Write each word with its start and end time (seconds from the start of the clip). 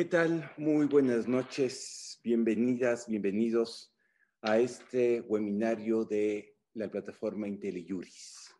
¿Qué 0.00 0.06
tal? 0.06 0.50
Muy 0.56 0.86
buenas 0.86 1.28
noches, 1.28 2.18
bienvenidas, 2.24 3.06
bienvenidos 3.06 3.94
a 4.40 4.58
este 4.58 5.20
webinario 5.20 6.06
de 6.06 6.56
la 6.72 6.90
plataforma 6.90 7.46
IntelliJuris. 7.46 8.50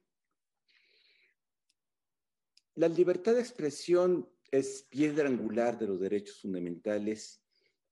La 2.74 2.88
libertad 2.88 3.32
de 3.32 3.40
expresión 3.40 4.28
es 4.50 4.86
piedra 4.90 5.30
angular 5.30 5.78
de 5.78 5.86
los 5.86 5.98
derechos 5.98 6.42
fundamentales 6.42 7.42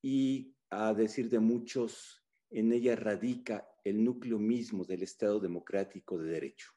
y, 0.03 0.55
a 0.69 0.93
decir 0.93 1.31
de 1.31 1.39
muchos, 1.39 2.23
en 2.51 2.71
ella 2.75 2.97
radica 2.97 3.67
el 3.83 4.05
núcleo 4.05 4.39
mismo 4.39 4.85
del 4.85 5.05
Estado 5.05 5.41
democrático 5.41 6.19
de 6.19 6.33
derecho. 6.33 6.71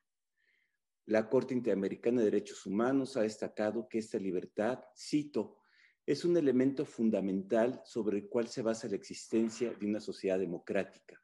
La 1.08 1.28
Corte 1.28 1.54
Interamericana 1.54 2.20
de 2.20 2.32
Derechos 2.32 2.66
Humanos 2.66 3.18
ha 3.18 3.24
destacado 3.24 3.90
que 3.90 3.98
esta 3.98 4.18
libertad, 4.18 4.80
cito, 4.96 5.58
es 6.06 6.26
un 6.26 6.36
elemento 6.36 6.86
fundamental 6.86 7.82
sobre 7.86 8.18
el 8.18 8.28
cual 8.28 8.48
se 8.48 8.62
basa 8.62 8.88
la 8.88 8.96
existencia 8.96 9.74
de 9.74 9.86
una 9.86 10.00
sociedad 10.00 10.40
democrática. 10.40 11.22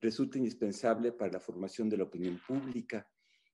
Resulta 0.00 0.38
indispensable 0.38 1.12
para 1.12 1.32
la 1.32 1.40
formación 1.40 1.88
de 1.88 1.96
la 1.96 2.04
opinión 2.04 2.40
pública 2.46 3.08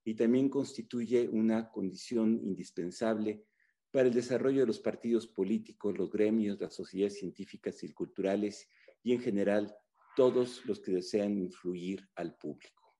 y 0.04 0.14
también 0.14 0.48
constituye 0.48 1.28
una 1.28 1.70
condición 1.70 2.40
indispensable 2.42 3.45
para 3.90 4.09
el 4.09 4.14
desarrollo 4.14 4.60
de 4.60 4.66
los 4.66 4.80
partidos 4.80 5.26
políticos, 5.26 5.96
los 5.98 6.10
gremios, 6.10 6.60
las 6.60 6.74
sociedades 6.74 7.18
científicas 7.18 7.82
y 7.82 7.92
culturales 7.92 8.68
y 9.02 9.12
en 9.12 9.20
general 9.20 9.74
todos 10.16 10.64
los 10.66 10.80
que 10.80 10.92
desean 10.92 11.38
influir 11.38 12.09
al 12.16 12.37
público. 12.37 12.95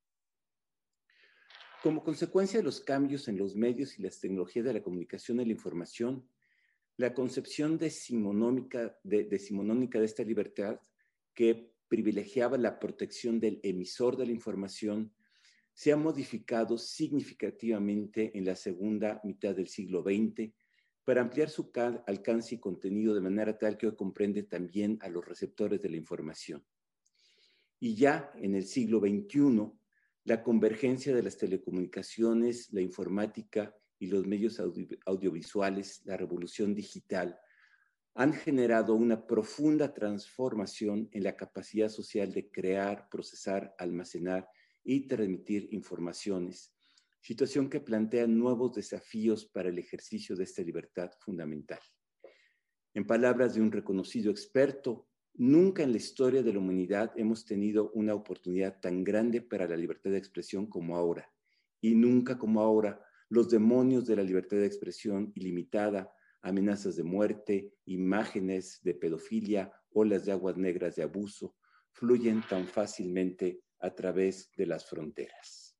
Como 1.83 2.05
consecuencia 2.05 2.59
de 2.59 2.65
los 2.65 2.81
cambios 2.81 3.27
en 3.29 3.39
los 3.39 3.57
medios 3.57 3.99
y 3.99 4.03
las 4.03 4.21
tecnologías 4.21 4.65
de 4.67 4.75
la 4.75 4.83
comunicación 4.83 5.41
y 5.41 5.47
la 5.47 5.53
información, 5.53 6.29
la 7.01 7.15
concepción 7.15 7.79
decimonómica 7.79 8.95
de, 9.03 9.25
decimonónica 9.25 9.99
de 9.99 10.05
esta 10.05 10.23
libertad, 10.23 10.79
que 11.33 11.73
privilegiaba 11.89 12.59
la 12.59 12.79
protección 12.79 13.41
del 13.41 13.59
emisor 13.63 14.19
de 14.19 14.27
la 14.27 14.33
información, 14.33 15.11
se 15.73 15.93
ha 15.93 15.97
modificado 15.97 16.77
significativamente 16.77 18.37
en 18.37 18.45
la 18.45 18.55
segunda 18.55 19.19
mitad 19.25 19.57
del 19.57 19.69
siglo 19.69 20.03
XX 20.03 20.53
para 21.03 21.23
ampliar 21.23 21.49
su 21.49 21.73
alcance 22.07 22.57
y 22.57 22.59
contenido 22.59 23.15
de 23.15 23.23
manera 23.23 23.57
tal 23.57 23.79
que 23.79 23.87
hoy 23.87 23.97
comprende 23.97 24.43
también 24.43 24.99
a 25.01 25.09
los 25.09 25.27
receptores 25.27 25.81
de 25.81 25.89
la 25.89 25.97
información. 25.97 26.63
Y 27.79 27.95
ya 27.95 28.31
en 28.35 28.55
el 28.55 28.67
siglo 28.67 29.01
XXI, 29.01 29.73
la 30.25 30.43
convergencia 30.43 31.15
de 31.15 31.23
las 31.23 31.39
telecomunicaciones, 31.39 32.71
la 32.75 32.83
informática 32.83 33.75
y 34.01 34.07
los 34.07 34.27
medios 34.27 34.59
audiovisuales, 35.05 36.01
la 36.07 36.17
revolución 36.17 36.75
digital, 36.75 37.39
han 38.15 38.33
generado 38.33 38.95
una 38.95 39.27
profunda 39.27 39.93
transformación 39.93 41.09
en 41.13 41.23
la 41.23 41.37
capacidad 41.37 41.91
social 41.91 42.33
de 42.33 42.51
crear, 42.51 43.09
procesar, 43.11 43.75
almacenar 43.79 44.49
y 44.83 45.07
transmitir 45.07 45.69
informaciones, 45.71 46.75
situación 47.21 47.69
que 47.69 47.81
plantea 47.81 48.27
nuevos 48.27 48.73
desafíos 48.73 49.45
para 49.45 49.69
el 49.69 49.79
ejercicio 49.79 50.35
de 50.35 50.45
esta 50.45 50.63
libertad 50.63 51.11
fundamental. 51.21 51.81
En 52.95 53.07
palabras 53.07 53.55
de 53.55 53.61
un 53.61 53.71
reconocido 53.71 54.31
experto, 54.31 55.09
nunca 55.35 55.83
en 55.83 55.93
la 55.93 55.99
historia 55.99 56.43
de 56.43 56.55
la 56.55 56.59
humanidad 56.59 57.13
hemos 57.17 57.45
tenido 57.45 57.91
una 57.93 58.15
oportunidad 58.15 58.81
tan 58.81 59.05
grande 59.05 59.43
para 59.43 59.69
la 59.69 59.77
libertad 59.77 60.11
de 60.11 60.19
expresión 60.19 60.67
como 60.67 60.97
ahora, 60.97 61.31
y 61.83 61.95
nunca 61.95 62.39
como 62.39 62.63
ahora 62.63 63.05
los 63.31 63.49
demonios 63.49 64.07
de 64.07 64.17
la 64.17 64.23
libertad 64.23 64.59
de 64.59 64.67
expresión 64.67 65.33
ilimitada, 65.35 66.13
amenazas 66.43 66.97
de 66.97 67.05
muerte, 67.05 67.73
imágenes 67.87 68.81
de 68.83 68.95
pedofilia, 68.95 69.73
olas 69.93 70.27
de 70.27 70.33
aguas 70.33 70.57
negras 70.57 70.97
de 70.97 71.05
abuso, 71.05 71.57
fluyen 71.93 72.43
tan 72.49 72.67
fácilmente 72.67 73.63
a 73.79 73.95
través 73.95 74.51
de 74.57 74.67
las 74.67 74.85
fronteras. 74.85 75.77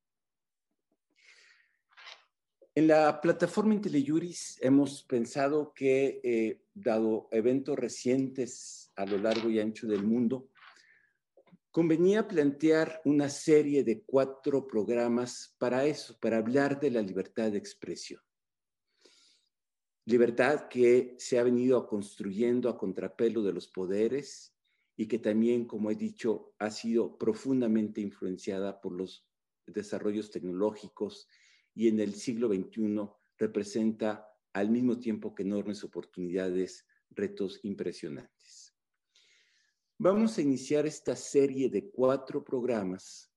En 2.73 2.87
la 2.87 3.19
plataforma 3.19 3.73
IntelliJuris 3.73 4.57
hemos 4.61 5.03
pensado 5.03 5.73
que, 5.73 6.21
eh, 6.23 6.61
dado 6.73 7.27
eventos 7.31 7.77
recientes 7.77 8.93
a 8.95 9.05
lo 9.05 9.17
largo 9.17 9.49
y 9.49 9.59
ancho 9.59 9.87
del 9.87 10.03
mundo, 10.03 10.50
convenía 11.71 12.27
plantear 12.27 13.01
una 13.05 13.29
serie 13.29 13.83
de 13.83 14.03
cuatro 14.03 14.67
programas 14.67 15.55
para 15.57 15.85
eso, 15.85 16.19
para 16.19 16.37
hablar 16.37 16.79
de 16.79 16.91
la 16.91 17.01
libertad 17.01 17.51
de 17.51 17.57
expresión. 17.57 18.21
Libertad 20.05 20.67
que 20.67 21.15
se 21.17 21.39
ha 21.39 21.43
venido 21.43 21.87
construyendo 21.87 22.69
a 22.69 22.77
contrapelo 22.77 23.41
de 23.41 23.53
los 23.53 23.67
poderes 23.67 24.53
y 24.97 25.07
que 25.07 25.19
también, 25.19 25.65
como 25.65 25.89
he 25.89 25.95
dicho, 25.95 26.53
ha 26.59 26.69
sido 26.69 27.17
profundamente 27.17 28.01
influenciada 28.01 28.81
por 28.81 28.91
los 28.91 29.25
desarrollos 29.65 30.29
tecnológicos 30.29 31.29
y 31.73 31.87
en 31.87 32.01
el 32.01 32.15
siglo 32.15 32.49
XXI 32.49 33.09
representa 33.37 34.27
al 34.53 34.69
mismo 34.69 34.99
tiempo 34.99 35.33
que 35.33 35.43
enormes 35.43 35.83
oportunidades, 35.83 36.85
retos 37.09 37.59
impresionantes. 37.63 38.60
Vamos 40.03 40.35
a 40.39 40.41
iniciar 40.41 40.87
esta 40.87 41.15
serie 41.15 41.69
de 41.69 41.91
cuatro 41.91 42.43
programas 42.43 43.31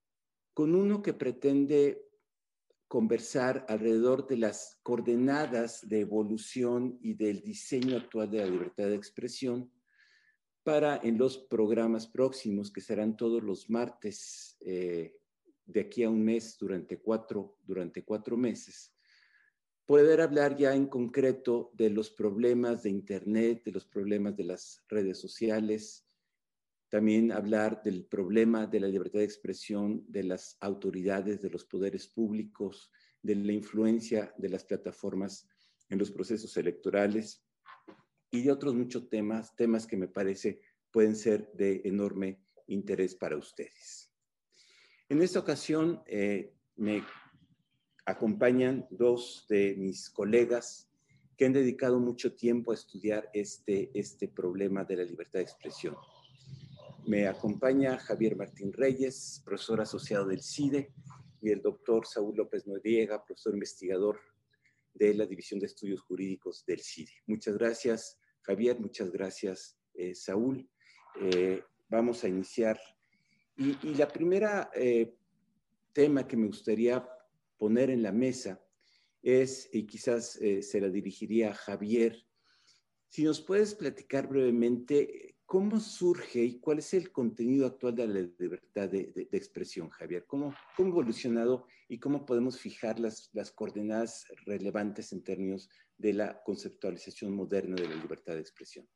con 0.54 0.74
uno 0.74 1.02
que 1.02 1.12
pretende 1.12 2.08
conversar 2.88 3.66
alrededor 3.68 4.26
de 4.26 4.38
las 4.38 4.80
coordenadas 4.82 5.86
de 5.86 6.00
evolución 6.00 6.98
y 7.02 7.12
del 7.12 7.42
diseño 7.42 7.98
actual 7.98 8.30
de 8.30 8.38
la 8.38 8.46
libertad 8.46 8.84
de 8.84 8.94
expresión 8.94 9.70
para 10.62 10.96
en 10.96 11.18
los 11.18 11.36
programas 11.36 12.06
próximos, 12.06 12.72
que 12.72 12.80
serán 12.80 13.14
todos 13.14 13.42
los 13.42 13.68
martes 13.68 14.56
eh, 14.60 15.18
de 15.66 15.80
aquí 15.82 16.02
a 16.02 16.08
un 16.08 16.24
mes 16.24 16.56
durante 16.58 16.98
cuatro, 16.98 17.58
durante 17.62 18.04
cuatro 18.06 18.38
meses, 18.38 18.94
poder 19.84 20.22
hablar 20.22 20.56
ya 20.56 20.74
en 20.74 20.86
concreto 20.86 21.72
de 21.74 21.90
los 21.90 22.08
problemas 22.08 22.84
de 22.84 22.88
Internet, 22.88 23.64
de 23.66 23.72
los 23.72 23.84
problemas 23.84 24.34
de 24.34 24.44
las 24.44 24.82
redes 24.88 25.18
sociales, 25.20 26.06
también 26.94 27.32
hablar 27.32 27.82
del 27.82 28.04
problema 28.04 28.68
de 28.68 28.78
la 28.78 28.86
libertad 28.86 29.18
de 29.18 29.24
expresión 29.24 30.04
de 30.06 30.22
las 30.22 30.56
autoridades, 30.60 31.42
de 31.42 31.50
los 31.50 31.64
poderes 31.64 32.06
públicos, 32.06 32.92
de 33.20 33.34
la 33.34 33.50
influencia 33.50 34.32
de 34.38 34.48
las 34.48 34.62
plataformas 34.62 35.48
en 35.88 35.98
los 35.98 36.12
procesos 36.12 36.56
electorales 36.56 37.44
y 38.30 38.44
de 38.44 38.52
otros 38.52 38.76
muchos 38.76 39.10
temas, 39.10 39.56
temas 39.56 39.88
que 39.88 39.96
me 39.96 40.06
parece 40.06 40.60
pueden 40.92 41.16
ser 41.16 41.50
de 41.54 41.82
enorme 41.84 42.38
interés 42.68 43.16
para 43.16 43.36
ustedes. 43.36 44.12
En 45.08 45.20
esta 45.20 45.40
ocasión 45.40 46.00
eh, 46.06 46.54
me 46.76 47.02
acompañan 48.06 48.86
dos 48.88 49.46
de 49.48 49.74
mis 49.76 50.08
colegas 50.10 50.88
que 51.36 51.44
han 51.44 51.54
dedicado 51.54 51.98
mucho 51.98 52.36
tiempo 52.36 52.70
a 52.70 52.74
estudiar 52.74 53.30
este, 53.34 53.90
este 53.98 54.28
problema 54.28 54.84
de 54.84 54.98
la 54.98 55.02
libertad 55.02 55.40
de 55.40 55.42
expresión. 55.42 55.96
Me 57.06 57.28
acompaña 57.28 57.98
Javier 57.98 58.34
Martín 58.34 58.72
Reyes, 58.72 59.42
profesor 59.44 59.82
asociado 59.82 60.26
del 60.26 60.42
CIDE, 60.42 60.94
y 61.42 61.50
el 61.50 61.60
doctor 61.60 62.06
Saúl 62.06 62.34
López 62.34 62.66
Noriega, 62.66 63.22
profesor 63.22 63.52
investigador 63.52 64.18
de 64.94 65.12
la 65.12 65.26
División 65.26 65.60
de 65.60 65.66
Estudios 65.66 66.00
Jurídicos 66.00 66.64
del 66.64 66.80
CIDE. 66.80 67.12
Muchas 67.26 67.58
gracias, 67.58 68.18
Javier, 68.40 68.80
muchas 68.80 69.10
gracias, 69.12 69.78
eh, 69.92 70.14
Saúl. 70.14 70.66
Eh, 71.20 71.62
vamos 71.90 72.24
a 72.24 72.28
iniciar. 72.28 72.80
Y, 73.58 73.74
la 73.96 74.08
primera 74.08 74.70
eh, 74.74 75.14
tema 75.92 76.26
que 76.26 76.38
me 76.38 76.46
gustaría 76.46 77.06
poner 77.58 77.90
en 77.90 78.02
la 78.02 78.12
mesa 78.12 78.64
es, 79.22 79.68
y 79.74 79.84
quizás 79.84 80.38
se 80.60 80.80
la 80.80 80.88
dirigiría 80.88 81.50
a 81.50 81.54
Javier, 81.54 82.26
si 83.10 83.24
nos 83.24 83.42
puedes 83.42 83.74
platicar 83.74 84.26
brevemente 84.26 85.33
¿Cómo 85.46 85.78
surge 85.78 86.42
y 86.42 86.58
cuál 86.58 86.78
es 86.78 86.94
el 86.94 87.12
contenido 87.12 87.66
actual 87.66 87.94
de 87.94 88.06
la 88.06 88.20
libertad 88.38 88.88
de, 88.88 89.28
expresión, 89.32 89.90
Javier? 89.90 90.24
¿Cómo, 90.26 90.52
ha 90.52 90.82
evolucionado 90.82 91.66
y 91.88 91.98
cómo 91.98 92.24
podemos 92.24 92.58
fijar 92.58 92.98
las, 92.98 93.30
las, 93.32 93.52
coordenadas 93.52 94.26
relevantes 94.46 95.12
en 95.12 95.22
términos 95.22 95.68
de 95.98 96.14
la 96.14 96.42
conceptualización 96.42 97.34
moderna 97.34 97.76
de 97.76 97.88
la 97.88 97.96
libertad 97.96 98.34
de 98.34 98.40
expresión? 98.40 98.88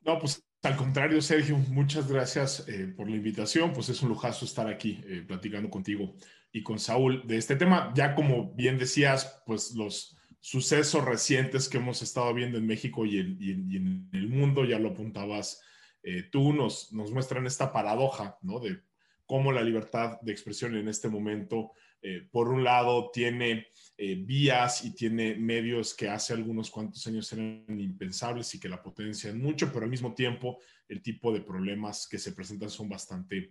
No, 0.00 0.18
pues 0.18 0.42
al 0.62 0.76
contrario, 0.76 1.20
Sergio, 1.20 1.56
muchas 1.58 2.08
gracias 2.08 2.66
eh, 2.68 2.92
por 2.96 3.08
la 3.08 3.16
invitación. 3.16 3.72
Pues 3.72 3.88
es 3.88 4.02
un 4.02 4.08
lujazo 4.08 4.44
estar 4.44 4.66
aquí 4.66 5.00
eh, 5.06 5.24
platicando 5.26 5.70
contigo 5.70 6.14
y 6.50 6.62
con 6.62 6.78
Saúl 6.78 7.26
de 7.26 7.36
este 7.36 7.54
tema. 7.54 7.92
Ya 7.94 8.14
como 8.14 8.52
bien 8.54 8.78
decías, 8.78 9.42
pues 9.46 9.74
los 9.76 10.15
sucesos 10.46 11.04
recientes 11.04 11.68
que 11.68 11.78
hemos 11.78 12.02
estado 12.02 12.32
viendo 12.32 12.56
en 12.56 12.68
México 12.68 13.04
y 13.04 13.18
en, 13.18 14.08
el 14.12 14.28
mundo, 14.28 14.64
ya 14.64 14.78
lo 14.78 14.90
apuntabas 14.90 15.60
eh, 16.04 16.22
tú, 16.30 16.52
nos, 16.52 16.92
muestran 16.92 17.48
esta 17.48 17.72
paradoja, 17.72 18.38
¿no? 18.42 18.60
De 18.60 18.80
cómo 19.24 19.50
la 19.50 19.64
libertad 19.64 20.20
de 20.20 20.30
expresión 20.30 20.76
en 20.76 20.86
este 20.86 21.08
momento, 21.08 21.72
eh, 22.00 22.28
por 22.30 22.48
un 22.48 22.62
lado, 22.62 23.10
tiene 23.12 23.66
eh, 23.96 24.14
vías 24.24 24.84
y 24.84 24.94
tiene 24.94 25.34
medios 25.34 25.94
que 25.94 26.08
hace 26.08 26.32
algunos 26.32 26.70
cuantos 26.70 27.04
años 27.08 27.32
eran 27.32 27.64
impensables 27.68 28.54
y 28.54 28.60
que 28.60 28.68
la 28.68 28.80
potencian 28.80 29.42
mucho, 29.42 29.72
pero 29.72 29.82
al 29.82 29.90
mismo 29.90 30.14
tiempo 30.14 30.60
el 30.88 31.02
tipo 31.02 31.32
de 31.32 31.40
problemas 31.40 32.06
que 32.06 32.20
se 32.20 32.30
presentan 32.30 32.70
son 32.70 32.88
bastante 32.88 33.50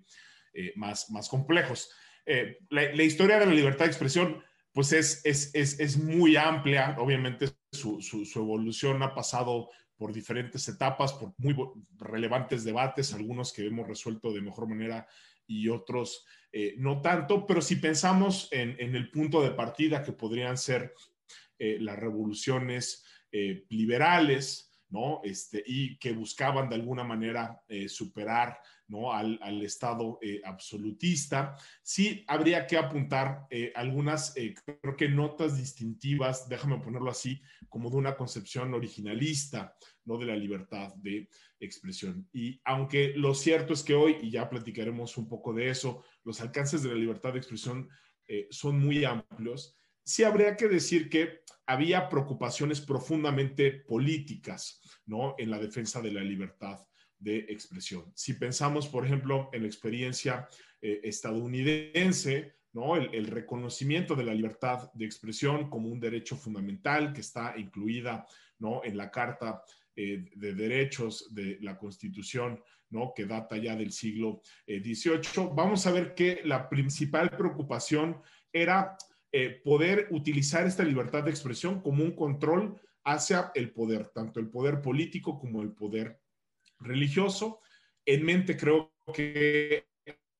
más, 0.77 1.11
más 1.11 1.27
complejos. 1.27 1.89
La, 2.69 3.03
historia 3.03 3.37
de 3.37 3.47
la 3.47 3.53
libertad 3.53 3.83
de 3.83 3.91
expresión 3.91 4.41
pues 4.75 4.91
es, 4.91 5.21
es, 5.23 5.55
es, 5.55 5.79
es 5.79 5.97
muy 5.97 6.35
amplia, 6.35 6.97
obviamente 6.99 7.47
su, 7.71 8.01
su, 8.01 8.39
evolución 8.39 9.01
ha 9.03 9.15
pasado 9.15 9.69
por 9.95 10.11
diferentes 10.11 10.67
etapas, 10.67 11.13
por 11.13 11.33
muy 11.37 11.55
relevantes 11.97 12.65
debates, 12.65 13.13
algunos 13.13 13.53
que 13.53 13.65
hemos 13.65 13.87
resuelto 13.87 14.33
de 14.33 14.41
mejor 14.41 14.67
manera 14.67 15.07
y 15.47 15.69
otros 15.69 16.25
eh, 16.51 16.75
no 16.77 17.01
tanto, 17.01 17.45
pero 17.47 17.61
si 17.61 17.77
pensamos 17.77 18.49
en, 18.51 18.75
el 18.77 19.09
punto 19.11 19.41
de 19.41 19.51
partida 19.51 20.03
que 20.03 20.11
podrían 20.11 20.57
ser 20.57 20.93
eh, 21.57 21.77
las 21.79 21.97
revoluciones 21.97 23.05
eh, 23.31 23.63
liberales, 23.69 24.77
¿no? 24.89 25.21
Este, 25.23 25.63
y 25.65 25.97
que 25.99 26.11
buscaban 26.11 26.67
de 26.67 26.75
alguna 26.75 27.05
manera 27.05 27.61
superar 27.87 28.59
¿no? 28.87 29.13
al, 29.13 29.61
Estado 29.63 30.19
absolutista. 30.43 31.55
Sí 31.81 32.23
habría 32.27 32.67
que 32.67 32.77
apuntar 32.77 33.47
algunas, 33.73 34.33
creo 34.81 34.95
que 34.95 35.09
notas 35.09 35.57
distintivas, 35.57 36.47
déjame 36.47 36.77
ponerlo 36.79 37.09
así, 37.09 37.41
como 37.69 37.89
de 37.89 37.97
una 37.97 38.15
concepción 38.15 38.73
originalista, 38.73 39.75
¿no? 40.05 40.17
De 40.17 40.25
la 40.25 40.35
libertad 40.35 40.93
de 40.95 41.27
expresión. 41.59 42.27
Y 42.31 42.61
aunque 42.63 43.13
lo 43.15 43.33
cierto 43.33 43.73
es 43.73 43.83
que 43.83 43.93
hoy, 43.93 44.17
y 44.21 44.31
ya 44.31 44.49
platicaremos 44.49 45.17
un 45.17 45.27
poco 45.27 45.53
de 45.53 45.69
eso, 45.69 46.03
los 46.23 46.39
alcances 46.41 46.83
de 46.83 46.89
la 46.89 46.95
libertad 46.95 47.33
de 47.33 47.39
expresión 47.39 47.89
eh, 48.27 48.47
son 48.49 48.79
muy 48.79 49.03
amplios, 49.03 49.77
sí 50.03 50.23
habría 50.23 50.55
que 50.55 50.67
decir 50.67 51.09
que 51.09 51.41
había 51.65 52.09
preocupaciones 52.09 52.79
profundamente 52.79 53.71
políticas, 53.71 54.81
¿no? 55.05 55.35
En 55.37 55.49
la 55.49 55.59
defensa 55.59 56.01
de 56.01 56.11
la 56.11 56.21
libertad 56.21 56.79
de 57.19 57.37
expresión. 57.49 58.11
Si 58.15 58.33
pensamos, 58.33 58.87
por 58.87 59.05
ejemplo, 59.05 59.49
en 59.53 59.61
la 59.61 59.67
experiencia 59.67 60.47
eh, 60.81 61.01
estadounidense, 61.03 62.53
¿no? 62.73 62.97
El, 62.97 63.27
reconocimiento 63.27 64.15
de 64.15 64.25
la 64.25 64.33
libertad 64.33 64.91
de 64.93 65.05
expresión 65.05 65.69
como 65.69 65.87
un 65.87 65.99
derecho 65.99 66.35
fundamental 66.35 67.13
que 67.13 67.21
está 67.21 67.55
incluida, 67.57 68.25
¿no? 68.59 68.83
En 68.83 68.97
la 68.97 69.09
Carta 69.09 69.63
eh, 69.95 70.25
de 70.35 70.53
derechos 70.53 71.33
de 71.33 71.57
la 71.61 71.77
Constitución, 71.77 72.61
¿no? 72.89 73.13
que 73.15 73.25
data 73.25 73.57
ya 73.57 73.75
del 73.75 73.91
siglo 73.91 74.41
XVIII, 74.67 75.15
eh, 75.15 75.49
vamos 75.53 75.87
a 75.87 75.91
ver 75.91 76.13
que 76.13 76.41
la 76.43 76.69
principal 76.69 77.29
preocupación 77.29 78.21
era 78.51 78.97
poder 79.65 80.07
utilizar 80.11 80.65
esta 80.65 80.83
libertad 80.83 81.23
de 81.23 81.29
expresión 81.29 81.81
como 81.81 82.05
un 82.05 82.15
control 82.15 82.79
hacia 83.03 83.51
el 83.53 83.71
poder, 83.71 84.07
tanto 84.09 84.39
el 84.39 84.49
poder 84.49 84.81
político 84.81 85.37
como 85.37 85.61
el 85.61 85.73
poder 85.73 86.21
religioso. 86.79 87.61
En 88.05 88.23
mente 88.23 88.55
creo 88.57 88.93
que 89.13 89.87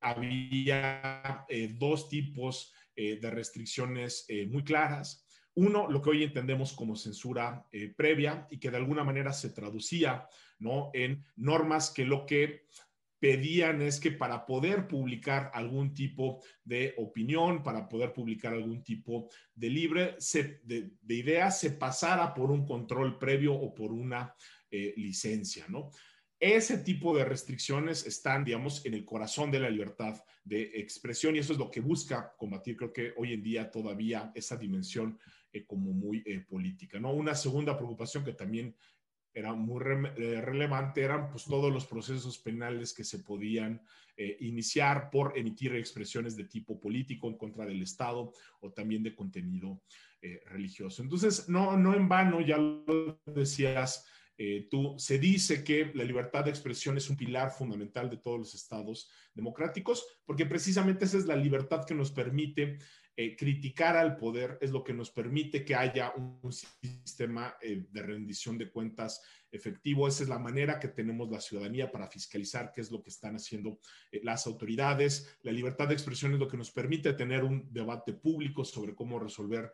había 0.02 1.46
dos 1.80 2.10
tipos 2.10 2.74
de 2.96 3.30
restricciones 3.30 4.28
muy 4.50 4.64
claras. 4.64 5.26
Uno, 5.56 5.90
lo 5.90 6.02
que 6.02 6.10
hoy 6.10 6.24
entendemos 6.24 6.74
como 6.74 6.98
censura 6.98 7.66
eh, 7.72 7.94
previa 7.96 8.46
y 8.52 8.60
que 8.60 8.70
de 8.70 8.78
alguna 8.78 9.06
manera 9.06 9.32
se 9.32 9.52
traducía 9.52 10.28
¿no? 10.60 10.92
en 10.94 11.24
normas 11.38 11.92
que 11.92 12.04
lo 12.04 12.26
que 12.26 12.66
pedían 13.20 13.82
es 13.82 14.02
que 14.02 14.12
para 14.12 14.46
poder 14.46 14.86
publicar 14.86 15.50
algún 15.54 15.94
tipo 15.94 16.44
de 16.66 16.94
opinión, 16.98 17.64
para 17.64 17.88
poder 17.88 18.12
publicar 18.12 18.54
algún 18.54 18.84
tipo 18.84 19.30
de 19.54 19.70
libre, 19.70 20.18
de, 20.64 20.92
idea, 21.08 21.50
se 21.50 21.72
pasara 21.72 22.34
por 22.34 22.52
un 22.52 22.66
control 22.66 23.18
previo 23.18 23.54
o 23.54 23.74
por 23.74 23.94
una 23.94 24.36
eh, 24.70 24.94
licencia, 24.98 25.66
¿no? 25.70 25.90
Ese 26.40 26.80
tipo 26.80 27.16
de 27.16 27.24
restricciones 27.24 28.06
están, 28.06 28.44
digamos, 28.44 28.86
en 28.86 28.94
el 28.94 29.06
corazón 29.06 29.52
de 29.52 29.60
la 29.60 29.70
libertad 29.70 30.22
de 30.44 30.64
expresión 30.76 31.36
y 31.36 31.40
eso 31.40 31.54
es 31.54 31.60
lo 31.60 31.72
que 31.72 31.80
busca 31.80 32.34
combatir. 32.38 32.76
Creo 32.76 32.92
que 32.92 33.14
hoy 33.16 33.34
en 33.34 33.42
día 33.42 33.72
todavía 33.72 34.32
esa 34.36 34.58
dimensión 34.58 35.18
eh, 35.54 35.66
como 35.66 35.94
muy 35.94 36.22
eh, 36.26 36.42
política. 36.42 37.00
¿no? 37.00 37.14
Una 37.14 37.34
segunda 37.34 37.78
preocupación 37.78 38.26
que 38.26 38.34
también 38.34 38.76
era 39.34 39.54
muy 39.54 39.82
eh, 40.18 40.42
relevante 40.42 41.02
eran 41.02 41.30
pues 41.30 41.46
todos 41.46 41.72
los 41.72 41.86
procesos 41.86 42.38
penales 42.38 42.94
que 42.94 43.04
se 43.04 43.20
podían 43.20 43.82
iniciar 44.40 45.10
por 45.10 45.38
emitir 45.38 45.76
expresiones 45.76 46.38
de 46.38 46.46
tipo 46.46 46.80
político 46.80 47.28
en 47.28 47.38
contra 47.38 47.66
del 47.66 47.82
Estado 47.82 48.32
o 48.62 48.72
también 48.72 49.04
de 49.04 49.14
contenido 49.14 49.82
religioso. 50.46 51.04
Entonces, 51.04 51.50
no, 51.50 51.76
no 51.76 51.94
en 51.94 52.08
vano, 52.08 52.40
ya 52.40 52.56
lo 52.56 53.20
decías, 53.26 54.06
tú, 54.70 54.96
se 54.98 55.18
dice 55.18 55.64
que 55.64 55.92
la 55.94 56.04
libertad 56.04 56.44
de 56.44 56.50
expresión 56.50 56.98
es 56.98 57.10
un 57.10 57.16
pilar 57.16 57.52
fundamental 57.52 58.10
de 58.10 58.18
todos 58.18 58.40
los 58.40 58.54
estados 58.54 59.10
democráticos, 59.34 60.06
porque 60.26 60.46
precisamente 60.46 61.06
esa 61.06 61.18
es 61.18 61.26
la 61.26 61.36
libertad 61.36 61.86
que 61.86 61.96
nos 61.96 62.12
permite 62.12 62.78
eh, 63.18 63.38
criticar 63.38 63.96
al 63.96 64.18
poder 64.18 64.58
es 64.60 64.72
lo 64.72 64.84
que 64.84 64.94
nos 64.94 65.10
permite 65.10 65.64
que 65.64 65.74
haya 65.74 66.12
un, 66.18 66.52
sistema 66.52 67.56
eh, 67.62 67.86
de 67.90 68.02
rendición 68.02 68.58
de 68.58 68.70
cuentas 68.70 69.22
efectivo. 69.50 70.06
Esa 70.06 70.24
es 70.24 70.30
la 70.30 70.38
manera 70.38 70.82
que 70.82 70.90
tenemos 70.90 71.32
la 71.32 71.40
ciudadanía 71.40 71.90
para 71.90 72.10
fiscalizar 72.10 72.74
qué 72.74 72.82
es 72.82 72.92
lo 72.92 73.02
que 73.02 73.12
están 73.12 73.38
haciendo 73.38 73.80
eh, 74.12 74.20
las 74.22 74.46
autoridades. 74.48 75.38
La 75.44 75.54
libertad 75.54 75.88
de 75.88 75.94
expresión 75.94 76.34
es 76.34 76.40
lo 76.40 76.50
que 76.50 76.58
nos 76.58 76.72
permite 76.72 77.14
tener 77.14 77.46
un 77.46 77.72
debate 77.72 78.12
público 78.12 78.66
sobre 78.66 78.94
cómo 78.94 79.18
resolver 79.18 79.72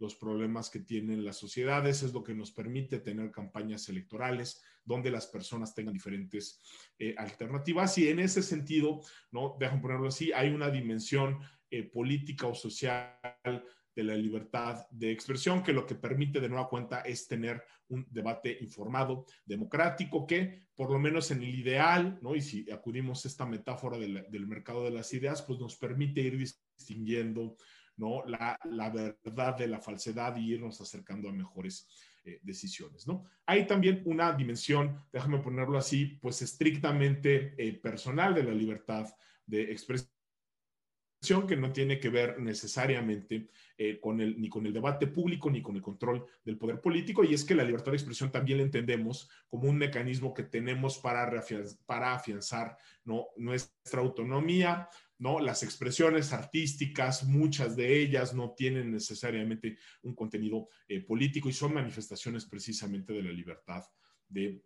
los 0.00 0.16
problemas 0.16 0.68
que 0.70 0.80
tienen 0.80 1.24
las 1.24 1.36
sociedades, 1.36 2.02
es 2.02 2.12
lo 2.12 2.24
que 2.24 2.34
nos 2.34 2.50
permite 2.50 2.98
tener 2.98 3.30
campañas 3.30 3.88
electorales 3.88 4.60
donde 4.84 5.10
las 5.10 5.28
personas 5.28 5.74
tengan 5.74 5.94
diferentes 5.94 6.60
alternativas. 7.16 7.96
Y 7.98 8.08
en 8.08 8.18
ese 8.18 8.42
sentido, 8.42 9.00
¿no? 9.30 9.56
Déjame 9.60 9.82
ponerlo 9.82 10.08
así, 10.08 10.32
hay 10.32 10.48
una 10.48 10.70
dimensión 10.70 11.38
eh, 11.70 11.84
política 11.84 12.48
o 12.48 12.54
social 12.54 13.14
de 13.94 14.02
la 14.02 14.16
libertad 14.16 14.86
de 14.90 15.12
expresión, 15.12 15.62
que 15.62 15.72
lo 15.72 15.86
que 15.86 15.94
permite 15.94 16.40
de 16.40 16.48
nueva 16.48 16.68
cuenta 16.68 17.02
es 17.02 17.28
tener 17.28 17.62
un 17.88 18.06
debate 18.10 18.58
informado, 18.60 19.26
democrático, 19.44 20.26
que 20.26 20.66
por 20.74 20.90
lo 20.90 20.98
menos 20.98 21.30
en 21.30 21.42
el 21.42 21.54
ideal, 21.54 22.18
¿no? 22.22 22.34
y 22.34 22.40
si 22.40 22.68
acudimos 22.70 23.24
a 23.24 23.28
esta 23.28 23.46
metáfora 23.46 23.98
del 23.98 24.46
mercado 24.46 24.84
de 24.84 24.90
las 24.90 25.12
ideas, 25.12 25.42
pues 25.42 25.60
nos 25.60 25.76
permite 25.76 26.22
ir 26.22 26.38
distinguiendo 26.38 27.56
¿no? 28.00 28.24
la, 28.24 28.58
la 28.64 28.90
verdad 28.90 29.56
de 29.56 29.68
la 29.68 29.78
falsedad 29.78 30.34
y 30.36 30.54
irnos 30.54 30.80
acercando 30.80 31.28
a 31.28 31.32
mejores 31.32 31.86
eh, 32.24 32.40
decisiones. 32.42 33.06
¿no? 33.06 33.24
Hay 33.46 33.66
también 33.66 34.02
una 34.06 34.32
dimensión, 34.32 35.04
déjame 35.12 35.38
ponerlo 35.38 35.78
así, 35.78 36.18
pues 36.20 36.40
estrictamente 36.42 37.54
eh, 37.58 37.74
personal 37.74 38.34
de 38.34 38.42
la 38.42 38.52
libertad 38.52 39.06
de 39.46 39.70
expresión 39.70 40.10
que 41.46 41.56
no 41.56 41.70
tiene 41.70 42.00
que 42.00 42.08
ver 42.08 42.40
necesariamente 42.40 43.50
eh, 43.76 44.00
con 44.00 44.22
el, 44.22 44.40
ni 44.40 44.48
con 44.48 44.64
el 44.64 44.72
debate 44.72 45.06
público 45.06 45.50
ni 45.50 45.60
con 45.60 45.76
el 45.76 45.82
control 45.82 46.24
del 46.42 46.56
poder 46.56 46.80
político, 46.80 47.22
y 47.22 47.34
es 47.34 47.44
que 47.44 47.54
la 47.54 47.64
libertad 47.64 47.92
de 47.92 47.98
expresión 47.98 48.32
también 48.32 48.58
la 48.58 48.64
entendemos 48.64 49.28
como 49.46 49.68
un 49.68 49.76
mecanismo 49.76 50.32
que 50.32 50.44
tenemos 50.44 50.98
para, 50.98 51.44
para 51.84 52.14
afianzar 52.14 52.78
¿no? 53.04 53.26
nuestra 53.36 54.00
autonomía, 54.00 54.88
¿no? 55.20 55.38
Las 55.38 55.62
expresiones 55.62 56.32
artísticas, 56.32 57.24
muchas 57.24 57.76
de 57.76 58.00
ellas 58.00 58.34
no 58.34 58.54
tienen 58.54 58.90
necesariamente 58.90 59.76
un 60.02 60.14
contenido 60.14 60.68
eh, 60.88 61.00
político 61.00 61.48
y 61.48 61.52
son 61.52 61.74
manifestaciones 61.74 62.46
precisamente 62.46 63.12
de 63.12 63.22
la 63.22 63.30
libertad 63.30 63.84
de 64.26 64.62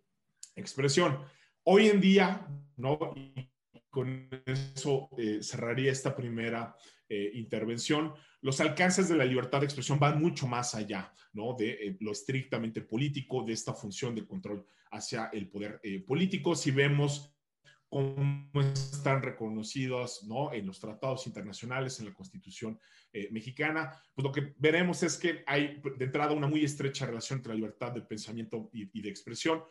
expresión. 0.54 1.18
Hoy 1.64 1.88
en 1.88 2.00
día, 2.00 2.46
¿no? 2.76 2.98
con 3.90 4.28
eso 4.46 5.08
eh, 5.18 5.40
cerraría 5.42 5.90
esta 5.90 6.14
primera 6.14 6.76
eh, 7.08 7.32
intervención. 7.34 8.12
Los 8.40 8.60
alcances 8.60 9.08
de 9.08 9.16
la 9.16 9.24
libertad 9.24 9.58
de 9.58 9.66
expresión 9.66 9.98
van 9.98 10.20
mucho 10.20 10.46
más 10.46 10.76
allá 10.76 11.12
¿no? 11.32 11.54
de 11.58 11.96
lo 11.98 12.12
estrictamente 12.12 12.80
político, 12.80 13.42
de 13.42 13.54
esta 13.54 13.74
función 13.74 14.14
de 14.14 14.26
control 14.26 14.64
hacia 14.92 15.30
el 15.32 15.48
poder 15.48 15.80
político. 16.06 16.54
Si 16.54 16.70
vemos 16.70 17.33
cómo 17.94 18.60
están 18.60 19.22
reconocidos 19.22 20.24
¿no? 20.24 20.52
en 20.52 20.66
los 20.66 20.80
tratados 20.80 21.28
internacionales, 21.28 22.00
en 22.00 22.06
la 22.06 22.12
Constitución 22.12 22.76
mexicana, 23.30 24.02
pues 24.12 24.24
lo 24.24 24.32
que 24.32 24.54
veremos 24.58 25.04
es 25.04 25.16
que 25.16 25.44
hay 25.46 25.80
de 25.96 26.04
entrada 26.04 26.32
una 26.32 26.48
muy 26.48 26.64
estrecha 26.64 27.06
relación 27.06 27.38
entre 27.38 27.52
la 27.52 27.60
libertad 27.60 27.92
de 27.92 28.00
pensamiento 28.00 28.68
y, 28.72 28.90
y 28.98 29.00
de 29.00 29.08
expresión. 29.08 29.62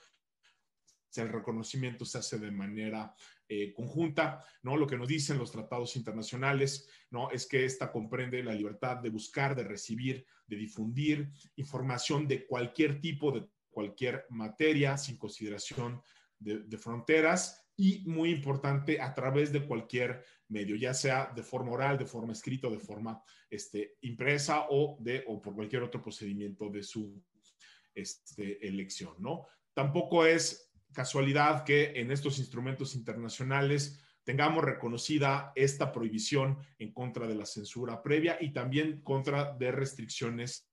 Si 1.09 1.19
el 1.19 1.27
reconocimiento 1.27 2.05
se 2.05 2.19
hace 2.19 2.39
de 2.39 2.51
manera 2.51 3.13
eh, 3.49 3.73
conjunta, 3.73 4.41
¿no? 4.61 4.77
Lo 4.77 4.87
que 4.87 4.97
nos 4.97 5.09
dicen 5.09 5.37
los 5.37 5.51
tratados 5.51 5.97
internacionales, 5.97 6.87
¿no? 7.11 7.29
Es 7.29 7.45
que 7.45 7.65
esta 7.65 7.91
comprende 7.91 8.41
la 8.41 8.53
libertad 8.53 8.97
de 8.97 9.09
buscar, 9.09 9.53
de 9.53 9.65
recibir, 9.65 10.25
de 10.47 10.55
difundir 10.55 11.29
información 11.57 12.25
de 12.25 12.47
cualquier 12.47 13.01
tipo, 13.01 13.33
de 13.33 13.49
cualquier 13.69 14.25
materia, 14.29 14.97
sin 14.97 15.17
consideración 15.17 16.01
de, 16.39 16.77
fronteras, 16.77 17.62
y 17.75 18.03
muy 18.05 18.29
importante 18.31 19.01
a 19.01 19.13
través 19.13 19.51
de 19.51 19.65
cualquier 19.65 20.23
medio, 20.47 20.75
ya 20.75 20.93
sea 20.93 21.31
de 21.35 21.43
forma 21.43 21.71
oral, 21.71 21.97
de 21.97 22.05
forma 22.05 22.33
escrita, 22.33 22.69
de 22.69 22.79
forma 22.79 23.21
este, 23.49 23.97
impresa 24.01 24.67
o, 24.69 24.97
de, 24.99 25.23
o 25.27 25.41
por 25.41 25.55
cualquier 25.55 25.83
otro 25.83 26.01
procedimiento 26.01 26.69
de 26.69 26.83
su 26.83 27.21
este, 27.95 28.65
elección, 28.67 29.15
¿no? 29.19 29.47
Tampoco 29.73 30.25
es 30.25 30.71
casualidad 30.93 31.63
que 31.63 31.93
en 31.95 32.11
estos 32.11 32.37
instrumentos 32.37 32.95
internacionales 32.95 33.99
tengamos 34.23 34.63
reconocida 34.63 35.51
esta 35.55 35.91
prohibición 35.91 36.57
en 36.77 36.93
contra 36.93 37.27
de 37.27 37.35
la 37.35 37.45
censura 37.45 38.01
previa 38.01 38.37
y 38.39 38.53
también 38.53 39.01
contra 39.01 39.53
de 39.53 39.71
restricciones 39.71 40.69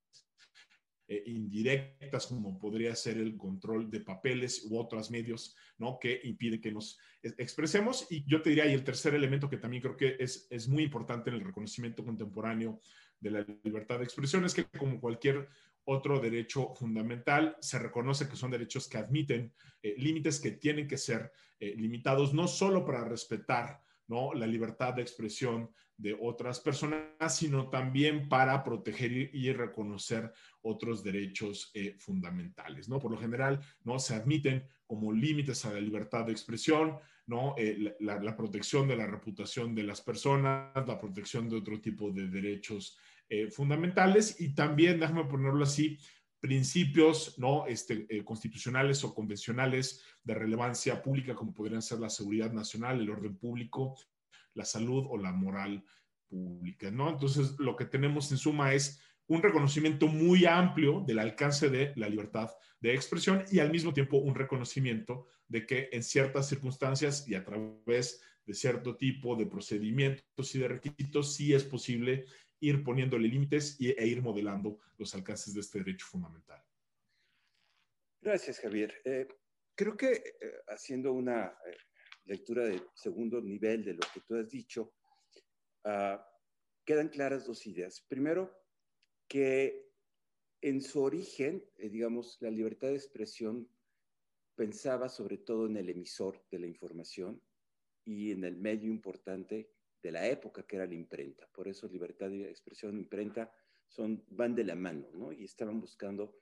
eh, 1.12 1.24
indirectas, 1.26 2.28
como 2.28 2.56
podría 2.56 2.94
ser 2.94 3.18
el 3.18 3.36
control 3.36 3.90
de 3.90 3.98
papeles 3.98 4.64
u 4.70 4.78
otros 4.78 5.10
medios, 5.10 5.56
¿no? 5.76 5.98
Que 5.98 6.20
impide 6.22 6.60
que 6.60 6.70
nos 6.70 7.00
expresemos. 7.20 8.06
Y 8.10 8.24
yo 8.30 8.40
te 8.42 8.50
diría, 8.50 8.66
y 8.66 8.74
el 8.74 8.84
tercer 8.84 9.16
elemento 9.16 9.50
que 9.50 9.56
también 9.56 9.82
creo 9.82 9.96
que 9.96 10.14
es, 10.20 10.46
es 10.50 10.68
muy 10.68 10.84
importante 10.84 11.28
en 11.28 11.34
el 11.34 11.44
reconocimiento 11.44 12.04
contemporáneo 12.04 12.80
de 13.18 13.30
la 13.32 13.44
libertad 13.64 13.98
de 13.98 14.04
expresión 14.04 14.44
es 14.44 14.54
que 14.54 14.66
como 14.66 15.00
cualquier 15.00 15.48
otro 15.82 16.20
derecho 16.20 16.72
fundamental. 16.76 17.56
Se 17.60 17.80
reconoce 17.80 18.28
que 18.28 18.36
son 18.36 18.52
derechos 18.52 18.88
que 18.88 18.98
admiten 18.98 19.52
eh, 19.82 19.96
límites 19.98 20.38
que 20.38 20.52
tienen 20.52 20.86
que 20.86 20.96
ser 20.96 21.32
eh, 21.58 21.74
limitados, 21.76 22.32
no 22.32 22.46
solo 22.46 22.84
para 22.84 23.02
respetar 23.02 23.82
¿no? 24.10 24.34
la 24.34 24.46
libertad 24.46 24.92
de 24.94 25.02
expresión 25.02 25.70
de 25.96 26.18
otras 26.20 26.58
personas, 26.58 27.36
sino 27.36 27.70
también 27.70 28.28
para 28.28 28.64
proteger 28.64 29.12
y, 29.12 29.52
reconocer 29.52 30.32
otros 30.62 31.04
derechos 31.04 31.70
eh, 31.74 31.94
fundamentales. 31.96 32.88
¿no? 32.88 32.98
Por 32.98 33.12
lo 33.12 33.18
general, 33.18 33.60
¿no? 33.84 34.00
se 34.00 34.16
admiten 34.16 34.66
como 34.84 35.12
límites 35.12 35.64
a 35.64 35.72
la 35.72 35.80
libertad 35.80 36.24
de 36.26 36.32
expresión, 36.32 36.98
¿no? 37.26 37.54
La, 38.00 38.20
la, 38.20 38.36
protección 38.36 38.88
de 38.88 38.96
la 38.96 39.06
reputación 39.06 39.72
de 39.72 39.84
las 39.84 40.00
personas, 40.00 40.72
la 40.74 40.98
protección 40.98 41.48
de 41.48 41.58
otro 41.58 41.80
tipo 41.80 42.10
de 42.10 42.26
derechos 42.26 42.98
eh, 43.32 43.48
fundamentales 43.48 44.40
y 44.40 44.56
también, 44.56 44.98
déjame 44.98 45.24
ponerlo 45.26 45.62
así, 45.62 45.96
principios 46.40 47.38
¿no? 47.38 47.66
este, 47.66 48.06
eh, 48.08 48.24
constitucionales 48.24 49.04
o 49.04 49.14
convencionales 49.14 50.02
de 50.24 50.34
relevancia 50.34 51.02
pública, 51.02 51.34
como 51.34 51.54
podrían 51.54 51.82
ser 51.82 52.00
la 52.00 52.10
seguridad 52.10 52.52
nacional, 52.52 53.00
el 53.00 53.10
orden 53.10 53.36
público, 53.36 53.94
la 54.54 54.64
salud 54.64 55.06
o 55.08 55.18
la 55.18 55.32
moral 55.32 55.84
pública. 56.28 56.90
¿no? 56.90 57.10
Entonces, 57.10 57.58
lo 57.58 57.76
que 57.76 57.84
tenemos 57.84 58.30
en 58.32 58.38
suma 58.38 58.72
es 58.72 59.00
un 59.26 59.42
reconocimiento 59.42 60.08
muy 60.08 60.44
amplio 60.46 61.04
del 61.06 61.20
alcance 61.20 61.68
de 61.68 61.92
la 61.94 62.08
libertad 62.08 62.50
de 62.80 62.94
expresión 62.94 63.44
y 63.52 63.60
al 63.60 63.70
mismo 63.70 63.92
tiempo 63.92 64.16
un 64.16 64.34
reconocimiento 64.34 65.26
de 65.46 65.66
que 65.66 65.88
en 65.92 66.02
ciertas 66.02 66.48
circunstancias 66.48 67.28
y 67.28 67.34
a 67.34 67.44
través 67.44 68.22
de 68.44 68.54
cierto 68.54 68.96
tipo 68.96 69.36
de 69.36 69.46
procedimientos 69.46 70.54
y 70.54 70.58
de 70.58 70.68
requisitos 70.68 71.34
sí 71.34 71.52
es 71.52 71.62
posible 71.62 72.24
ir 72.60 72.84
poniéndole 72.84 73.28
límites 73.28 73.76
e 73.80 74.06
ir 74.06 74.22
modelando 74.22 74.78
los 74.98 75.14
alcances 75.14 75.54
de 75.54 75.60
este 75.60 75.78
derecho 75.78 76.06
fundamental. 76.06 76.62
Gracias, 78.20 78.60
Javier. 78.60 79.00
Eh, 79.04 79.26
creo 79.74 79.96
que 79.96 80.12
eh, 80.12 80.22
haciendo 80.68 81.12
una 81.12 81.46
eh, 81.46 81.76
lectura 82.26 82.64
de 82.64 82.82
segundo 82.94 83.40
nivel 83.40 83.84
de 83.84 83.94
lo 83.94 84.00
que 84.12 84.20
tú 84.20 84.36
has 84.36 84.48
dicho, 84.48 84.94
ah, 85.84 86.22
quedan 86.84 87.08
claras 87.08 87.46
dos 87.46 87.66
ideas. 87.66 88.04
Primero, 88.08 88.54
que 89.26 89.90
en 90.60 90.82
su 90.82 91.02
origen, 91.02 91.64
digamos, 91.78 92.36
la 92.40 92.50
libertad 92.50 92.88
de 92.88 92.96
expresión 92.96 93.66
pensaba 94.54 95.08
sobre 95.08 95.38
todo 95.38 95.66
en 95.66 95.78
el 95.78 95.88
emisor 95.88 96.44
de 96.50 96.58
la 96.58 96.66
información 96.66 97.42
y 98.04 98.32
en 98.32 98.44
el 98.44 98.56
medio 98.56 98.90
importante 98.90 99.70
de 100.02 100.12
la 100.12 100.26
época 100.26 100.66
que 100.66 100.76
era 100.76 100.86
la 100.86 100.94
imprenta. 100.94 101.46
Por 101.52 101.68
eso 101.68 101.88
libertad 101.88 102.30
de 102.30 102.48
expresión 102.48 102.96
e 102.96 103.00
imprenta 103.00 103.52
son, 103.86 104.24
van 104.28 104.54
de 104.54 104.64
la 104.64 104.74
mano, 104.74 105.10
¿no? 105.12 105.32
Y 105.32 105.44
estaban 105.44 105.80
buscando 105.80 106.40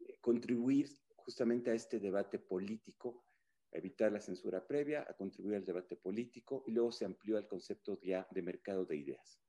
eh, 0.00 0.18
contribuir 0.20 0.88
justamente 1.16 1.70
a 1.70 1.74
este 1.74 1.98
debate 1.98 2.38
político, 2.38 3.24
a 3.72 3.78
evitar 3.78 4.12
la 4.12 4.20
censura 4.20 4.66
previa, 4.66 5.06
a 5.08 5.14
contribuir 5.14 5.56
al 5.56 5.64
debate 5.64 5.96
político, 5.96 6.64
y 6.66 6.72
luego 6.72 6.92
se 6.92 7.04
amplió 7.04 7.36
al 7.36 7.46
concepto 7.46 8.00
ya 8.02 8.26
de 8.30 8.42
mercado 8.42 8.84
de 8.84 8.96
ideas. 8.96 9.40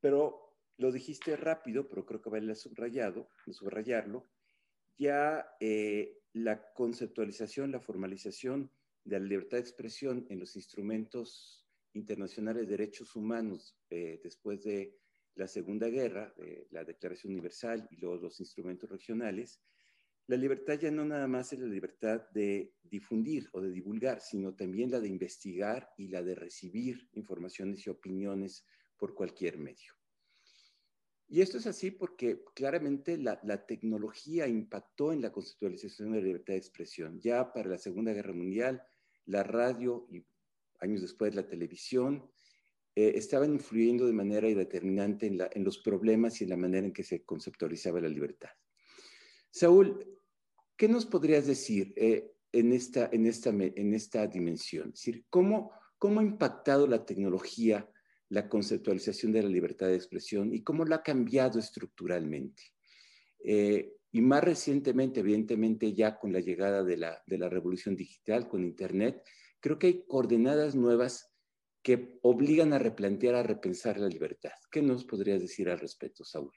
Pero 0.00 0.58
lo 0.76 0.90
dijiste 0.90 1.36
rápido, 1.36 1.88
pero 1.88 2.04
creo 2.04 2.20
que 2.20 2.30
vale 2.30 2.54
subrayado, 2.54 3.28
subrayarlo, 3.50 4.28
ya 4.98 5.56
eh, 5.60 6.20
la 6.32 6.72
conceptualización, 6.72 7.72
la 7.72 7.80
formalización 7.80 8.70
de 9.04 9.20
la 9.20 9.26
libertad 9.26 9.58
de 9.58 9.62
expresión 9.62 10.26
en 10.30 10.40
los 10.40 10.56
instrumentos 10.56 11.66
internacionales 11.92 12.64
de 12.64 12.76
derechos 12.76 13.14
humanos 13.14 13.76
eh, 13.90 14.20
después 14.22 14.64
de 14.64 14.98
la 15.36 15.48
Segunda 15.48 15.88
Guerra, 15.88 16.32
la 16.70 16.84
Declaración 16.84 17.32
Universal 17.32 17.88
y 17.90 17.96
luego 17.96 18.16
los 18.16 18.38
instrumentos 18.38 18.88
regionales, 18.88 19.60
la 20.26 20.36
libertad 20.36 20.78
ya 20.78 20.90
no 20.90 21.04
nada 21.04 21.26
más 21.26 21.52
es 21.52 21.58
la 21.58 21.66
libertad 21.66 22.22
de 22.30 22.72
difundir 22.82 23.48
o 23.52 23.60
de 23.60 23.70
divulgar, 23.70 24.20
sino 24.20 24.54
también 24.54 24.90
la 24.90 25.00
de 25.00 25.08
investigar 25.08 25.90
y 25.98 26.08
la 26.08 26.22
de 26.22 26.34
recibir 26.34 27.08
informaciones 27.12 27.86
y 27.86 27.90
opiniones 27.90 28.64
por 28.96 29.14
cualquier 29.14 29.58
medio. 29.58 29.92
Y 31.26 31.42
esto 31.42 31.58
es 31.58 31.66
así 31.66 31.90
porque 31.90 32.42
claramente 32.54 33.18
la, 33.18 33.38
la, 33.42 33.66
tecnología 33.66 34.46
impactó 34.46 35.12
en 35.12 35.20
la 35.20 35.32
conceptualización 35.32 36.12
de 36.12 36.20
la 36.20 36.26
libertad 36.26 36.54
de 36.54 36.58
expresión. 36.58 37.20
Ya 37.20 37.52
para 37.52 37.70
la 37.70 37.78
Segunda 37.78 38.12
Guerra 38.12 38.32
Mundial, 38.32 38.82
la 39.26 39.42
radio 39.42 40.06
y 40.10 40.24
años 40.80 41.00
después 41.00 41.34
la 41.34 41.46
televisión 41.46 42.30
eh, 42.96 43.12
estaban 43.16 43.52
influyendo 43.52 44.06
de 44.06 44.12
manera 44.12 44.46
determinante 44.48 45.26
en, 45.26 45.64
los 45.64 45.78
problemas 45.78 46.40
y 46.40 46.44
en 46.44 46.50
la 46.50 46.56
manera 46.56 46.86
en 46.86 46.92
que 46.92 47.02
se 47.02 47.24
conceptualizaba 47.24 48.00
la 48.00 48.08
libertad. 48.08 48.50
Saúl, 49.50 50.06
¿qué 50.76 50.88
nos 50.88 51.06
podrías 51.06 51.46
decir 51.46 51.92
eh, 51.96 52.32
en, 52.52 52.72
esta, 52.72 53.08
en, 53.12 53.26
esta, 53.26 53.50
en 53.50 53.94
esta 53.94 54.26
dimensión? 54.26 54.88
Es 54.88 55.00
decir, 55.00 55.24
¿cómo, 55.28 55.72
¿cómo 55.98 56.20
ha 56.20 56.24
impactado 56.24 56.86
la 56.86 57.04
tecnología 57.04 57.90
la 58.28 58.48
conceptualización 58.48 59.32
de 59.32 59.42
la 59.42 59.48
libertad 59.48 59.86
de 59.88 59.96
expresión 59.96 60.52
y 60.52 60.62
cómo 60.62 60.84
la 60.84 60.96
ha 60.96 61.02
cambiado 61.02 61.58
estructuralmente? 61.58 62.62
Eh, 63.44 63.92
y 64.14 64.22
más 64.22 64.44
recientemente, 64.44 65.18
evidentemente, 65.18 65.92
ya 65.92 66.20
con 66.20 66.32
la 66.32 66.38
llegada 66.38 66.84
de 66.84 66.96
la, 66.96 67.20
de 67.26 67.36
la 67.36 67.48
revolución 67.48 67.96
digital, 67.96 68.46
con 68.46 68.62
Internet, 68.62 69.26
creo 69.58 69.76
que 69.76 69.88
hay 69.88 70.06
coordenadas 70.06 70.76
nuevas 70.76 71.34
que 71.82 72.20
obligan 72.22 72.72
a 72.72 72.78
replantear, 72.78 73.34
a 73.34 73.42
repensar 73.42 73.98
la 73.98 74.06
libertad. 74.06 74.52
¿Qué 74.70 74.82
nos 74.82 75.04
podrías 75.04 75.40
decir 75.40 75.68
al 75.68 75.80
respecto, 75.80 76.22
Saúl? 76.22 76.52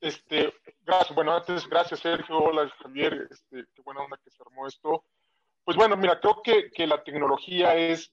Este, 0.00 0.54
gracias. 0.82 1.12
Bueno, 1.12 1.32
antes, 1.32 1.68
gracias, 1.68 1.98
Sergio. 1.98 2.38
Hola, 2.38 2.72
Javier. 2.80 3.26
Este, 3.32 3.64
qué 3.74 3.82
buena 3.82 4.02
onda 4.02 4.20
que 4.22 4.30
se 4.30 4.40
armó 4.46 4.68
esto. 4.68 5.06
Pues 5.64 5.76
bueno, 5.76 5.96
mira, 5.96 6.20
creo 6.20 6.40
que, 6.44 6.70
que 6.70 6.86
la 6.86 7.02
tecnología 7.02 7.74
es, 7.74 8.12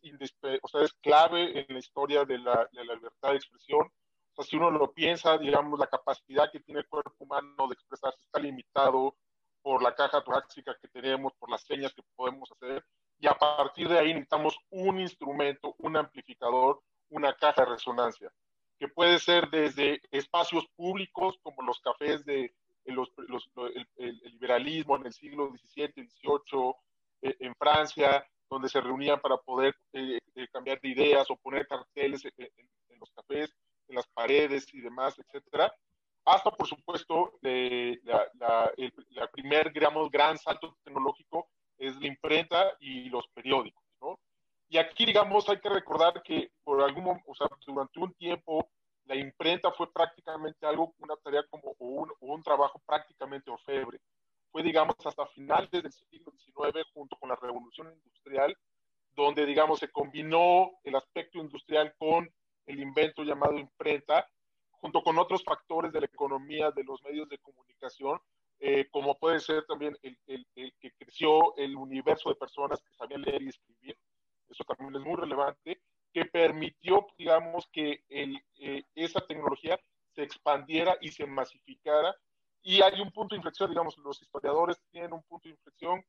o 0.63 0.67
sea, 0.67 0.81
es 0.81 0.93
clave 0.93 1.59
en 1.59 1.67
la 1.69 1.77
historia 1.77 2.25
de 2.25 2.39
la, 2.39 2.67
de 2.71 2.85
la 2.85 2.95
libertad 2.95 3.29
de 3.29 3.35
expresión 3.35 3.87
o 4.35 4.41
sea, 4.41 4.49
si 4.49 4.55
uno 4.55 4.71
lo 4.71 4.91
piensa, 4.91 5.37
digamos, 5.37 5.79
la 5.79 5.87
capacidad 5.87 6.51
que 6.51 6.59
tiene 6.59 6.81
el 6.81 6.87
cuerpo 6.87 7.13
humano 7.19 7.67
de 7.67 7.73
expresarse 7.73 8.19
está 8.23 8.39
limitado 8.39 9.15
por 9.61 9.83
la 9.83 9.93
caja 9.93 10.23
torácica 10.23 10.75
que 10.81 10.87
tenemos, 10.87 11.33
por 11.33 11.51
las 11.51 11.61
señas 11.61 11.93
que 11.93 12.01
podemos 12.15 12.51
hacer, 12.51 12.83
y 13.19 13.27
a 13.27 13.35
partir 13.35 13.87
de 13.87 13.99
ahí 13.99 14.07
necesitamos 14.07 14.57
un 14.71 14.99
instrumento, 14.99 15.75
un 15.77 15.97
amplificador, 15.97 16.81
una 17.09 17.33
caja 17.35 17.63
de 17.63 17.71
resonancia, 17.71 18.31
que 18.79 18.87
puede 18.87 19.19
ser 19.19 19.49
desde 19.51 20.01
espacios 20.11 20.65
públicos 20.75 21.37
como 21.43 21.61
los 21.61 21.79
cafés 21.79 22.25
de 22.25 22.55
los, 22.85 23.09
el, 23.97 24.17
liberalismo 24.23 24.97
en 24.97 25.05
el 25.05 25.13
siglo 25.13 25.51
XVII, 25.51 26.07
XVIII, 26.09 26.73
eh, 27.21 27.37
en 27.39 27.55
Francia, 27.55 28.25
donde 28.49 28.67
se 28.67 28.81
reunían 28.81 29.21
para 29.21 29.37
poder 29.37 29.75
eh, 29.93 30.17
eh, 30.35 30.47
cambiar 30.51 30.81
de 30.81 30.89
ideas 30.89 31.29
o 31.29 31.37
poner 31.37 31.67
carteles 31.67 32.25
en 32.25 32.99
los 32.99 33.11
cafés, 33.11 33.53
en 33.87 33.95
las 33.95 34.07
paredes 34.07 34.73
y 34.73 34.81
demás, 34.81 35.17
etcétera, 35.19 35.73
hasta 36.25 36.51
por 36.51 36.67
supuesto 36.67 37.33
la, 37.41 38.27
la, 38.39 38.71
el 38.77 38.93
primer, 39.31 39.71
digamos, 39.73 40.09
gran 40.09 40.37
salto 40.37 40.77
tecnológico 40.83 41.49
es 41.77 41.99
la 41.99 42.07
imprenta 42.07 42.77
y 42.79 43.09
los 43.09 43.27
periódicos, 43.29 43.83
¿no? 44.01 44.19
Y 44.69 44.77
aquí, 44.77 45.05
digamos, 45.05 45.47
hay 45.49 45.59
que 45.59 45.69
recordar 45.69 46.21
que 46.23 46.51
por 46.63 46.81
algún, 46.81 47.21
o 47.25 47.35
sea, 47.35 47.47
durante 47.65 47.99
un 47.99 48.13
tiempo 48.13 48.69
la 49.05 49.15
imprenta 49.15 49.71
fue 49.71 49.91
prácticamente 49.91 50.65
algo, 50.65 50.95
una 50.99 51.15
tarea 51.17 51.43
como, 51.49 51.75
o 51.77 51.85
un, 51.85 52.11
un 52.21 52.41
trabajo 52.41 52.81
prácticamente 52.85 53.51
orfebre. 53.51 53.99
Fue, 54.51 54.63
digamos, 54.63 54.95
hasta 55.03 55.25
finales 55.27 55.69
del 55.71 55.91
siglo 55.91 56.31
XIX, 56.31 56.85
junto 56.93 57.17
con 57.17 57.29
la 57.29 57.35
revolución 57.35 57.91
industrial, 57.91 58.55
donde, 59.11 59.45
digamos, 59.45 59.79
se 59.79 59.91
combinó 59.91 60.71
el 60.83 60.95
aspecto 60.95 61.39
industrial 61.39 61.93
con 61.97 62.31
el 62.65 62.79
invento 62.79 63.23
llamado 63.23 63.57
imprenta, 63.57 64.27
junto 64.69 65.02
con 65.13 65.19
otros 65.19 65.43
factores 65.43 65.91
de 65.91 65.99
la 65.99 66.07
economía 66.07 66.71
de 66.71 66.83
los 66.83 67.03
medios 67.03 67.29
de 67.29 67.37
comunicación, 67.37 68.19
eh, 68.59 68.87
como 68.89 69.15
puede 69.19 69.39
ser 69.39 69.63
también 69.65 69.95
el, 70.01 70.17
que 70.55 70.91
creció 70.97 71.55
el 71.57 71.75
universo 71.75 72.29
de 72.29 72.35
personas 72.35 72.81
que 72.81 72.95
sabían 72.95 73.21
leer 73.21 73.43
y 73.43 73.49
escribir, 73.49 73.95
eso 74.49 74.63
también 74.63 74.95
es 74.95 75.07
muy 75.07 75.15
relevante, 75.15 75.79
que 76.11 76.25
permitió, 76.25 77.05
digamos, 77.15 77.67
que 77.71 78.03
eh, 78.09 78.83
esa 78.95 79.19
tecnología 79.21 79.79
se 80.15 80.23
expandiera 80.23 80.97
y 80.99 81.09
se 81.09 81.27
masificara. 81.27 82.15
Y 82.63 82.81
hay 82.81 82.99
un 82.99 83.11
punto 83.11 83.35
de 83.35 83.37
inflexión, 83.37 83.69
digamos, 83.69 83.97
los 83.99 84.19
historiadores 84.19 84.81
tienen 84.91 85.13
un 85.13 85.23
punto 85.23 85.47
de 85.47 85.53
inflexión 85.53 86.03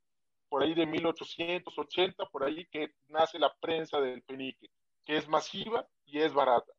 por 0.49 0.63
ahí 0.63 0.73
de 0.73 0.87
1880, 0.87 2.25
por 2.27 2.45
ahí 2.45 2.67
que 2.71 2.95
nace 3.09 3.39
la 3.39 3.53
prensa 3.61 4.01
del 4.01 4.23
penique, 4.23 4.71
que 5.05 5.19
es 5.19 5.29
masiva 5.29 5.87
y 6.07 6.21
es 6.21 6.33
barata. 6.33 6.73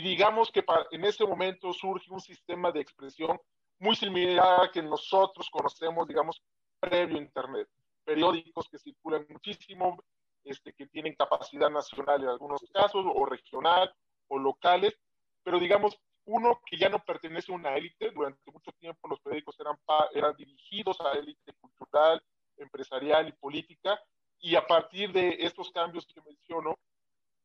Y 0.00 0.02
digamos 0.02 0.50
que 0.50 0.64
en 0.92 1.04
ese 1.04 1.26
momento 1.26 1.74
surge 1.74 2.10
un 2.10 2.22
sistema 2.22 2.72
de 2.72 2.80
expresión 2.80 3.38
muy 3.78 3.94
similar 3.94 4.64
a 4.64 4.70
que 4.70 4.80
nosotros 4.80 5.50
conocemos, 5.50 6.08
digamos, 6.08 6.42
previo 6.80 7.18
a 7.18 7.20
Internet. 7.20 7.68
Periódicos 8.02 8.66
que 8.70 8.78
circulan 8.78 9.26
muchísimo, 9.28 10.02
este, 10.42 10.72
que 10.72 10.86
tienen 10.86 11.14
capacidad 11.16 11.68
nacional 11.68 12.22
en 12.22 12.30
algunos 12.30 12.62
casos, 12.72 13.04
o 13.14 13.26
regional, 13.26 13.94
o 14.28 14.38
locales, 14.38 14.98
pero 15.42 15.58
digamos, 15.58 16.00
uno 16.24 16.62
que 16.64 16.78
ya 16.78 16.88
no 16.88 17.04
pertenece 17.04 17.52
a 17.52 17.56
una 17.56 17.76
élite, 17.76 18.10
durante 18.10 18.50
mucho 18.50 18.72
tiempo 18.80 19.06
los 19.06 19.20
periódicos 19.20 19.60
eran, 19.60 19.76
eran 20.14 20.34
dirigidos 20.34 20.98
a 21.02 21.12
élite 21.12 21.52
cultural, 21.60 22.22
empresarial 22.56 23.28
y 23.28 23.32
política, 23.32 24.00
y 24.38 24.56
a 24.56 24.66
partir 24.66 25.12
de 25.12 25.36
estos 25.40 25.70
cambios 25.70 26.06
que 26.06 26.22
menciono, 26.22 26.78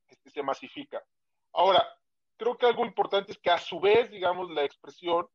este, 0.08 0.30
se 0.30 0.42
masifica. 0.42 1.04
Ahora, 1.52 1.86
creo 2.38 2.58
que 2.58 2.65
algo 2.76 2.86
importante 2.86 3.32
es 3.32 3.38
que 3.38 3.50
a 3.50 3.58
su 3.58 3.80
vez, 3.80 4.12
digamos, 4.12 4.52
la 4.52 4.66
expresión 4.66 5.26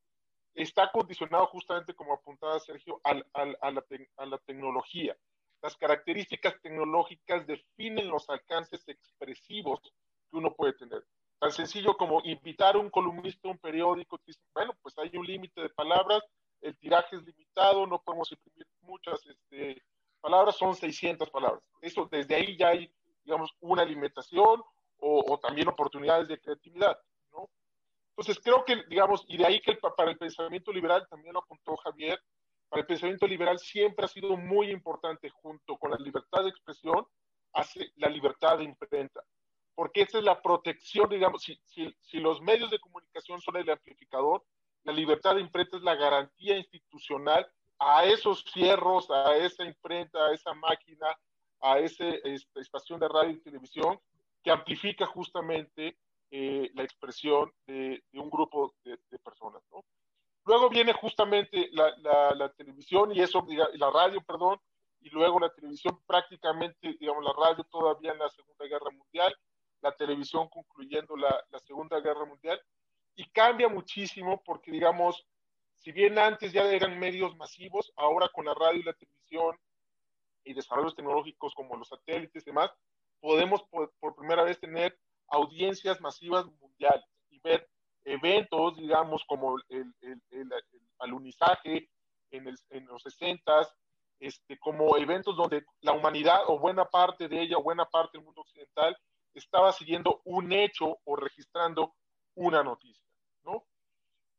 está 0.52 0.92
condicionado 0.92 1.47
justamente, 1.47 1.94
como 1.94 2.12
apuntaba 2.12 2.61
Sergio, 2.61 3.00
a, 3.02 3.14
la 4.26 4.38
tecnología. 4.44 5.16
Las 5.62 5.75
características 5.78 6.61
tecnológicas 6.61 7.47
definen 7.47 8.09
los 8.09 8.28
alcances 8.28 8.87
expresivos 8.87 9.80
que 10.30 10.37
uno 10.37 10.54
puede 10.54 10.75
tener. 10.75 11.02
Tan 11.38 11.50
sencillo 11.50 11.97
como 11.97 12.20
invitar 12.25 12.76
a 12.76 12.78
un 12.78 12.90
columnista 12.90 13.49
a 13.49 13.52
un 13.52 13.59
periódico, 13.59 14.20
dice, 14.26 14.40
bueno, 14.52 14.75
pues 14.82 14.99
hay 14.99 15.11
un 15.16 15.26
límite 15.26 15.62
de 15.62 15.70
palabras, 15.70 16.23
el 16.61 16.76
tiraje 16.76 17.16
es 17.16 17.23
limitado, 17.23 17.87
no 17.87 18.02
podemos 18.02 18.30
imprimir 18.32 18.66
muchas 18.82 19.25
este, 19.25 19.82
palabras, 20.20 20.56
son 20.56 20.75
600 20.75 21.30
palabras. 21.30 21.62
Eso, 21.80 22.06
desde 22.11 22.35
ahí 22.35 22.54
ya 22.59 22.68
hay, 22.68 22.92
digamos, 23.25 23.50
una 23.61 23.82
limitación 23.82 24.62
o, 24.99 25.25
o 25.26 25.38
también 25.38 25.68
oportunidades 25.68 26.28
de 26.28 26.38
creatividad. 26.38 27.00
Entonces 28.20 28.44
creo 28.44 28.66
que, 28.66 28.84
digamos, 28.90 29.24
y 29.28 29.38
de 29.38 29.46
ahí 29.46 29.60
que 29.62 29.78
para 29.96 30.10
el 30.10 30.18
pensamiento 30.18 30.70
liberal, 30.70 31.06
también 31.08 31.32
lo 31.32 31.38
apuntó 31.38 31.74
Javier, 31.78 32.20
para 32.68 32.82
el 32.82 32.86
pensamiento 32.86 33.26
liberal 33.26 33.58
siempre 33.58 34.04
ha 34.04 34.08
sido 34.08 34.36
muy 34.36 34.70
importante, 34.70 35.30
junto 35.30 35.78
con 35.78 35.90
la 35.90 35.96
libertad 35.96 36.42
de 36.42 36.50
expresión, 36.50 37.06
hace 37.54 37.90
la 37.96 38.10
libertad 38.10 38.58
de 38.58 38.64
imprenta. 38.64 39.24
Porque 39.74 40.02
esa 40.02 40.18
es 40.18 40.24
la 40.24 40.42
protección, 40.42 41.08
digamos, 41.08 41.42
si, 41.42 41.58
si, 41.64 41.96
si 42.02 42.18
los 42.18 42.42
medios 42.42 42.70
de 42.70 42.78
comunicación 42.78 43.40
son 43.40 43.56
el 43.56 43.70
amplificador, 43.70 44.44
la 44.82 44.92
libertad 44.92 45.36
de 45.36 45.40
imprenta 45.40 45.78
es 45.78 45.82
la 45.82 45.94
garantía 45.94 46.58
institucional 46.58 47.50
a 47.78 48.04
esos 48.04 48.44
fierros, 48.52 49.10
a 49.10 49.34
esa 49.34 49.64
imprenta, 49.64 50.26
a 50.26 50.34
esa 50.34 50.52
máquina, 50.52 51.18
a 51.62 51.78
esa 51.78 52.04
este, 52.04 52.60
estación 52.60 53.00
de 53.00 53.08
radio 53.08 53.30
y 53.30 53.40
televisión 53.40 53.98
que 54.44 54.50
amplifica 54.50 55.06
justamente 55.06 55.96
eh, 56.32 56.70
la 56.75 56.84
expresión 56.84 57.52
de, 57.66 58.04
un 58.12 58.30
grupo 58.30 58.75
de, 58.84 58.96
personas. 59.18 59.62
¿no? 59.72 59.84
Luego 60.44 60.70
viene 60.70 60.92
justamente 60.92 61.68
la, 61.72 61.92
la, 62.34 62.52
televisión 62.52 63.10
y 63.12 63.20
eso, 63.20 63.44
la 63.75 63.90
radio, 63.90 64.20
perdón, 64.20 64.60
y 65.00 65.08
luego 65.10 65.40
la 65.40 65.52
televisión 65.52 66.00
prácticamente, 66.06 66.96
digamos, 67.00 67.25
la 67.25 67.32
radio 67.32 67.64
todavía 67.64 68.12
en 68.12 68.18
la 68.18 68.28
Segunda 68.28 68.64
Guerra 68.66 68.90
Mundial, 68.90 69.34
la 69.80 69.92
televisión 69.96 70.49
concluyendo 70.49 71.16
la, 71.16 71.44
la 71.50 71.58
Segunda 71.58 71.99
Guerra 72.00 72.25
Mundial, 72.25 72.60
y 73.16 73.28
cambia 73.30 73.69
muchísimo 73.69 74.40
porque, 74.45 74.71
digamos, 74.71 75.26
si 75.75 75.90
bien 75.90 76.16
antes 76.16 76.52
ya 76.52 76.62
eran 76.71 76.99
medios 76.99 77.36
masivos, 77.36 77.93
ahora 77.97 78.28
con 78.28 78.45
la 78.45 78.54
radio 78.54 78.80
y 78.80 78.84
la 78.84 78.93
televisión 78.93 79.58
y 80.45 80.54
desarrollos 80.54 80.95
tecnológicos 80.95 81.54
como 81.54 81.76
los 81.76 81.88
satélites 81.88 82.45
y 82.45 82.47
demás, 82.47 82.71
podemos 83.21 83.64
por 83.99 84.14
primera 84.14 84.45
vez 84.45 84.60
tener 84.60 84.97
audiencias 85.30 86.00
masivas 86.00 86.47
mundiales 86.60 87.04
y 87.30 87.38
ver 87.40 87.69
eventos, 88.04 88.76
digamos, 88.76 89.25
como 89.26 89.56
el, 89.69 89.95
el, 90.00 90.23
el, 90.30 90.52
alunizaje 90.99 91.88
en, 92.30 92.54
en, 92.71 92.86
los 92.86 93.02
60 93.02 93.69
este, 94.21 94.58
como 94.58 94.97
eventos 94.97 95.36
donde 95.36 95.64
la 95.80 95.93
humanidad 95.93 96.40
o 96.47 96.58
buena 96.58 96.84
parte 96.84 97.28
de 97.28 97.40
ella 97.40 97.56
o 97.56 97.62
buena 97.62 97.86
parte 97.86 98.19
del 98.19 98.25
mundo 98.25 98.43
occidental 98.43 98.97
estaba 99.34 99.73
siguiendo 99.73 100.21
un 100.25 100.52
hecho 100.52 100.99
o 101.04 101.16
registrando 101.16 101.95
una 102.34 102.62
noticia, 102.62 103.08
¿no? 103.45 103.64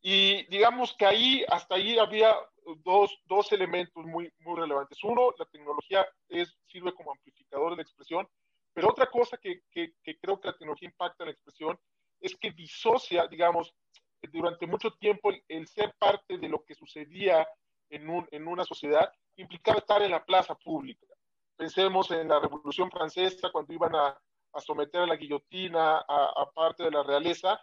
Y 0.01 0.45
digamos 0.47 0.95
que 0.95 1.05
ahí, 1.05 1.45
hasta 1.49 1.75
ahí 1.75 1.97
había 1.97 2.35
dos, 2.83 3.19
dos 3.25 3.51
elementos 3.51 4.05
muy, 4.05 4.31
muy 4.39 4.59
relevantes. 4.59 5.03
Uno, 5.03 5.33
la 5.37 5.45
tecnología 5.45 6.07
es, 6.29 6.55
sirve 6.67 6.93
como 6.93 7.11
amplificador 7.11 7.71
de 7.71 7.77
la 7.77 7.81
expresión 7.83 8.27
pero 8.73 8.89
otra 8.89 9.07
cosa 9.09 9.37
que, 9.37 9.61
que, 9.71 9.93
creo 10.19 10.39
que 10.39 10.47
la 10.47 10.57
tecnología 10.57 10.89
impacta 10.89 11.23
en 11.23 11.27
la 11.27 11.33
expresión 11.33 11.79
es 12.19 12.35
que 12.35 12.51
disocia, 12.51 13.27
digamos, 13.27 13.73
durante 14.31 14.67
mucho 14.67 14.91
tiempo 14.91 15.31
el, 15.47 15.67
ser 15.67 15.93
parte 15.97 16.37
de 16.37 16.47
lo 16.47 16.63
que 16.63 16.75
sucedía 16.75 17.47
en, 17.89 18.09
un, 18.09 18.27
en, 18.31 18.47
una 18.47 18.63
sociedad 18.63 19.11
implicaba 19.35 19.79
estar 19.79 20.01
en 20.01 20.11
la 20.11 20.23
plaza 20.23 20.55
pública. 20.55 21.07
Pensemos 21.57 22.11
en 22.11 22.27
la 22.27 22.39
Revolución 22.39 22.89
Francesa, 22.89 23.51
cuando 23.51 23.73
iban 23.73 23.95
a, 23.95 24.19
a 24.53 24.61
someter 24.61 25.01
a 25.01 25.07
la 25.07 25.15
guillotina 25.15 25.97
a, 26.07 26.51
parte 26.53 26.83
de 26.83 26.91
la 26.91 27.03
realeza, 27.03 27.59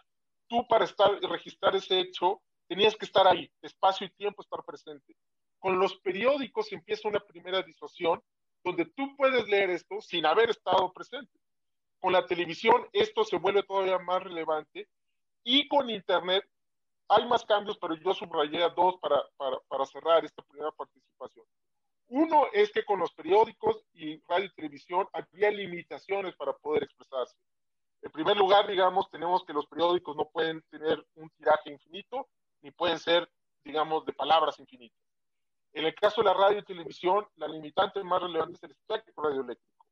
tú 0.47 0.67
para 0.67 0.85
estar 0.85 1.19
registrar 1.21 1.75
ese 1.75 1.99
hecho 1.99 2.41
tenías 2.67 2.95
que 2.95 3.05
estar 3.05 3.27
ahí, 3.27 3.51
espacio 3.61 4.07
y 4.07 4.11
tiempo 4.11 4.41
estar 4.41 4.63
presente. 4.63 5.15
Con 5.59 5.79
los 5.79 5.97
periódicos 5.99 6.71
empieza 6.71 7.07
una 7.07 7.19
primera 7.19 7.61
disociación 7.61 8.21
donde 8.63 8.85
tú 8.85 9.15
puedes 9.15 9.47
leer 9.47 9.69
esto 9.69 10.01
sin 10.01 10.25
haber 10.25 10.49
estado 10.49 10.91
presente. 10.93 11.31
Con 11.99 12.13
la 12.13 12.25
televisión 12.25 12.87
esto 12.93 13.23
se 13.23 13.37
vuelve 13.37 13.63
todavía 13.63 13.99
más 13.99 14.23
relevante 14.23 14.87
y 15.43 15.67
con 15.67 15.89
Internet 15.89 16.43
hay 17.09 17.27
más 17.27 17.43
cambios, 17.43 17.77
pero 17.79 17.95
yo 17.95 18.13
subrayé 18.13 18.59
dos 18.75 18.97
para, 19.01 19.21
para, 19.35 19.57
para 19.67 19.85
cerrar 19.85 20.23
esta 20.23 20.43
primera 20.43 20.71
participación. 20.71 21.45
Uno 22.07 22.47
es 22.53 22.71
que 22.71 22.85
con 22.85 22.99
los 22.99 23.13
periódicos 23.13 23.83
y 23.93 24.19
radio 24.27 24.45
y 24.45 24.53
televisión 24.53 25.07
había 25.13 25.51
limitaciones 25.51 26.35
para 26.35 26.53
poder 26.53 26.83
expresarse. 26.83 27.35
En 28.01 28.11
primer 28.11 28.37
lugar, 28.37 28.67
digamos, 28.67 29.09
tenemos 29.09 29.43
que 29.43 29.53
los 29.53 29.67
periódicos 29.67 30.15
no 30.15 30.29
pueden 30.29 30.61
tener 30.69 31.05
un 31.15 31.29
tiraje 31.31 31.71
infinito, 31.71 32.27
ni 32.61 32.71
pueden 32.71 32.97
ser, 32.97 33.29
digamos, 33.63 34.05
de 34.05 34.13
palabras 34.13 34.59
infinitas. 34.59 35.08
En 35.73 35.85
el 35.85 35.95
caso 35.95 36.21
de 36.21 36.25
la 36.25 36.33
radio 36.33 36.59
y 36.59 36.63
televisión, 36.63 37.27
la 37.35 37.47
limitante 37.47 38.03
más 38.03 38.21
relevante 38.21 38.55
es 38.55 38.63
el 38.63 38.71
espectro 38.71 39.23
radioeléctrico, 39.23 39.85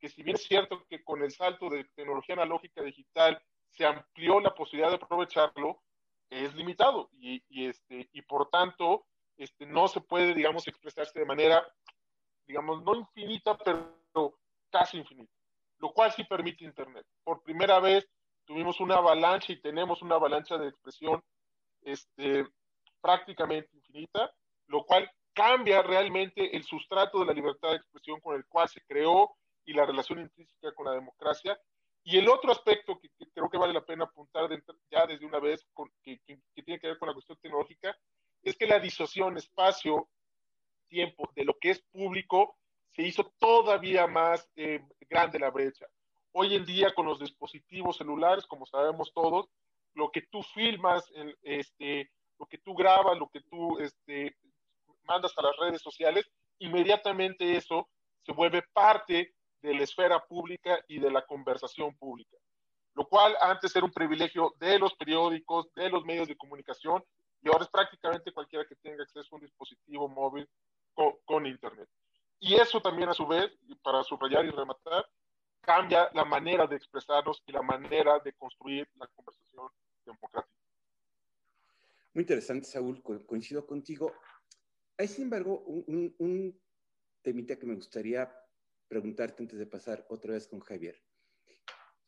que 0.00 0.08
si 0.08 0.22
bien 0.22 0.36
es 0.36 0.44
cierto 0.44 0.84
que 0.88 1.02
con 1.04 1.22
el 1.22 1.30
salto 1.30 1.68
de 1.68 1.84
tecnología 1.94 2.34
analógica 2.34 2.82
digital 2.82 3.40
se 3.70 3.86
amplió 3.86 4.40
la 4.40 4.54
posibilidad 4.54 4.90
de 4.90 4.96
aprovecharlo, 4.96 5.80
es 6.28 6.54
limitado 6.54 7.10
y, 7.12 7.42
este, 7.66 8.08
y 8.12 8.22
por 8.22 8.48
tanto 8.48 9.06
este, 9.36 9.66
no 9.66 9.86
se 9.86 10.00
puede, 10.00 10.34
digamos, 10.34 10.66
expresarse 10.66 11.18
de 11.18 11.26
manera, 11.26 11.66
digamos, 12.46 12.82
no 12.82 12.94
infinita, 12.94 13.56
pero 13.58 14.38
casi 14.70 14.98
infinita, 14.98 15.32
lo 15.78 15.92
cual 15.92 16.10
sí 16.12 16.24
permite 16.24 16.64
Internet. 16.64 17.06
Por 17.22 17.42
primera 17.42 17.78
vez 17.80 18.08
tuvimos 18.44 18.80
una 18.80 18.96
avalancha 18.96 19.52
y 19.52 19.60
tenemos 19.60 20.02
una 20.02 20.16
avalancha 20.16 20.58
de 20.58 20.68
expresión 20.68 21.22
este, 21.82 22.46
prácticamente 23.00 23.76
infinita 23.76 24.32
lo 24.66 24.84
cual 24.84 25.10
cambia 25.32 25.82
realmente 25.82 26.56
el 26.56 26.64
sustrato 26.64 27.20
de 27.20 27.26
la 27.26 27.32
libertad 27.32 27.70
de 27.70 27.76
expresión 27.76 28.20
con 28.20 28.36
el 28.36 28.46
cual 28.46 28.68
se 28.68 28.80
creó 28.82 29.36
y 29.64 29.72
la 29.72 29.86
relación 29.86 30.20
intrínseca 30.20 30.72
con 30.74 30.86
la 30.86 30.92
democracia. 30.92 31.58
Y 32.04 32.18
el 32.18 32.28
otro 32.28 32.50
aspecto 32.50 32.98
que, 32.98 33.08
creo 33.32 33.48
que 33.48 33.58
vale 33.58 33.72
la 33.72 33.84
pena 33.84 34.04
apuntar 34.04 34.48
ya 34.90 35.06
desde 35.06 35.24
una 35.24 35.38
vez, 35.38 35.64
que, 36.02 36.20
tiene 36.54 36.80
que 36.80 36.88
ver 36.88 36.98
con 36.98 37.08
la 37.08 37.14
cuestión 37.14 37.38
tecnológica, 37.40 37.96
es 38.42 38.56
que 38.56 38.66
la 38.66 38.80
disociación 38.80 39.36
espacio-tiempo 39.36 41.30
de 41.36 41.44
lo 41.44 41.56
que 41.58 41.70
es 41.70 41.80
público 41.92 42.56
se 42.90 43.02
hizo 43.02 43.32
todavía 43.38 44.06
más 44.06 44.50
eh, 44.56 44.84
grande 45.08 45.38
la 45.38 45.50
brecha. 45.50 45.86
Hoy 46.32 46.56
en 46.56 46.64
día 46.64 46.92
con 46.94 47.06
los 47.06 47.20
dispositivos 47.20 47.98
celulares, 47.98 48.46
como 48.46 48.66
sabemos 48.66 49.12
todos, 49.14 49.48
lo 49.94 50.10
que 50.10 50.22
tú 50.22 50.42
filmas, 50.42 51.04
este, 51.42 52.10
lo 52.38 52.46
que 52.46 52.58
tú 52.58 52.74
grabas, 52.74 53.18
lo 53.18 53.28
que 53.28 53.42
tú 53.42 53.78
este, 53.78 54.36
mandas 55.04 55.32
a 55.36 55.42
las 55.42 55.56
redes 55.56 55.82
sociales, 55.82 56.26
inmediatamente 56.58 57.56
eso 57.56 57.88
se 58.24 58.32
vuelve 58.32 58.62
parte 58.72 59.34
de 59.62 59.74
la 59.74 59.82
esfera 59.82 60.20
pública 60.24 60.78
y 60.88 60.98
de 60.98 61.10
la 61.10 61.24
conversación 61.24 61.94
pública. 61.96 62.36
Lo 62.94 63.06
cual 63.08 63.36
antes 63.40 63.74
era 63.74 63.86
un 63.86 63.92
privilegio 63.92 64.54
de 64.58 64.78
los 64.78 64.94
periódicos, 64.94 65.72
de 65.74 65.88
los 65.88 66.04
medios 66.04 66.28
de 66.28 66.36
comunicación, 66.36 67.02
y 67.42 67.48
ahora 67.48 67.64
es 67.64 67.70
prácticamente 67.70 68.32
cualquiera 68.32 68.64
que 68.66 68.76
tenga 68.76 69.02
acceso 69.02 69.28
a 69.34 69.36
un 69.36 69.42
dispositivo 69.42 70.08
móvil 70.08 70.48
con, 70.94 71.46
Internet. 71.46 71.88
Y 72.38 72.54
eso 72.54 72.80
también 72.80 73.08
a 73.08 73.14
su 73.14 73.26
vez, 73.26 73.50
para 73.82 74.02
subrayar 74.04 74.44
y 74.44 74.50
rematar, 74.50 75.08
cambia 75.60 76.10
la 76.12 76.24
manera 76.24 76.66
de 76.66 76.76
expresarnos 76.76 77.42
y 77.46 77.52
la 77.52 77.62
manera 77.62 78.18
de 78.18 78.32
construir 78.34 78.88
la 78.96 79.06
conversación 79.08 79.68
democrática. 80.04 80.52
Muy 82.14 82.22
interesante, 82.22 82.66
Saúl, 82.66 83.02
coincido 83.02 83.66
contigo. 83.66 84.12
Hay, 84.98 85.08
sin 85.08 85.24
embargo, 85.24 85.60
un, 85.60 86.14
un 86.18 86.62
temita 87.22 87.58
que 87.58 87.66
me 87.66 87.74
gustaría 87.74 88.32
preguntarte 88.88 89.42
antes 89.42 89.58
de 89.58 89.66
pasar 89.66 90.04
otra 90.10 90.34
vez 90.34 90.46
con 90.46 90.60
Javier. 90.60 91.02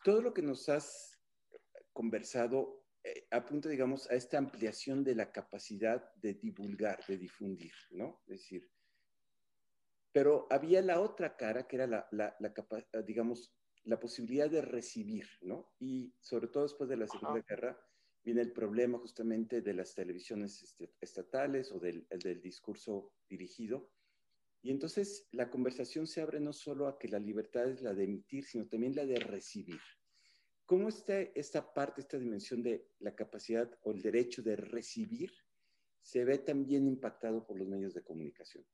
Todo 0.03 0.21
lo 0.21 0.35
que 0.35 0.43
nos 0.43 0.69
has 0.69 1.19
conversado 1.93 2.85
eh, 3.03 3.27
apunta, 3.31 3.69
digamos, 3.69 4.11
a 4.11 4.15
esta 4.15 4.39
ampliación 4.39 5.05
de 5.05 5.15
la 5.15 5.33
capacidad 5.33 6.13
de 6.17 6.35
divulgar, 6.35 7.05
de 7.07 7.17
difundir, 7.17 7.75
¿no? 7.91 8.23
Es 8.27 8.41
decir, 8.41 8.71
pero 10.13 10.47
había 10.51 10.81
la 10.81 11.01
otra 11.01 11.37
cara 11.37 11.67
que 11.67 11.77
era 11.77 11.87
la, 11.87 12.09
la, 12.13 12.37
digamos, 13.05 13.55
la 13.85 13.99
posibilidad 13.99 14.49
de 14.49 14.63
recibir, 14.63 15.27
¿no? 15.43 15.75
Y 15.79 16.15
sobre 16.21 16.49
todo 16.49 16.63
después 16.63 16.89
de 16.89 16.97
la 16.97 17.09
Segunda 17.09 17.41
Guerra 17.41 17.79
viene 18.25 18.41
el 18.41 18.53
problema 18.53 18.99
justamente 18.99 19.61
de 19.61 19.75
las 19.75 19.95
televisiones 19.95 20.63
este, 20.63 20.95
estatales 21.01 21.71
o 21.73 21.79
del, 21.79 22.07
del 22.09 22.41
discurso 22.41 23.13
dirigido. 23.29 23.91
Y 24.63 24.71
entonces 24.71 25.29
la 25.33 25.51
conversación 25.51 26.07
se 26.07 26.23
abre 26.23 26.41
no 26.41 26.55
solo 26.55 26.89
a 26.89 26.99
que 26.99 27.09
la 27.09 27.19
libertad 27.19 27.69
es 27.69 27.83
la 27.83 27.93
de 27.93 28.05
emitir, 28.05 28.45
sino 28.45 28.67
también 28.67 28.95
la 28.95 29.05
de 29.05 29.17
recibir. 29.17 29.81
¿Cómo 30.65 30.89
está 30.89 31.21
esta 31.21 31.75
parte, 31.75 32.01
esta 32.01 32.19
dimensión 32.19 32.63
de 32.63 32.89
la 32.99 33.15
capacidad 33.15 33.71
o 33.83 33.93
el 33.93 34.01
derecho 34.01 34.43
de 34.43 34.57
recibir 34.57 35.31
se 36.01 36.25
ve 36.25 36.39
también 36.39 36.87
impactado 36.87 37.47
por 37.47 37.59
los 37.59 37.69
medios 37.69 37.93
de 37.93 38.03
comunicación? 38.03 38.65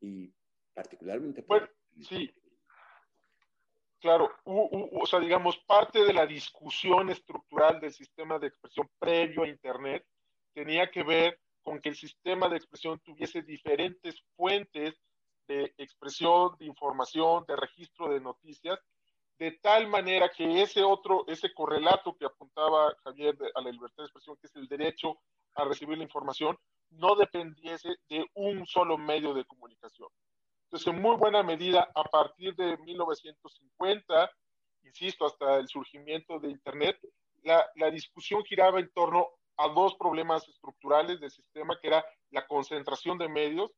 Y 0.00 0.32
particularmente 0.72 1.42
Bueno, 1.42 1.68
sí. 2.00 2.30
Claro, 4.00 4.30
o 4.44 5.06
sea, 5.06 5.18
digamos, 5.18 5.56
parte 5.66 6.04
de 6.04 6.12
la 6.12 6.26
discusión 6.26 7.10
estructural 7.10 7.80
del 7.80 7.92
sistema 7.92 8.38
de 8.38 8.48
expresión 8.48 8.88
previo 8.98 9.42
a 9.42 9.48
Internet 9.48 10.06
tenía 10.52 10.90
que 10.90 11.02
ver 11.02 11.40
con 11.62 11.80
que 11.80 11.88
el 11.88 11.96
sistema 11.96 12.48
de 12.48 12.56
expresión 12.56 13.00
tuviese 13.00 13.42
diferentes 13.42 14.22
fuentes 14.36 14.94
de 15.48 15.74
expresión, 15.78 16.56
de 16.58 16.66
información, 16.66 17.44
de 17.48 17.56
registro 17.56 18.08
de 18.08 18.20
noticias 18.20 18.78
de 19.38 19.52
tal 19.62 19.88
manera 19.88 20.30
que 20.30 20.62
ese 20.62 20.82
otro, 20.82 21.24
ese 21.28 21.52
correlato 21.52 22.16
que 22.16 22.24
apuntaba 22.24 22.94
Javier 23.04 23.36
a 23.54 23.60
la 23.60 23.70
libertad 23.70 24.02
de 24.02 24.04
expresión, 24.04 24.36
que 24.40 24.46
es 24.46 24.56
el 24.56 24.66
derecho 24.66 25.18
a 25.54 25.64
recibir 25.64 25.98
la 25.98 26.04
información, 26.04 26.56
no 26.90 27.14
dependiese 27.16 27.96
de 28.08 28.24
un 28.34 28.66
solo 28.66 28.96
medio 28.96 29.34
de 29.34 29.44
comunicación. 29.44 30.08
En 30.84 31.00
muy 31.00 31.16
buena 31.16 31.42
medida, 31.42 31.88
a 31.94 32.04
partir 32.04 32.54
de 32.54 32.76
1950, 32.76 34.30
insisto, 34.84 35.24
hasta 35.24 35.56
el 35.56 35.68
surgimiento 35.68 36.38
de 36.38 36.50
Internet, 36.50 36.98
la, 37.44 37.64
la 37.76 37.90
discusión 37.90 38.44
giraba 38.44 38.78
en 38.78 38.90
torno 38.92 39.26
a 39.56 39.68
dos 39.68 39.94
problemas 39.94 40.46
estructurales 40.48 41.18
del 41.18 41.30
sistema, 41.30 41.78
que 41.80 41.88
era 41.88 42.04
la 42.30 42.46
concentración 42.46 43.16
de 43.16 43.28
medios 43.28 43.72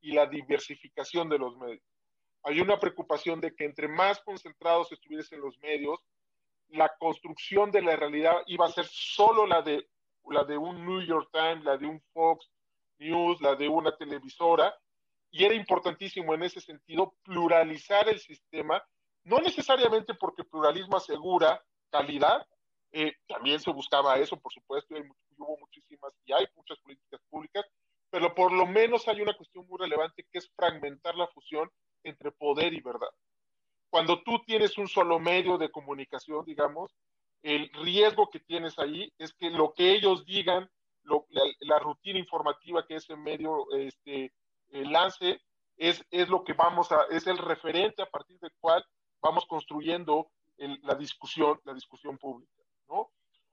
y 0.00 0.12
la 0.12 0.26
diversificación 0.26 1.28
de 1.28 1.38
los 1.38 1.56
medios. 1.56 1.84
Hay 2.42 2.60
una 2.60 2.80
preocupación 2.80 3.40
de 3.40 3.54
que 3.54 3.64
entre 3.64 3.86
más 3.86 4.20
concentrados 4.20 4.90
estuviesen 4.90 5.40
los 5.40 5.56
medios, 5.58 6.00
la 6.70 6.90
construcción 6.98 7.70
de 7.70 7.82
la 7.82 7.94
realidad 7.94 8.38
iba 8.46 8.66
a 8.66 8.72
ser 8.72 8.86
solo 8.86 9.46
la 9.46 9.62
de, 9.62 9.86
la 10.28 10.44
de 10.44 10.56
un 10.56 10.84
New 10.84 11.02
York 11.02 11.28
Times, 11.32 11.64
la 11.64 11.76
de 11.76 11.86
un 11.86 12.00
Fox 12.12 12.50
News, 12.98 13.40
la 13.40 13.54
de 13.54 13.68
una 13.68 13.96
televisora, 13.96 14.74
y 15.30 15.44
era 15.44 15.54
importantísimo 15.54 16.34
en 16.34 16.42
ese 16.42 16.60
sentido 16.60 17.14
pluralizar 17.22 18.08
el 18.08 18.18
sistema, 18.18 18.82
no 19.24 19.38
necesariamente 19.38 20.14
porque 20.14 20.44
pluralismo 20.44 20.96
asegura 20.96 21.62
calidad, 21.90 22.46
eh, 22.92 23.14
también 23.28 23.60
se 23.60 23.70
buscaba 23.70 24.18
eso, 24.18 24.38
por 24.38 24.52
supuesto, 24.52 24.96
y 24.96 25.02
hubo 25.38 25.56
muchísimas 25.58 26.12
y 26.24 26.32
hay 26.32 26.46
muchas 26.56 26.78
políticas 26.80 27.20
públicas, 27.28 27.64
pero 28.10 28.34
por 28.34 28.52
lo 28.52 28.66
menos 28.66 29.06
hay 29.06 29.20
una 29.20 29.36
cuestión 29.36 29.66
muy 29.66 29.78
relevante 29.78 30.26
que 30.30 30.38
es 30.38 30.50
fragmentar 30.56 31.14
la 31.14 31.28
fusión 31.28 31.70
entre 32.02 32.32
poder 32.32 32.72
y 32.72 32.80
verdad. 32.80 33.10
Cuando 33.90 34.22
tú 34.22 34.40
tienes 34.44 34.78
un 34.78 34.88
solo 34.88 35.18
medio 35.18 35.58
de 35.58 35.70
comunicación, 35.70 36.44
digamos, 36.44 36.96
el 37.42 37.70
riesgo 37.72 38.30
que 38.30 38.40
tienes 38.40 38.78
ahí 38.78 39.12
es 39.18 39.32
que 39.34 39.50
lo 39.50 39.72
que 39.72 39.92
ellos 39.92 40.24
digan, 40.24 40.68
la, 41.60 41.78
rutina 41.78 42.18
informativa 42.18 42.86
que 42.86 42.96
ese 42.96 43.16
medio 43.16 43.66
este, 43.72 44.32
eh, 44.72 44.84
lance, 44.84 45.40
es, 45.76 46.04
es, 46.10 46.28
lo 46.28 46.44
que 46.44 46.52
vamos 46.52 46.92
a, 46.92 47.04
es 47.10 47.26
el 47.26 47.38
referente 47.38 48.02
a 48.02 48.10
partir 48.10 48.38
del 48.40 48.52
cual 48.60 48.84
vamos 49.20 49.46
construyendo 49.46 50.30
la 50.82 50.94
discusión, 50.94 51.58
la 51.64 51.72
discusión 51.72 52.18
pública, 52.18 52.52
¿no? 52.88 53.10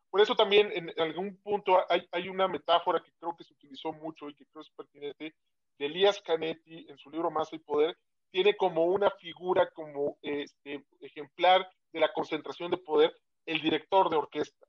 Por 0.10 0.21
eso 0.21 0.36
también 0.36 0.69
en 0.73 0.93
algún 0.99 1.38
punto 1.38 1.80
hay, 1.89 2.06
hay, 2.12 2.27
una 2.27 2.47
metáfora 2.47 3.01
que 3.01 3.12
creo 3.19 3.36
que 3.36 3.43
se 3.43 3.53
utilizó 3.53 3.93
mucho 3.93 4.30
y 4.30 4.36
que 4.36 4.45
creo 4.45 4.62
es 4.62 4.69
pertinente 4.71 5.36
de 5.77 5.86
Elías 5.86 6.21
Canetti 6.21 6.86
en 6.89 6.97
su 6.97 7.10
libro 7.10 7.30
Masa 7.30 7.56
y 7.56 7.60
Poder, 7.60 7.97
tiene 8.32 8.56
como 8.56 8.86
una 8.86 9.12
figura 9.12 9.69
como 9.71 10.17
este, 10.21 10.86
ejemplar 11.01 11.69
de 11.91 11.99
la 11.99 12.12
concentración 12.13 12.71
de 12.71 12.77
poder 12.77 13.15
el 13.45 13.62
director 13.62 14.10
de 14.10 14.17
orquesta, 14.17 14.67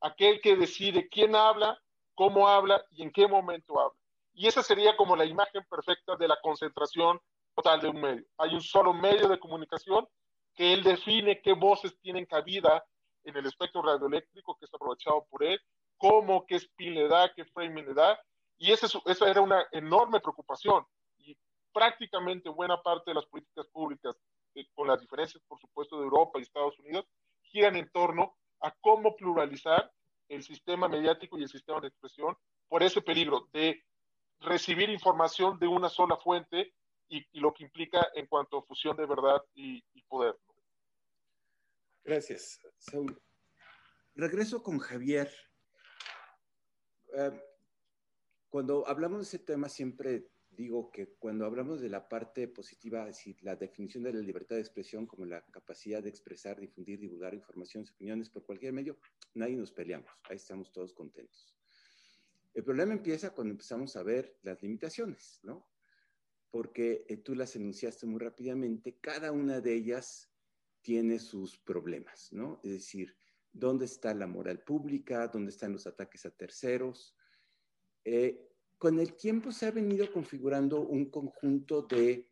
aquel 0.00 0.40
que 0.40 0.56
decide 0.56 1.08
quién 1.08 1.34
habla, 1.34 1.78
cómo 2.14 2.48
habla 2.48 2.84
y 2.90 3.02
en 3.02 3.10
qué 3.10 3.26
momento 3.26 3.80
habla. 3.80 3.99
Y 4.32 4.46
esa 4.46 4.62
sería 4.62 4.96
como 4.96 5.16
la 5.16 5.24
imagen 5.24 5.64
perfecta 5.68 6.16
de 6.16 6.28
la 6.28 6.38
concentración 6.40 7.20
total 7.54 7.80
de 7.80 7.88
un 7.88 8.00
medio. 8.00 8.24
Hay 8.38 8.54
un 8.54 8.60
solo 8.60 8.92
medio 8.92 9.28
de 9.28 9.38
comunicación 9.38 10.06
que 10.54 10.72
él 10.72 10.82
define 10.82 11.40
qué 11.40 11.52
voces 11.52 11.98
tienen 12.00 12.26
cabida 12.26 12.84
en 13.24 13.36
el 13.36 13.46
espectro 13.46 13.82
radioeléctrico 13.82 14.56
que 14.58 14.64
es 14.64 14.74
aprovechado 14.74 15.26
por 15.30 15.44
él, 15.44 15.60
cómo, 15.96 16.46
qué 16.46 16.56
spin 16.56 16.94
le 16.94 17.08
da, 17.08 17.32
qué 17.34 17.44
framing 17.44 17.86
le 17.86 17.94
da. 17.94 18.18
Y 18.58 18.72
esa, 18.72 18.86
esa 19.06 19.30
era 19.30 19.40
una 19.40 19.66
enorme 19.72 20.20
preocupación 20.20 20.86
prácticamente 21.72 22.48
buena 22.48 22.82
parte 22.82 23.10
de 23.10 23.14
las 23.14 23.26
políticas 23.26 23.66
públicas, 23.68 24.16
eh, 24.54 24.66
con 24.74 24.88
las 24.88 25.00
diferencias, 25.00 25.42
por 25.46 25.58
supuesto, 25.60 25.98
de 25.98 26.04
Europa 26.04 26.38
y 26.38 26.42
Estados 26.42 26.78
Unidos, 26.78 27.06
giran 27.42 27.76
en 27.76 27.90
torno 27.90 28.36
a 28.60 28.74
cómo 28.80 29.16
pluralizar 29.16 29.90
el 30.28 30.42
sistema 30.42 30.88
mediático 30.88 31.38
y 31.38 31.42
el 31.42 31.48
sistema 31.48 31.80
de 31.80 31.88
expresión 31.88 32.36
por 32.68 32.82
ese 32.82 33.00
peligro 33.00 33.48
de 33.52 33.82
recibir 34.40 34.88
información 34.90 35.58
de 35.58 35.66
una 35.66 35.88
sola 35.88 36.16
fuente 36.16 36.74
y, 37.08 37.24
lo 37.40 37.52
que 37.52 37.64
implica 37.64 38.08
en 38.14 38.26
cuanto 38.26 38.58
a 38.58 38.62
fusión 38.62 38.96
de 38.96 39.06
verdad 39.06 39.42
y, 39.54 39.82
poder. 40.08 40.36
Gracias, 42.02 42.60
Saúl. 42.78 43.20
Regreso 44.14 44.62
con 44.62 44.78
Javier. 44.78 45.30
Eh, 47.14 47.40
cuando 48.48 48.86
hablamos 48.88 49.18
de 49.18 49.24
ese 49.24 49.38
tema 49.38 49.68
siempre 49.68 50.28
digo 50.50 50.90
que 50.90 51.14
cuando 51.18 51.46
hablamos 51.46 51.80
de 51.80 51.88
la 51.88 52.08
parte 52.08 52.48
positiva, 52.48 53.06
decir, 53.06 53.36
la 53.42 53.56
definición 53.56 54.02
de 54.02 54.12
la 54.12 54.20
libertad 54.20 54.56
de 54.56 54.62
expresión 54.62 55.06
como 55.06 55.24
la 55.24 55.42
capacidad 55.46 56.02
de 56.02 56.10
expresar, 56.10 56.58
difundir, 56.60 56.98
divulgar 56.98 57.34
informaciones, 57.34 57.90
opiniones 57.92 58.28
por 58.28 58.44
cualquier 58.44 58.72
medio, 58.72 58.98
nadie 59.34 59.56
nos 59.56 59.72
peleamos, 59.72 60.10
ahí 60.24 60.36
estamos 60.36 60.72
todos 60.72 60.92
contentos. 60.92 61.54
El 62.60 62.64
problema 62.64 62.92
empieza 62.92 63.30
cuando 63.30 63.52
empezamos 63.52 63.96
a 63.96 64.02
ver 64.02 64.36
las 64.42 64.60
limitaciones, 64.60 65.40
¿no? 65.42 65.66
Porque 66.50 67.06
eh, 67.08 67.16
tú 67.16 67.34
las 67.34 67.56
enunciaste 67.56 68.04
muy 68.04 68.20
rápidamente, 68.20 68.98
cada 69.00 69.32
una 69.32 69.62
de 69.62 69.72
ellas 69.72 70.30
tiene 70.82 71.18
sus 71.20 71.56
problemas, 71.56 72.30
¿no? 72.34 72.60
Es 72.62 72.72
decir, 72.72 73.16
¿dónde 73.50 73.86
está 73.86 74.12
la 74.12 74.26
moral 74.26 74.62
pública? 74.62 75.26
¿Dónde 75.28 75.52
están 75.52 75.72
los 75.72 75.86
ataques 75.86 76.26
a 76.26 76.32
terceros? 76.32 77.16
Eh, 78.04 78.46
con 78.76 78.98
el 78.98 79.14
tiempo 79.14 79.52
se 79.52 79.64
ha 79.64 79.70
venido 79.70 80.12
configurando 80.12 80.82
un 80.82 81.06
conjunto 81.06 81.80
de, 81.80 82.28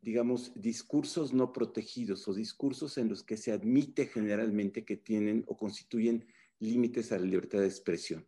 digamos, 0.00 0.50
discursos 0.54 1.34
no 1.34 1.52
protegidos 1.52 2.26
o 2.26 2.32
discursos 2.32 2.96
en 2.96 3.10
los 3.10 3.22
que 3.22 3.36
se 3.36 3.52
admite 3.52 4.06
generalmente 4.06 4.86
que 4.86 4.96
tienen 4.96 5.44
o 5.46 5.58
constituyen 5.58 6.26
límites 6.58 7.12
a 7.12 7.18
la 7.18 7.26
libertad 7.26 7.58
de 7.58 7.66
expresión. 7.66 8.26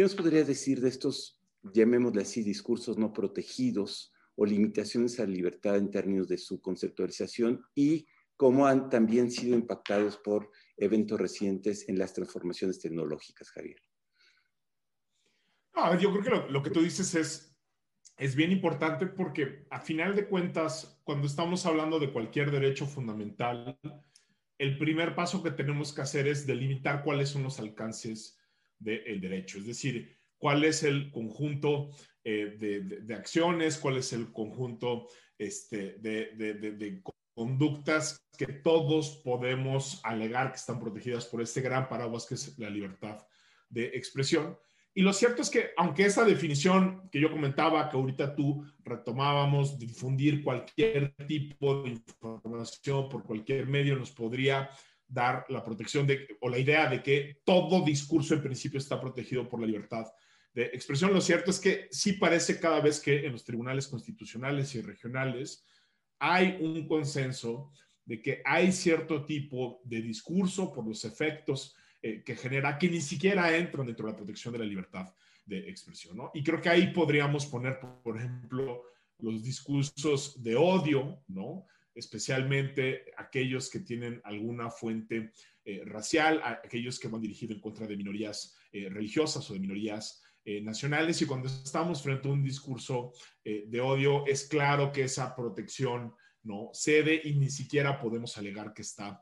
¿Qué 0.00 0.04
nos 0.04 0.14
podría 0.14 0.44
decir 0.44 0.80
de 0.80 0.88
estos, 0.88 1.42
llamémosle 1.62 2.22
así, 2.22 2.42
discursos 2.42 2.96
no 2.96 3.12
protegidos 3.12 4.14
o 4.34 4.46
limitaciones 4.46 5.20
a 5.20 5.24
la 5.24 5.28
libertad 5.28 5.76
en 5.76 5.90
términos 5.90 6.26
de 6.26 6.38
su 6.38 6.58
conceptualización 6.58 7.62
y 7.74 8.06
cómo 8.34 8.66
han 8.66 8.88
también 8.88 9.30
sido 9.30 9.54
impactados 9.54 10.16
por 10.16 10.50
eventos 10.78 11.20
recientes 11.20 11.86
en 11.86 11.98
las 11.98 12.14
transformaciones 12.14 12.80
tecnológicas, 12.80 13.50
Javier? 13.50 13.76
a 15.74 15.90
ver, 15.90 15.98
yo 15.98 16.10
creo 16.12 16.22
que 16.22 16.50
lo, 16.50 16.62
que 16.62 16.70
tú 16.70 16.80
dices 16.80 17.14
es, 17.14 17.54
es 18.16 18.34
bien 18.34 18.52
importante 18.52 19.06
porque 19.06 19.66
a 19.68 19.82
final 19.82 20.16
de 20.16 20.26
cuentas, 20.26 20.98
cuando 21.04 21.26
estamos 21.26 21.66
hablando 21.66 21.98
de 21.98 22.10
cualquier 22.10 22.50
derecho 22.50 22.86
fundamental, 22.86 23.78
el 24.56 24.78
primer 24.78 25.14
paso 25.14 25.42
que 25.42 25.50
tenemos 25.50 25.92
que 25.92 26.00
hacer 26.00 26.26
es 26.26 26.46
delimitar 26.46 27.04
cuáles 27.04 27.28
son 27.28 27.42
los 27.42 27.60
alcances 27.60 28.38
del 28.80 29.20
derecho. 29.20 29.58
Es 29.58 29.66
decir, 29.66 30.16
cuál 30.36 30.64
es 30.64 30.82
el 30.82 31.12
conjunto 31.12 31.90
eh, 32.24 32.56
de, 32.58 33.14
acciones, 33.14 33.78
cuál 33.78 33.98
es 33.98 34.12
el 34.12 34.32
conjunto 34.32 35.06
este, 35.38 35.98
de, 35.98 37.02
conductas 37.34 38.18
que 38.36 38.46
todos 38.46 39.20
podemos 39.24 40.00
alegar 40.02 40.50
que 40.50 40.56
están 40.56 40.80
protegidas 40.80 41.26
por 41.26 41.40
este 41.40 41.60
gran 41.60 41.88
paraguas 41.88 42.26
que 42.26 42.34
es 42.34 42.58
la 42.58 42.68
libertad 42.68 43.18
de 43.68 43.86
expresión. 43.94 44.58
Y 44.92 45.02
lo 45.02 45.12
cierto 45.12 45.40
es 45.40 45.50
que, 45.50 45.70
aunque 45.76 46.04
esa 46.04 46.24
definición 46.24 47.08
que 47.10 47.20
yo 47.20 47.30
comentaba, 47.30 47.88
que 47.88 47.96
ahorita 47.96 48.34
tú 48.34 48.64
retomábamos, 48.82 49.78
difundir 49.78 50.42
cualquier 50.42 51.14
tipo 51.28 51.82
de 51.82 51.90
información 51.90 53.08
por 53.08 53.22
cualquier 53.22 53.66
medio 53.66 53.96
nos 53.96 54.10
podría 54.10 54.68
dar 55.10 55.44
la 55.48 55.64
protección 55.64 56.06
de, 56.06 56.26
o 56.40 56.48
la 56.48 56.58
idea 56.58 56.88
de 56.88 57.02
que 57.02 57.40
todo 57.44 57.84
discurso 57.84 58.34
en 58.34 58.42
principio 58.42 58.78
está 58.78 59.00
protegido 59.00 59.48
por 59.48 59.60
la 59.60 59.66
libertad 59.66 60.06
de 60.54 60.64
expresión. 60.66 61.12
Lo 61.12 61.20
cierto 61.20 61.50
es 61.50 61.60
que 61.60 61.88
sí 61.90 62.14
parece 62.14 62.58
cada 62.58 62.80
vez 62.80 63.00
que 63.00 63.26
en 63.26 63.32
los 63.32 63.44
tribunales 63.44 63.88
constitucionales 63.88 64.74
y 64.74 64.80
regionales 64.80 65.64
hay 66.18 66.58
un 66.60 66.86
consenso 66.86 67.72
de 68.04 68.20
que 68.20 68.42
hay 68.44 68.72
cierto 68.72 69.24
tipo 69.24 69.80
de 69.84 70.02
discurso 70.02 70.72
por 70.72 70.86
los 70.86 71.04
efectos 71.04 71.76
eh, 72.02 72.22
que 72.24 72.34
genera 72.34 72.78
que 72.78 72.88
ni 72.88 73.00
siquiera 73.00 73.56
entran 73.56 73.86
dentro 73.86 74.06
de 74.06 74.12
la 74.12 74.16
protección 74.16 74.52
de 74.52 74.58
la 74.58 74.64
libertad 74.64 75.14
de 75.44 75.68
expresión. 75.68 76.16
¿no? 76.16 76.30
Y 76.34 76.42
creo 76.42 76.60
que 76.60 76.68
ahí 76.68 76.92
podríamos 76.92 77.46
poner, 77.46 77.78
por 78.02 78.16
ejemplo, 78.16 78.84
los 79.18 79.42
discursos 79.42 80.42
de 80.42 80.56
odio, 80.56 81.22
¿no? 81.28 81.66
Especialmente 81.94 83.12
aquellos 83.16 83.70
que 83.70 83.80
tienen 83.80 84.20
alguna 84.24 84.70
fuente 84.70 85.32
eh, 85.64 85.82
racial, 85.84 86.40
aquellos 86.42 86.98
que 86.98 87.08
van 87.08 87.20
dirigidos 87.20 87.56
en 87.56 87.62
contra 87.62 87.86
de 87.86 87.96
minorías 87.96 88.56
eh, 88.72 88.88
religiosas 88.88 89.48
o 89.50 89.54
de 89.54 89.60
minorías 89.60 90.22
nacionales. 90.62 91.20
Y 91.20 91.26
cuando 91.26 91.48
estamos 91.48 92.02
frente 92.02 92.26
a 92.26 92.32
un 92.32 92.42
discurso 92.42 93.12
de 93.44 93.80
odio, 93.80 94.26
es 94.26 94.48
claro 94.48 94.90
que 94.90 95.04
esa 95.04 95.36
protección 95.36 96.14
no 96.44 96.70
cede 96.72 97.20
y 97.22 97.34
ni 97.34 97.50
siquiera 97.50 98.00
podemos 98.00 98.36
alegar 98.38 98.72
que 98.72 98.80
está 98.80 99.20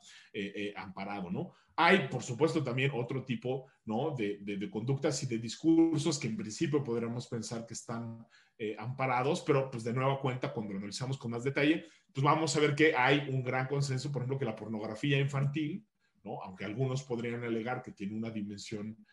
amparado, 0.76 1.28
¿no? 1.28 1.54
Hay, 1.81 2.09
por 2.09 2.24
supuesto, 2.24 2.64
también 2.64 2.90
otro 2.92 3.24
tipo 3.24 3.68
¿no? 3.85 4.12
de, 4.16 4.68
conductas 4.68 5.22
y 5.22 5.26
de 5.26 5.38
discursos 5.38 6.18
que 6.18 6.26
en 6.26 6.37
principio 6.37 6.83
podríamos 6.83 7.28
pensar 7.28 7.64
que 7.66 7.74
están 7.74 8.26
eh, 8.59 8.74
amparados, 8.76 9.42
pero 9.42 9.70
pues 9.70 9.85
de 9.85 9.92
nueva 9.92 10.18
cuenta, 10.18 10.52
cuando 10.52 10.76
analizamos 10.76 11.16
con 11.16 11.31
más 11.31 11.44
detalle, 11.44 11.87
pues 12.18 12.24
vamos 12.24 12.57
a 12.57 12.59
ver 12.59 12.74
que 12.74 12.96
hay 12.96 13.28
un 13.28 13.44
gran 13.44 13.68
consenso, 13.68 14.11
por 14.11 14.22
ejemplo, 14.22 14.40
que 14.40 14.44
la 14.44 14.57
pornografía 14.57 15.20
infantil, 15.20 15.87
¿no? 16.24 16.42
aunque 16.42 16.64
algunos 16.64 17.04
podrían 17.04 17.44
alegar 17.44 17.81
que 17.81 17.92
tiene 17.92 18.16
una 18.16 18.28
dimensión 18.28 19.07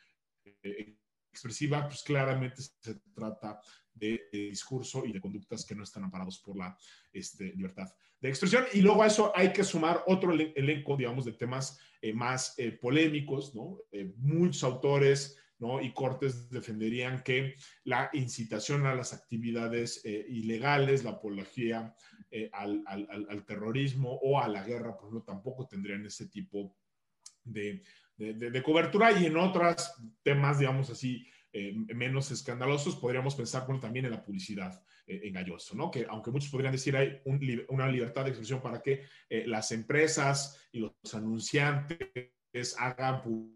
eh, 0.63 0.97
expresiva, 1.29 1.87
pues 1.87 2.01
claramente 2.01 2.63
se 2.63 2.95
trata 3.13 3.61
de, 3.93 4.27
discurso 4.31 5.05
y 5.05 5.13
de 5.13 5.21
conductas 5.21 5.63
que 5.63 5.75
no 5.75 5.83
están 5.83 6.05
amparados 6.05 6.39
por 6.39 6.57
la 6.57 6.75
este, 7.13 7.53
libertad 7.53 7.93
de 8.19 8.29
expresión. 8.29 8.65
Y 8.73 8.81
luego 8.81 9.03
a 9.03 9.05
eso 9.05 9.31
hay 9.35 9.53
que 9.53 9.63
sumar 9.63 10.03
otro 10.07 10.31
elenco, 10.33 10.97
digamos, 10.97 11.25
de 11.25 11.33
temas 11.33 11.79
eh, 12.01 12.11
más 12.11 12.57
eh, 12.57 12.71
polémicos, 12.71 13.53
¿no? 13.53 13.81
Muchos 14.15 14.63
autores 14.63 15.37
¿no? 15.59 15.81
y 15.81 15.93
cortes 15.93 16.49
defenderían 16.49 17.23
que 17.23 17.55
la 17.83 18.09
incitación 18.13 18.85
a 18.85 18.95
las 18.95 19.13
actividades 19.13 20.03
ilegales, 20.05 21.03
la 21.03 21.11
apología 21.11 21.95
al, 22.51 22.83
al, 22.87 23.45
terrorismo 23.45 24.19
o 24.21 24.39
a 24.39 24.47
la 24.47 24.63
guerra, 24.63 24.95
por 24.95 25.05
ejemplo, 25.05 25.23
tampoco 25.23 25.67
tendrían 25.67 26.05
ese 26.05 26.27
tipo 26.27 26.75
de, 27.45 27.83
cobertura. 28.63 29.11
Y 29.11 29.27
en 29.27 29.37
otros 29.37 29.93
temas, 30.23 30.59
digamos 30.59 30.89
así, 30.89 31.25
eh, 31.53 31.73
menos 31.95 32.31
escandalosos, 32.31 32.97
podríamos 32.97 33.35
pensar 33.35 33.65
también 33.79 34.05
en 34.05 34.11
la 34.11 34.23
publicidad 34.23 34.83
eh, 35.07 35.21
engañosa, 35.23 35.75
¿no? 35.75 35.89
Que 35.89 36.05
aunque 36.09 36.31
muchos 36.31 36.49
podrían 36.49 36.73
decir 36.73 36.97
hay 36.97 37.21
una 37.69 37.87
libertad 37.87 38.23
de 38.23 38.31
expresión 38.31 38.61
para 38.61 38.81
que 38.81 39.03
eh, 39.29 39.45
las 39.47 39.71
empresas 39.71 40.67
y 40.71 40.79
los 40.79 40.93
anunciantes 41.13 41.99
hagan 42.77 43.21
publicidad 43.21 43.54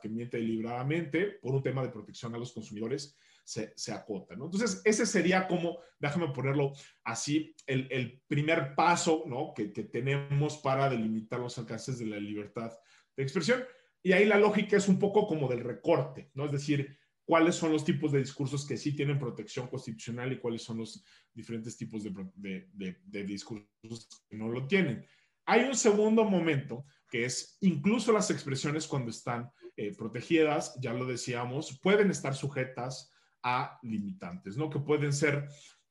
que 0.00 0.08
miente 0.08 0.36
deliberadamente 0.36 1.38
por 1.42 1.54
un 1.54 1.62
tema 1.62 1.82
de 1.82 1.90
protección 1.90 2.34
a 2.34 2.38
los 2.38 2.52
consumidores, 2.52 3.16
se, 3.44 3.72
se, 3.76 3.92
acota, 3.92 4.34
¿no? 4.36 4.46
Entonces, 4.46 4.80
ese 4.84 5.04
sería 5.04 5.46
como, 5.46 5.78
déjame 5.98 6.28
ponerlo 6.28 6.72
así, 7.02 7.54
el, 7.66 7.86
el 7.90 8.22
primer 8.26 8.74
paso, 8.74 9.24
¿no? 9.26 9.52
Que, 9.54 9.70
que, 9.72 9.84
tenemos 9.84 10.56
para 10.58 10.88
delimitar 10.88 11.40
los 11.40 11.58
alcances 11.58 11.98
de 11.98 12.06
la 12.06 12.18
libertad 12.18 12.72
de 13.16 13.22
expresión. 13.22 13.62
Y 14.02 14.12
ahí 14.12 14.24
la 14.24 14.38
lógica 14.38 14.76
es 14.76 14.88
un 14.88 14.98
poco 14.98 15.26
como 15.26 15.48
del 15.48 15.60
recorte, 15.60 16.30
¿no? 16.34 16.46
Es 16.46 16.52
decir, 16.52 16.98
cuáles 17.24 17.54
son 17.54 17.72
los 17.72 17.84
tipos 17.84 18.12
de 18.12 18.18
discursos 18.18 18.66
que 18.66 18.76
sí 18.76 18.94
tienen 18.94 19.18
protección 19.18 19.68
constitucional 19.68 20.32
y 20.32 20.38
cuáles 20.38 20.62
son 20.62 20.78
los 20.78 21.02
diferentes 21.32 21.76
tipos 21.76 22.04
de, 22.04 22.68
de, 22.72 23.24
discursos 23.24 24.24
que 24.28 24.36
no 24.36 24.48
lo 24.48 24.66
tienen. 24.66 25.06
Hay 25.46 25.64
un 25.64 25.76
segundo 25.76 26.24
momento 26.24 26.84
que 27.10 27.26
es 27.26 27.58
incluso 27.60 28.12
las 28.12 28.30
expresiones 28.30 28.86
cuando 28.86 29.10
están 29.10 29.50
eh, 29.76 29.94
protegidas, 29.96 30.78
ya 30.80 30.92
lo 30.92 31.04
decíamos, 31.04 31.78
pueden 31.80 32.10
estar 32.10 32.34
sujetas 32.34 33.12
a 33.42 33.78
limitantes, 33.82 34.56
¿no? 34.56 34.70
Que 34.70 34.78
pueden 34.78 35.12
ser 35.12 35.48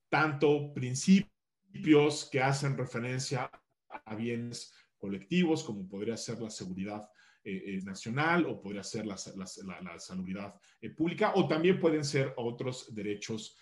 tanto 0.09 0.73
principios 0.73 2.29
que 2.31 2.41
hacen 2.41 2.77
referencia 2.77 3.49
a 3.89 4.15
bienes 4.15 4.73
colectivos, 4.97 5.63
como 5.63 5.87
podría 5.87 6.17
ser 6.17 6.41
la 6.41 6.49
seguridad 6.49 7.07
eh, 7.43 7.61
eh, 7.65 7.79
nacional 7.83 8.45
o 8.45 8.61
podría 8.61 8.83
ser 8.83 9.05
la, 9.05 9.15
la, 9.65 10.59
pública 10.95 11.33
o 11.35 11.47
también 11.47 11.79
pueden 11.79 12.03
ser 12.03 12.33
otros 12.37 12.93
derechos 12.93 13.57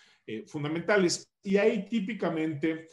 fundamentales. 0.46 1.28
Y 1.42 1.56
ahí 1.56 1.88
típicamente, 1.88 2.88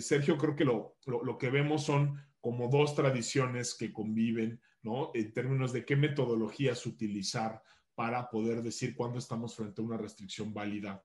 Sergio, 0.00 0.38
creo 0.38 0.54
que 0.54 0.64
lo, 0.64 0.96
lo, 1.06 1.24
lo, 1.24 1.38
que 1.38 1.50
vemos 1.50 1.84
son 1.84 2.16
como 2.40 2.68
dos 2.68 2.94
tradiciones 2.94 3.74
que 3.74 3.92
conviven, 3.92 4.60
¿no? 4.82 5.10
En 5.14 5.32
términos 5.32 5.72
de 5.72 5.84
qué 5.84 5.96
metodologías 5.96 6.86
utilizar 6.86 7.62
para 7.94 8.30
poder 8.30 8.62
decir 8.62 8.94
cuándo 8.94 9.18
estamos 9.18 9.54
frente 9.54 9.82
a 9.82 9.84
una 9.84 9.98
restricción 9.98 10.54
válida 10.54 11.04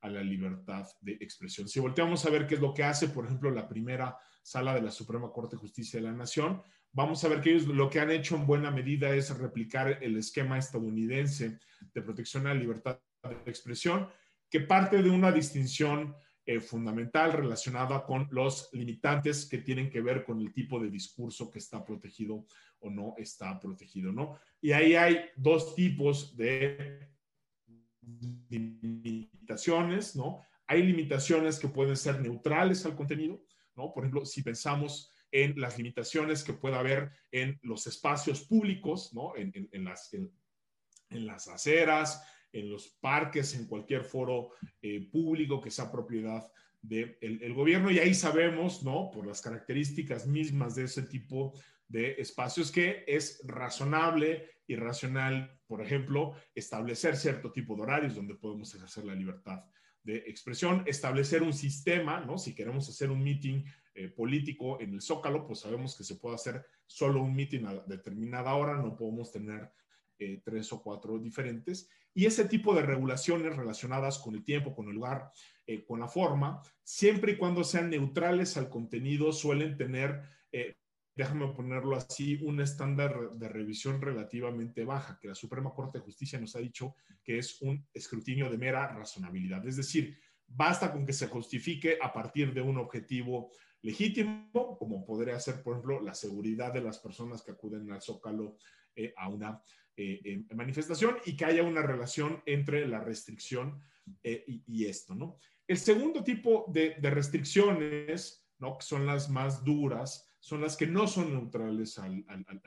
a 0.00 0.08
la 0.08 0.22
libertad 0.22 0.86
de 1.00 1.12
expresión. 1.20 1.68
Si 1.68 1.80
volteamos 1.80 2.24
a 2.24 2.30
ver 2.30 2.46
qué 2.46 2.54
es 2.54 2.60
lo 2.60 2.72
que 2.72 2.84
hace, 2.84 3.08
por 3.08 3.26
ejemplo, 3.26 3.50
la 3.50 3.68
primera 3.68 4.16
sala 4.42 4.74
de 4.74 4.82
la 4.82 4.90
Suprema 4.90 5.30
Corte 5.30 5.56
de 5.56 5.60
Justicia 5.60 6.00
de 6.00 6.06
la 6.06 6.12
Nación, 6.12 6.62
vamos 6.92 7.22
a 7.22 7.28
ver 7.28 7.40
que 7.40 7.50
ellos 7.50 7.66
lo 7.66 7.90
que 7.90 8.00
han 8.00 8.10
hecho 8.10 8.36
en 8.36 8.46
buena 8.46 8.70
medida 8.70 9.14
es 9.14 9.36
replicar 9.36 9.98
el 10.02 10.16
esquema 10.16 10.58
estadounidense 10.58 11.58
de 11.92 12.02
protección 12.02 12.46
a 12.46 12.54
la 12.54 12.60
libertad 12.60 12.98
de 13.22 13.50
expresión, 13.50 14.08
que 14.48 14.60
parte 14.60 15.02
de 15.02 15.10
una 15.10 15.30
distinción 15.30 16.16
eh, 16.50 16.58
fundamental 16.58 17.32
relacionada 17.32 18.04
con 18.04 18.26
los 18.32 18.70
limitantes 18.72 19.46
que 19.46 19.58
tienen 19.58 19.88
que 19.88 20.00
ver 20.00 20.24
con 20.24 20.40
el 20.40 20.52
tipo 20.52 20.80
de 20.80 20.90
discurso 20.90 21.48
que 21.48 21.60
está 21.60 21.84
protegido 21.84 22.44
o 22.80 22.90
no 22.90 23.14
está 23.18 23.60
protegido, 23.60 24.10
¿no? 24.10 24.36
Y 24.60 24.72
ahí 24.72 24.96
hay 24.96 25.26
dos 25.36 25.76
tipos 25.76 26.36
de 26.36 27.08
limitaciones, 28.48 30.16
¿no? 30.16 30.40
Hay 30.66 30.82
limitaciones 30.82 31.60
que 31.60 31.68
pueden 31.68 31.96
ser 31.96 32.20
neutrales 32.20 32.84
al 32.84 32.96
contenido, 32.96 33.44
¿no? 33.76 33.92
Por 33.92 34.02
ejemplo, 34.02 34.26
si 34.26 34.42
pensamos 34.42 35.12
en 35.30 35.54
las 35.60 35.78
limitaciones 35.78 36.42
que 36.42 36.54
pueda 36.54 36.80
haber 36.80 37.12
en 37.30 37.60
los 37.62 37.86
espacios 37.86 38.42
públicos, 38.42 39.14
¿no? 39.14 39.36
En, 39.36 39.52
las, 39.84 40.12
en, 40.14 40.32
las 41.10 41.46
aceras, 41.46 42.24
en 42.52 42.70
los 42.70 42.88
parques, 43.00 43.54
en 43.54 43.66
cualquier 43.66 44.04
foro 44.04 44.50
eh, 44.82 45.08
público 45.10 45.60
que 45.60 45.70
sea 45.70 45.90
propiedad 45.90 46.50
del 46.82 47.16
el 47.20 47.54
gobierno. 47.54 47.90
Y 47.90 47.98
ahí 47.98 48.14
sabemos, 48.14 48.82
¿no? 48.82 49.10
Por 49.10 49.26
las 49.26 49.42
características 49.42 50.26
mismas 50.26 50.74
de 50.74 50.84
ese 50.84 51.02
tipo 51.02 51.52
de 51.88 52.12
espacios 52.18 52.70
que 52.70 53.04
es 53.06 53.42
razonable 53.44 54.48
y 54.66 54.76
racional, 54.76 55.58
por 55.66 55.82
ejemplo, 55.82 56.34
establecer 56.54 57.16
cierto 57.16 57.50
tipo 57.50 57.74
de 57.74 57.82
horarios 57.82 58.14
donde 58.14 58.36
podemos 58.36 58.72
ejercer 58.74 59.04
la 59.04 59.14
libertad 59.14 59.64
de 60.02 60.18
expresión, 60.18 60.84
establecer 60.86 61.42
un 61.42 61.52
sistema, 61.52 62.20
¿no? 62.20 62.38
Si 62.38 62.54
queremos 62.54 62.88
hacer 62.88 63.10
un 63.10 63.22
meeting 63.22 63.64
eh, 63.94 64.08
político 64.08 64.80
en 64.80 64.94
el 64.94 65.02
Zócalo, 65.02 65.44
pues 65.46 65.60
sabemos 65.60 65.96
que 65.96 66.04
se 66.04 66.16
puede 66.16 66.36
hacer 66.36 66.64
solo 66.86 67.22
un 67.22 67.34
meeting 67.34 67.64
a 67.66 67.74
determinada 67.86 68.54
hora, 68.54 68.76
no 68.76 68.96
podemos 68.96 69.32
tener 69.32 69.70
eh, 70.18 70.40
tres 70.44 70.72
o 70.72 70.82
cuatro 70.82 71.18
diferentes. 71.18 71.90
Y 72.14 72.26
ese 72.26 72.44
tipo 72.44 72.74
de 72.74 72.82
regulaciones 72.82 73.56
relacionadas 73.56 74.18
con 74.18 74.34
el 74.34 74.44
tiempo, 74.44 74.74
con 74.74 74.88
el 74.88 74.94
lugar, 74.94 75.30
eh, 75.66 75.84
con 75.84 76.00
la 76.00 76.08
forma, 76.08 76.60
siempre 76.82 77.32
y 77.32 77.36
cuando 77.36 77.64
sean 77.64 77.90
neutrales 77.90 78.56
al 78.56 78.68
contenido, 78.68 79.32
suelen 79.32 79.76
tener 79.76 80.22
déjame 81.20 81.48
ponerlo 81.48 81.96
así, 81.96 82.38
un 82.42 82.60
estándar 82.60 83.32
de 83.32 83.48
revisión 83.48 84.00
relativamente 84.00 84.86
baja, 84.86 85.18
que 85.20 85.28
la 85.28 85.34
Suprema 85.34 85.70
Corte 85.74 85.98
de 85.98 86.04
Justicia 86.04 86.40
nos 86.40 86.56
ha 86.56 86.60
dicho 86.60 86.94
que 87.22 87.38
es 87.38 87.60
un 87.60 87.86
escrutinio 87.92 88.50
de 88.50 88.56
mera 88.56 88.88
razonabilidad. 88.88 89.66
Es 89.66 89.76
decir, 89.76 90.18
basta 90.46 90.90
con 90.90 91.04
que 91.04 91.12
se 91.12 91.28
justifique 91.28 91.98
a 92.00 92.10
partir 92.10 92.54
de 92.54 92.62
un 92.62 92.78
objetivo 92.78 93.50
legítimo, 93.82 94.78
como 94.78 95.04
podría 95.04 95.38
ser, 95.40 95.62
por 95.62 95.74
ejemplo, 95.74 96.00
la 96.00 96.14
seguridad 96.14 96.72
de 96.72 96.80
las 96.80 96.98
personas 96.98 97.42
que 97.42 97.52
acuden 97.52 97.90
al 97.92 98.00
Zócalo 98.00 98.56
eh, 98.94 99.12
a 99.16 99.28
una 99.28 99.62
eh, 99.96 100.44
manifestación 100.54 101.16
y 101.24 101.36
que 101.36 101.44
haya 101.44 101.62
una 101.62 101.82
relación 101.82 102.42
entre 102.46 102.86
la 102.86 103.00
restricción 103.00 103.80
y, 104.24 104.86
esto, 104.86 105.14
¿no? 105.14 105.36
El 105.68 105.78
segundo 105.78 106.24
tipo 106.24 106.64
de, 106.68 106.96
restricciones, 107.00 108.44
¿no? 108.58 108.76
Que 108.76 108.84
son 108.84 109.06
las 109.06 109.30
más 109.30 109.62
duras, 109.62 110.28
son 110.40 110.62
las 110.62 110.76
que 110.76 110.86
no 110.86 111.06
son 111.06 111.32
neutrales 111.32 111.98
al, 111.98 112.24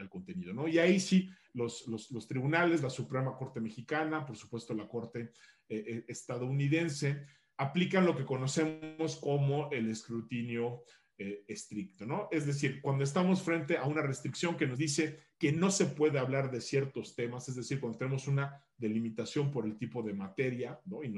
contenido, 0.09 0.53
¿no? 0.53 0.67
Y 0.67 0.79
ahí 0.79 0.99
sí, 0.99 1.29
los, 1.53 1.85
los, 1.87 2.27
tribunales, 2.27 2.81
la 2.81 2.89
Suprema 2.89 3.35
Corte 3.35 3.59
Mexicana, 3.59 4.25
por 4.25 4.37
supuesto 4.37 4.73
la 4.73 4.87
Corte 4.87 5.31
estadounidense, 5.67 7.25
aplican 7.57 8.05
lo 8.05 8.15
que 8.15 8.25
conocemos 8.25 9.17
como 9.17 9.69
el 9.71 9.89
escrutinio 9.89 10.83
eh, 11.25 11.45
estricto, 11.47 12.05
¿no? 12.05 12.27
Es 12.31 12.45
decir, 12.45 12.81
cuando 12.81 13.05
estamos 13.05 13.41
frente 13.41 13.77
a 13.77 13.85
una 13.85 14.01
restricción 14.01 14.57
que 14.57 14.67
nos 14.67 14.77
dice 14.77 15.19
que 15.39 15.53
no 15.53 15.71
se 15.71 15.85
puede 15.85 16.19
hablar 16.19 16.51
de 16.51 16.59
ciertos 16.59 17.15
temas, 17.15 17.47
es 17.47 17.55
decir, 17.55 17.79
cuando 17.79 17.97
tenemos 17.97 18.27
una 18.27 18.61
delimitación 18.75 19.49
por 19.49 19.65
el 19.65 19.77
tipo 19.77 20.03
de 20.03 20.13
materia, 20.13 20.77
¿no? 20.83 21.01
Y, 21.01 21.09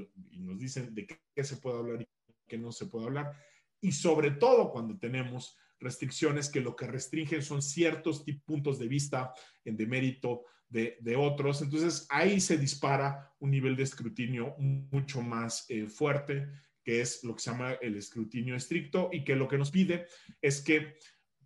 nos 0.41 0.59
dicen 0.59 0.93
de 0.93 1.07
qué 1.07 1.43
se 1.43 1.57
puede 1.57 1.79
hablar 1.79 2.03
y 2.03 2.07
qué 2.45 2.55
no 2.55 2.71
se 2.71 2.85
puede 2.85 3.07
hablar, 3.07 3.35
y 3.81 3.93
sobre 3.93 4.29
todo 4.29 4.69
cuando 4.69 4.95
tenemos 4.95 5.57
restricciones 5.79 6.49
que 6.49 6.61
lo 6.61 6.75
que 6.75 6.85
restringen 6.85 7.41
son 7.41 7.63
ciertos 7.63 8.23
puntos 8.45 8.77
de 8.77 8.87
vista 8.87 9.33
en 9.63 9.75
demérito 9.75 10.43
de, 10.69 11.15
otros. 11.17 11.63
Entonces 11.63 12.05
ahí 12.11 12.39
se 12.39 12.59
dispara 12.59 13.33
un 13.39 13.49
nivel 13.49 13.75
de 13.75 13.83
escrutinio 13.83 14.55
mucho 14.59 15.23
más 15.23 15.65
eh, 15.67 15.87
fuerte 15.87 16.47
que 16.85 17.01
es 17.01 17.23
lo 17.23 17.35
que 17.35 17.41
se 17.41 17.49
llama 17.49 17.73
el 17.81 17.97
escrutinio 17.97 18.55
estricto 18.55 19.09
y 19.11 19.23
que 19.23 19.35
lo 19.35 19.47
que 19.47 19.57
nos 19.57 19.71
pide 19.71 20.05
es 20.39 20.61
que 20.61 20.97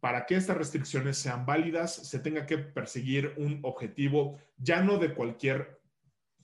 para 0.02 0.26
que 0.26 0.36
estas 0.36 0.58
restricciones 0.58 1.18
sean 1.18 1.46
válidas 1.46 1.96
se 1.96 2.20
tenga 2.20 2.46
que 2.46 2.58
perseguir 2.58 3.34
un 3.38 3.60
objetivo 3.64 4.38
ya 4.58 4.84
no 4.84 4.98
de 4.98 5.14
cualquier 5.14 5.80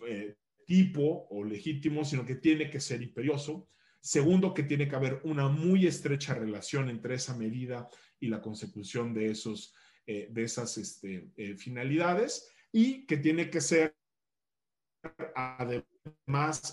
eh, 0.08 0.36
tipo 0.66 1.28
o 1.30 1.44
legítimo, 1.44 2.06
sino 2.06 2.26
que 2.26 2.36
tiene 2.36 2.70
que 2.70 2.80
ser 2.80 3.02
imperioso. 3.02 3.70
Segundo, 4.00 4.54
que 4.54 4.64
tiene 4.64 4.88
que 4.88 4.96
haber 4.96 5.22
una 5.24 5.48
muy 5.48 5.88
estrecha 5.88 6.34
relación 6.34 6.90
entre 6.90 7.16
esa 7.16 7.36
medida 7.36 7.90
y 8.20 8.28
la 8.28 8.42
consecución 8.42 9.14
de, 9.14 9.28
esos, 9.32 9.74
eh, 10.08 10.28
de 10.32 10.44
esas 10.44 10.78
este, 10.78 11.32
eh, 11.38 11.56
finalidades 11.58 12.50
y 12.72 13.06
que 13.06 13.18
tiene 13.18 13.50
que 13.50 13.62
ser 13.62 13.96
además 15.36 15.95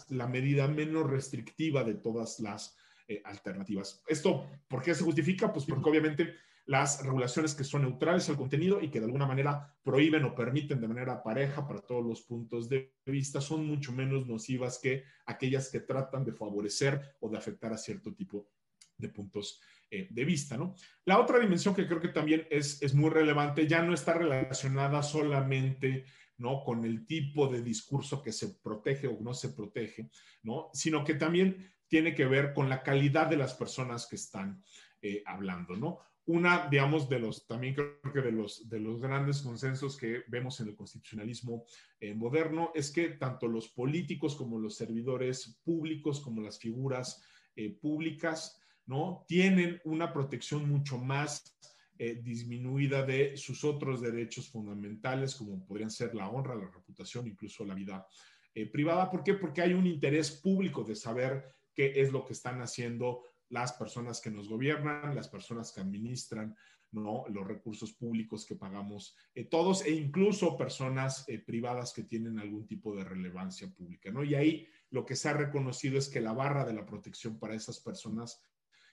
la 0.09 0.27
medida 0.27 0.69
menos 0.69 1.09
restrictiva 1.09 1.85
de 1.85 1.95
todas 1.95 2.41
las 2.41 2.77
eh, 3.09 3.21
alternativas. 3.25 4.03
¿Esto 4.07 4.49
por 4.69 4.83
qué 4.83 4.95
se 4.95 5.05
justifica? 5.05 5.53
Pues 5.53 5.67
porque 5.67 5.89
obviamente 5.89 6.35
las 6.67 7.03
regulaciones 7.03 7.55
que 7.55 7.65
son 7.65 7.83
neutrales 7.83 8.29
al 8.29 8.37
contenido 8.37 8.81
y 8.81 8.91
que 8.91 9.01
de 9.01 9.07
alguna 9.07 9.27
manera 9.27 9.75
prohíben 9.83 10.25
o 10.25 10.35
permiten 10.35 10.81
de 10.81 10.89
manera 10.89 11.23
pareja 11.23 11.67
para 11.67 11.81
todos 11.81 12.07
los 12.07 12.23
puntos 12.23 12.69
de 12.69 12.95
vista 13.07 13.41
son 13.41 13.67
mucho 13.67 13.93
menos 13.93 14.27
nocivas 14.27 14.79
que 14.79 15.05
aquellas 15.27 15.71
que 15.71 15.81
tratan 15.81 16.25
de 16.25 16.33
favorecer 16.33 17.17
o 17.21 17.29
de 17.29 17.39
afectar 17.39 17.73
a 17.73 17.79
cierto 17.79 18.15
tipo 18.15 18.49
de 18.97 19.09
puntos 19.09 19.61
eh, 19.91 20.07
de 20.11 20.25
vista, 20.25 20.57
¿no? 20.57 20.75
La 21.05 21.19
otra 21.19 21.41
dimensión 21.41 21.75
que 21.75 21.87
creo 21.87 22.01
que 22.01 22.09
también 22.09 22.47
es, 22.51 22.81
es 22.81 22.95
muy 22.95 23.11
relevante 23.11 23.67
ya 23.67 23.83
no 23.83 23.93
está 23.93 24.15
relacionada 24.15 25.03
solamente 25.03 26.05
¿no? 26.39 26.63
Con 26.65 26.85
el 26.85 27.07
tipo 27.07 27.49
de 27.49 27.63
discurso 27.63 28.23
que 28.23 28.33
se 28.33 28.55
protege 28.63 29.07
o 29.07 29.19
no 29.21 29.35
se 29.35 29.51
protege, 29.51 30.11
¿no? 30.43 30.71
Sino 30.73 31.05
que 31.05 31.15
también 31.15 31.73
tiene 31.89 32.15
que 32.15 32.27
ver 32.27 32.55
con 32.55 32.69
la 32.69 32.83
calidad 32.83 33.27
de 33.27 33.37
las 33.37 33.55
personas 33.55 34.07
que 34.07 34.17
están 34.17 34.63
eh, 35.03 35.23
hablando, 35.27 35.77
¿no? 35.77 35.99
Una, 36.25 36.69
digamos, 36.69 37.09
de 37.09 37.19
los, 37.19 37.47
también 37.49 37.75
creo 37.75 38.01
que 38.15 38.21
de 38.21 38.31
los, 38.31 38.69
de 38.69 38.79
los 38.79 39.01
grandes 39.01 39.43
consensos 39.43 39.97
que 39.97 40.23
vemos 40.29 40.61
en 40.61 40.69
el 40.69 40.77
constitucionalismo 40.77 41.65
eh, 41.99 42.15
moderno 42.15 42.71
es 42.75 42.93
que 42.93 43.09
tanto 43.09 43.49
los 43.49 43.69
políticos 43.69 44.37
como 44.37 44.61
los 44.61 44.77
servidores 44.77 45.61
públicos, 45.65 46.21
como 46.21 46.41
las 46.41 46.61
figuras 46.61 47.23
eh, 47.57 47.77
públicas, 47.79 48.61
¿no? 48.87 49.25
Tienen 49.27 49.81
una 49.85 50.13
protección 50.13 50.69
mucho 50.69 50.97
más 50.97 51.57
eh, 51.99 52.21
disminuida 52.23 53.05
de 53.05 53.37
sus 53.37 53.65
otros 53.65 54.01
derechos 54.01 54.49
fundamentales, 54.49 55.35
como 55.35 55.65
podrían 55.65 55.91
ser 55.91 56.15
la 56.15 56.29
honra, 56.29 56.55
la 56.55 56.69
reputación, 56.69 57.27
incluso 57.27 57.65
la 57.65 57.75
vida 57.75 58.07
eh, 58.55 58.67
privada. 58.67 59.11
¿Por 59.11 59.23
qué? 59.23 59.35
Porque 59.35 59.63
hay 59.63 59.75
un 59.75 59.87
interés 59.87 60.31
público 60.31 60.85
de 60.85 60.97
saber 60.97 61.55
qué 61.75 61.93
es 61.97 62.11
lo 62.11 62.25
que 62.25 62.33
están 62.33 62.61
haciendo 62.63 63.23
las 63.51 63.73
personas 63.75 64.21
que 64.21 64.31
nos 64.31 64.49
gobiernan, 64.49 65.15
las 65.15 65.29
personas 65.29 65.71
que 65.71 65.83
administran 65.83 66.57
¿no? 66.93 67.25
los 67.29 67.47
recursos 67.47 67.93
públicos 67.93 68.47
que 68.47 68.57
pagamos 68.57 69.17
eh, 69.35 69.45
todos 69.45 69.85
e 69.85 69.91
incluso 69.91 70.57
personas 70.57 71.27
privadas 71.47 71.93
que 71.93 72.05
tienen 72.05 72.39
algún 72.39 72.67
tipo 72.67 72.97
de 72.97 73.05
relevancia 73.05 73.71
pública. 73.71 74.11
¿no? 74.11 74.25
Y 74.25 74.35
ahí 74.35 74.67
lo 74.91 75.05
que 75.05 75.17
se 75.17 75.29
ha 75.29 75.35
reconocido 75.35 75.99
es 75.99 76.09
que 76.09 76.21
la 76.21 76.33
barra 76.33 76.65
de 76.65 76.73
la 76.73 76.87
protección 76.87 77.39
para 77.39 77.55
esas 77.55 77.81
personas 77.81 78.43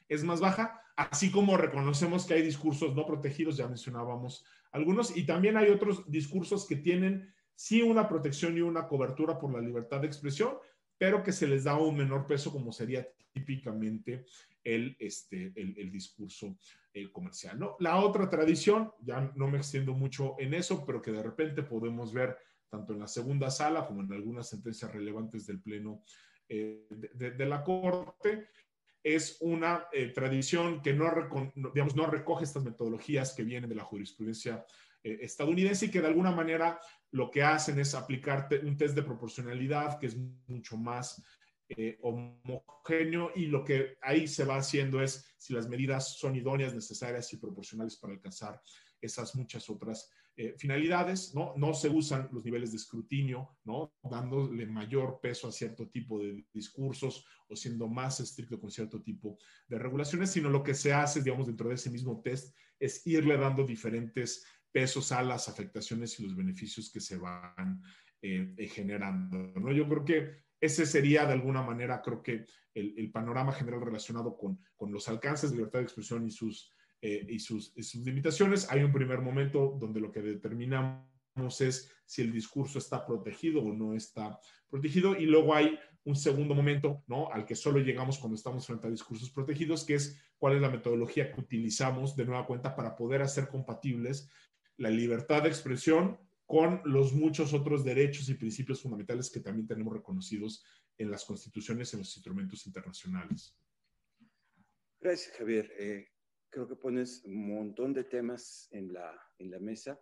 es 0.09 0.23
más 0.23 0.41
baja, 0.41 0.81
así 0.97 1.31
como 1.31 1.55
reconocemos 1.55 2.25
que 2.25 2.33
hay 2.33 2.41
discursos 2.41 2.95
no 2.95 3.05
protegidos, 3.05 3.55
ya 3.55 3.67
mencionábamos 3.67 4.43
algunos, 4.71 5.15
y 5.15 5.25
también 5.25 5.55
hay 5.55 5.69
otros 5.69 6.03
discursos 6.11 6.67
que 6.67 6.75
tienen 6.75 7.33
sí 7.55 7.81
una 7.81 8.09
protección 8.09 8.57
y 8.57 8.61
una 8.61 8.87
cobertura 8.87 9.39
por 9.39 9.53
la 9.53 9.61
libertad 9.61 10.01
de 10.01 10.07
expresión, 10.07 10.55
pero 10.97 11.23
que 11.23 11.31
se 11.31 11.47
les 11.47 11.63
da 11.63 11.77
un 11.77 11.95
menor 11.95 12.27
peso 12.27 12.51
como 12.51 12.71
sería 12.71 13.07
típicamente 13.31 14.25
el, 14.63 14.95
este, 14.99 15.53
el, 15.55 15.91
discurso 15.91 16.57
eh, 16.93 17.11
comercial. 17.11 17.57
¿no? 17.57 17.75
La 17.79 17.97
otra 17.97 18.29
tradición, 18.29 18.91
ya 19.01 19.31
no 19.35 19.47
me 19.47 19.57
extiendo 19.57 19.93
mucho 19.93 20.35
en 20.39 20.53
eso, 20.53 20.85
pero 20.85 21.01
que 21.01 21.11
de 21.11 21.23
repente 21.23 21.63
podemos 21.63 22.13
ver 22.13 22.37
tanto 22.69 22.93
en 22.93 22.99
la 22.99 23.07
segunda 23.07 23.49
sala 23.49 23.87
como 23.87 24.01
en 24.01 24.13
algunas 24.13 24.49
sentencias 24.49 24.91
relevantes 24.91 25.47
del 25.47 25.61
Pleno 25.61 26.03
eh, 26.47 26.87
de, 26.89 27.45
la 27.45 27.63
Corte, 27.63 28.47
es 29.03 29.37
una 29.41 29.87
eh, 29.91 30.07
tradición 30.07 30.81
que 30.81 30.93
no, 30.93 31.09
digamos, 31.73 31.95
no 31.95 32.05
recoge 32.05 32.43
estas 32.43 32.63
metodologías 32.63 33.33
que 33.33 33.43
vienen 33.43 33.69
de 33.69 33.75
la 33.75 33.83
jurisprudencia 33.83 34.65
eh, 35.03 35.19
estadounidense 35.21 35.85
y 35.85 35.91
que 35.91 36.01
de 36.01 36.07
alguna 36.07 36.31
manera 36.31 36.79
lo 37.11 37.31
que 37.31 37.41
hacen 37.41 37.79
es 37.79 37.95
aplicar 37.95 38.49
un 38.63 38.77
test 38.77 38.95
de 38.95 39.03
proporcionalidad 39.03 39.97
que 39.99 40.07
es 40.07 40.17
mucho 40.47 40.75
más 40.75 41.23
eh, 41.69 41.97
homogéneo 42.01 43.31
y 43.35 43.45
lo 43.45 43.63
que 43.63 43.97
ahí 44.01 44.27
se 44.27 44.43
va 44.43 44.57
haciendo 44.57 45.01
es 45.01 45.33
si 45.37 45.53
las 45.53 45.69
medidas 45.69 46.17
son 46.17 46.35
idóneas, 46.35 46.73
necesarias 46.73 47.31
y 47.31 47.37
proporcionales 47.37 47.95
para 47.95 48.13
alcanzar 48.13 48.61
esas 48.99 49.35
muchas 49.35 49.69
otras 49.69 50.09
eh, 50.41 50.55
finalidades, 50.57 51.35
¿no? 51.35 51.53
No 51.57 51.73
se 51.73 51.89
usan 51.89 52.29
los 52.31 52.45
niveles 52.45 52.71
de 52.71 52.77
escrutinio, 52.77 53.57
¿no? 53.65 53.93
Dándole 54.01 54.65
mayor 54.67 55.19
peso 55.21 55.49
a 55.49 55.51
cierto 55.51 55.89
tipo 55.89 56.17
de 56.17 56.45
discursos 56.53 57.25
o 57.49 57.57
siendo 57.57 57.89
más 57.89 58.21
estricto 58.21 58.57
con 58.57 58.71
cierto 58.71 59.03
tipo 59.03 59.37
de 59.67 59.77
regulaciones, 59.77 60.31
sino 60.31 60.49
lo 60.49 60.63
que 60.63 60.75
se 60.75 60.93
hace, 60.93 61.21
digamos, 61.21 61.47
dentro 61.47 61.67
de 61.67 61.75
ese 61.75 61.89
mismo 61.89 62.21
test 62.21 62.55
es 62.79 63.05
irle 63.05 63.35
dando 63.35 63.65
diferentes 63.65 64.45
pesos 64.71 65.11
a 65.11 65.21
las 65.23 65.49
afectaciones 65.49 66.17
y 66.17 66.23
los 66.23 66.37
beneficios 66.37 66.89
que 66.89 67.01
se 67.01 67.17
van 67.17 67.83
eh, 68.21 68.53
eh, 68.55 68.67
generando, 68.67 69.39
¿no? 69.59 69.73
Yo 69.73 69.89
creo 69.89 70.05
que 70.05 70.43
ese 70.61 70.85
sería 70.85 71.25
de 71.25 71.33
alguna 71.33 71.63
manera, 71.63 72.01
creo 72.01 72.23
que 72.23 72.45
el, 72.73 72.93
el 72.97 73.11
panorama 73.11 73.51
general 73.51 73.81
relacionado 73.81 74.37
con, 74.37 74.57
con 74.77 74.89
los 74.89 75.09
alcances 75.09 75.49
de 75.49 75.57
libertad 75.57 75.79
de 75.79 75.83
expresión 75.83 76.25
y 76.25 76.31
sus 76.31 76.73
eh, 77.01 77.25
y, 77.29 77.39
sus, 77.39 77.73
limitaciones. 77.95 78.69
Hay 78.69 78.83
un 78.83 78.91
primer 78.91 79.21
momento 79.21 79.77
donde 79.79 80.01
lo 80.01 80.11
que 80.11 80.21
determinamos 80.21 81.61
es 81.61 81.91
si 82.05 82.21
el 82.21 82.31
discurso 82.31 82.79
está 82.79 83.05
protegido 83.05 83.61
o 83.61 83.73
no 83.73 83.93
está 83.93 84.39
protegido 84.69 85.15
y 85.15 85.25
luego 85.25 85.55
hay 85.55 85.79
un 86.03 86.15
segundo 86.15 86.55
momento, 86.55 87.03
¿no? 87.07 87.31
Al 87.31 87.45
que 87.45 87.55
solo 87.55 87.79
llegamos 87.79 88.17
cuando 88.19 88.35
estamos 88.35 88.65
frente 88.65 88.87
a 88.87 88.91
discursos 88.91 89.29
protegidos, 89.29 89.85
que 89.85 89.95
es 89.95 90.19
cuál 90.37 90.55
es 90.55 90.61
la 90.61 90.69
metodología 90.69 91.31
que 91.31 91.39
utilizamos 91.39 92.15
de 92.15 92.25
nueva 92.25 92.45
cuenta 92.45 92.75
para 92.75 92.95
poder 92.95 93.21
hacer 93.21 93.47
compatibles 93.47 94.29
la 94.77 94.89
libertad 94.89 95.43
de 95.43 95.49
expresión 95.49 96.17
con 96.45 96.81
los 96.83 97.13
muchos 97.13 97.53
otros 97.53 97.85
derechos 97.85 98.27
y 98.27 98.33
principios 98.33 98.81
fundamentales 98.81 99.29
que 99.29 99.39
también 99.39 99.67
tenemos 99.67 99.93
reconocidos 99.93 100.65
en 100.97 101.11
las 101.11 101.23
constituciones 101.23 101.93
y 101.93 101.95
en 101.95 101.99
los 101.99 102.15
instrumentos 102.17 102.65
internacionales. 102.65 103.55
Gracias, 104.99 105.37
Javier. 105.37 105.71
Eh, 105.77 106.07
creo 106.49 106.67
que 106.67 106.75
pones 106.75 107.23
un 107.25 107.55
montón 107.55 107.93
de 107.93 108.03
temas 108.03 108.67
en 108.71 108.93
la, 108.93 109.15
en 109.37 109.51
la 109.51 109.59
mesa. 109.59 109.99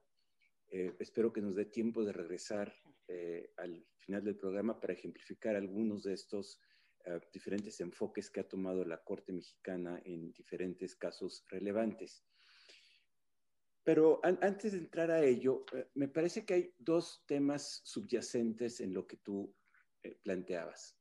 Eh, 0.70 0.96
espero 1.00 1.32
que 1.32 1.42
nos 1.42 1.56
dé 1.56 1.66
tiempo 1.66 2.04
de 2.04 2.14
regresar 2.14 2.74
eh, 3.08 3.54
al 3.58 3.86
final 4.00 4.24
del 4.24 4.38
programa 4.38 4.80
para 4.80 4.94
ejemplificar 4.94 5.56
algunos 5.56 6.04
de 6.04 6.14
estos 6.14 6.62
eh, 7.06 7.20
diferentes 7.32 7.80
enfoques 7.80 8.30
que 8.30 8.42
ha 8.42 8.48
tomado 8.48 8.84
la 8.84 9.04
Corte 9.04 9.32
Mexicana 9.32 10.02
en 10.06 10.32
diferentes 10.32 10.96
casos 10.96 11.46
relevantes. 11.50 12.24
Pero 13.84 14.20
antes 14.24 14.74
de 14.74 14.80
entrar 14.80 15.12
a 15.12 15.24
ello, 15.24 15.64
me 15.94 16.10
parece 16.10 16.46
que 16.46 16.54
hay 16.54 16.74
dos 16.78 17.24
temas 17.26 17.80
subyacentes 17.86 18.82
en 18.82 18.94
lo 18.94 19.08
que 19.08 19.16
tú 19.16 19.56
planteabas 20.24 20.98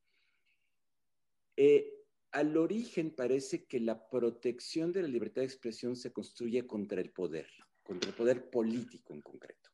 al 2.37 2.55
origen 2.59 3.13
parece 3.13 3.65
que 3.65 3.81
la 3.81 4.11
protección 4.11 4.93
de 4.93 5.01
la 5.01 5.09
libertad 5.09 5.41
de 5.41 5.47
expresión 5.47 5.97
se 5.97 6.13
construye 6.13 6.67
contra 6.67 7.01
el 7.01 7.11
poder, 7.11 7.49
contra 7.83 8.11
el 8.11 8.15
poder 8.15 8.51
político 8.51 9.15
en 9.15 9.23
concreto, 9.23 9.71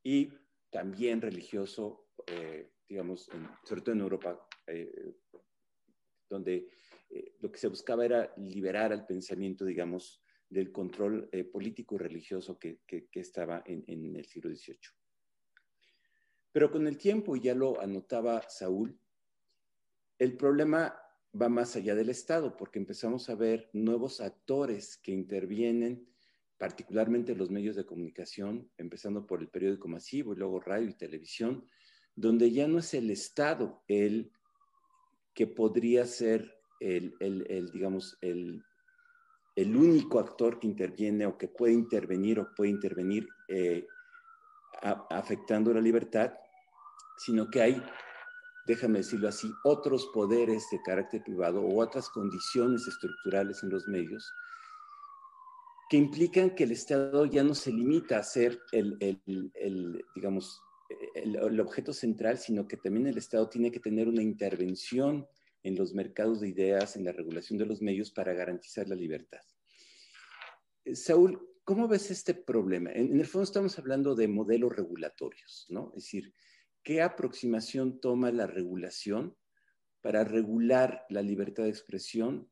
y 0.00 0.32
también 0.70 1.20
religioso, 1.20 2.10
eh, 2.28 2.70
digamos, 2.88 3.28
sobre 3.64 3.80
todo 3.80 3.96
en 3.96 4.00
Europa, 4.00 4.46
eh, 4.68 5.16
donde 6.30 6.68
eh, 7.10 7.34
lo 7.40 7.50
que 7.50 7.58
se 7.58 7.66
buscaba 7.66 8.04
era 8.04 8.32
liberar 8.36 8.92
al 8.92 9.06
pensamiento, 9.06 9.64
digamos, 9.64 10.22
del 10.48 10.70
control 10.70 11.28
político 11.52 11.96
y 11.96 11.98
religioso 11.98 12.56
que, 12.60 12.78
estaba 13.12 13.64
en, 13.66 13.82
en 13.88 14.14
el 14.14 14.24
siglo 14.24 14.54
XVIII. 14.54 14.78
Pero 16.52 16.70
con 16.70 16.86
el 16.86 16.96
tiempo, 16.96 17.34
y 17.34 17.40
ya 17.40 17.56
lo 17.56 17.80
anotaba 17.80 18.48
Saúl, 18.48 18.96
el 20.16 20.36
problema 20.36 20.96
va 21.40 21.48
más 21.48 21.76
allá 21.76 21.94
del 21.94 22.10
Estado, 22.10 22.56
porque 22.56 22.78
empezamos 22.78 23.28
a 23.28 23.34
ver 23.34 23.68
nuevos 23.72 24.20
actores 24.20 24.96
que 24.98 25.12
intervienen, 25.12 26.06
particularmente 26.58 27.34
los 27.34 27.50
medios 27.50 27.76
de 27.76 27.84
comunicación, 27.84 28.70
empezando 28.78 29.26
por 29.26 29.40
el 29.40 29.48
periódico 29.48 29.88
masivo 29.88 30.32
y 30.32 30.36
luego 30.36 30.60
radio 30.60 30.88
y 30.88 30.94
televisión, 30.94 31.66
donde 32.14 32.52
ya 32.52 32.68
no 32.68 32.78
es 32.78 32.94
el 32.94 33.10
Estado 33.10 33.82
el 33.88 34.30
que 35.34 35.48
podría 35.48 36.06
ser 36.06 36.56
el, 36.78 37.70
digamos, 37.72 38.16
el, 38.20 38.62
único 39.56 40.20
actor 40.20 40.60
que 40.60 40.66
interviene 40.66 41.26
o 41.26 41.36
que 41.36 41.48
puede 41.48 41.72
intervenir 41.72 42.38
o 42.38 42.54
puede 42.54 42.70
intervenir 42.70 43.28
eh, 43.48 43.86
afectando 45.10 45.72
la 45.72 45.80
libertad, 45.80 46.34
sino 47.16 47.48
que 47.50 47.62
hay 47.62 47.82
déjame 48.66 48.98
decirlo 48.98 49.28
así, 49.28 49.52
otros 49.64 50.06
poderes 50.12 50.66
de 50.70 50.80
carácter 50.82 51.22
privado 51.22 51.60
o 51.60 51.82
otras 51.82 52.08
condiciones 52.08 52.86
estructurales 52.86 53.62
en 53.62 53.70
los 53.70 53.86
medios 53.88 54.32
que 55.88 55.96
implican 55.96 56.54
que 56.54 56.64
el 56.64 56.72
Estado 56.72 57.26
ya 57.26 57.42
no 57.42 57.54
se 57.54 57.70
limita 57.70 58.18
a 58.18 58.22
ser 58.22 58.60
el, 58.72 58.96
digamos, 60.14 60.60
el, 61.14 61.60
objeto 61.60 61.92
central, 61.92 62.38
sino 62.38 62.66
que 62.66 62.76
también 62.76 63.06
el 63.06 63.18
Estado 63.18 63.48
tiene 63.48 63.70
que 63.70 63.80
tener 63.80 64.08
una 64.08 64.22
intervención 64.22 65.26
en 65.62 65.76
los 65.76 65.94
mercados 65.94 66.40
de 66.40 66.48
ideas, 66.48 66.96
en 66.96 67.04
la 67.04 67.12
regulación 67.12 67.58
de 67.58 67.66
los 67.66 67.82
medios 67.82 68.10
para 68.10 68.32
garantizar 68.32 68.88
la 68.88 68.94
libertad. 68.94 69.40
Saúl, 70.94 71.40
¿cómo 71.64 71.88
ves 71.88 72.10
este 72.10 72.34
problema? 72.34 72.90
En 72.92 73.18
el 73.18 73.26
fondo 73.26 73.44
estamos 73.44 73.78
hablando 73.78 74.14
de 74.14 74.28
modelos 74.28 74.74
regulatorios, 74.74 75.66
¿no? 75.68 75.92
Es 75.96 76.04
decir, 76.04 76.34
¿Qué 76.84 77.00
aproximación 77.00 77.98
toma 77.98 78.30
la 78.30 78.46
regulación 78.46 79.34
para 80.02 80.22
regular 80.22 81.06
la 81.08 81.22
libertad 81.22 81.64
de 81.64 81.70
expresión 81.70 82.50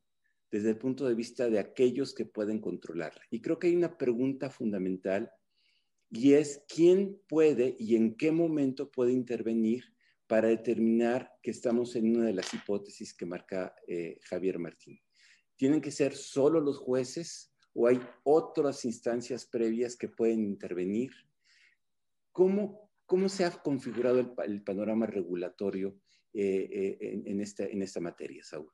desde 0.50 0.70
el 0.70 0.78
punto 0.78 1.06
de 1.06 1.14
vista 1.14 1.50
de 1.50 1.58
aquellos 1.58 2.14
que 2.14 2.24
pueden 2.24 2.58
controlarla? 2.58 3.20
Y 3.30 3.42
creo 3.42 3.58
que 3.58 3.66
hay 3.66 3.76
una 3.76 3.98
pregunta 3.98 4.48
fundamental 4.48 5.30
y 6.10 6.32
es 6.32 6.64
quién 6.66 7.20
puede 7.28 7.76
y 7.78 7.94
en 7.94 8.16
qué 8.16 8.32
momento 8.32 8.90
puede 8.90 9.12
intervenir 9.12 9.84
para 10.26 10.48
determinar 10.48 11.30
que 11.42 11.50
estamos 11.50 11.94
en 11.94 12.16
una 12.16 12.24
de 12.24 12.32
las 12.32 12.54
hipótesis 12.54 13.12
que 13.12 13.26
marca 13.26 13.74
eh, 13.86 14.18
Javier 14.22 14.58
Martín. 14.58 14.98
¿Tienen 15.56 15.82
que 15.82 15.90
ser 15.90 16.14
solo 16.14 16.58
los 16.58 16.78
jueces 16.78 17.52
o 17.74 17.86
hay 17.86 18.00
otras 18.24 18.86
instancias 18.86 19.44
previas 19.44 19.94
que 19.94 20.08
pueden 20.08 20.42
intervenir? 20.46 21.12
¿Cómo 22.30 22.91
¿Cómo 23.12 23.28
se 23.28 23.44
ha 23.44 23.50
configurado 23.50 24.20
el, 24.20 24.62
panorama 24.62 25.04
regulatorio 25.04 25.96
eh, 26.32 26.96
eh, 26.98 27.22
en, 27.26 27.82
esta, 27.82 28.00
materia, 28.00 28.42
Saúl? 28.42 28.72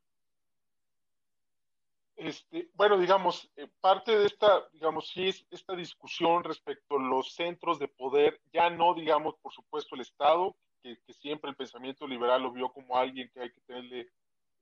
Este, 2.14 2.70
bueno, 2.74 2.96
digamos, 2.98 3.50
eh, 3.56 3.66
parte 3.80 4.16
de 4.16 4.26
esta, 4.26 4.68
digamos, 4.72 5.08
sí 5.08 5.26
es 5.26 5.44
esta 5.50 5.74
discusión 5.74 6.44
respecto 6.44 6.98
a 6.98 7.02
los 7.02 7.34
centros 7.34 7.80
de 7.80 7.88
poder, 7.88 8.40
ya 8.52 8.70
no, 8.70 8.94
digamos, 8.94 9.34
por 9.42 9.52
supuesto, 9.52 9.96
el 9.96 10.02
Estado, 10.02 10.54
que, 10.84 10.96
siempre 11.14 11.50
el 11.50 11.56
pensamiento 11.56 12.06
liberal 12.06 12.44
lo 12.44 12.52
vio 12.52 12.72
como 12.72 12.96
alguien 12.96 13.28
que 13.34 13.40
hay 13.40 13.50
que 13.50 13.60
tenerle 13.62 14.08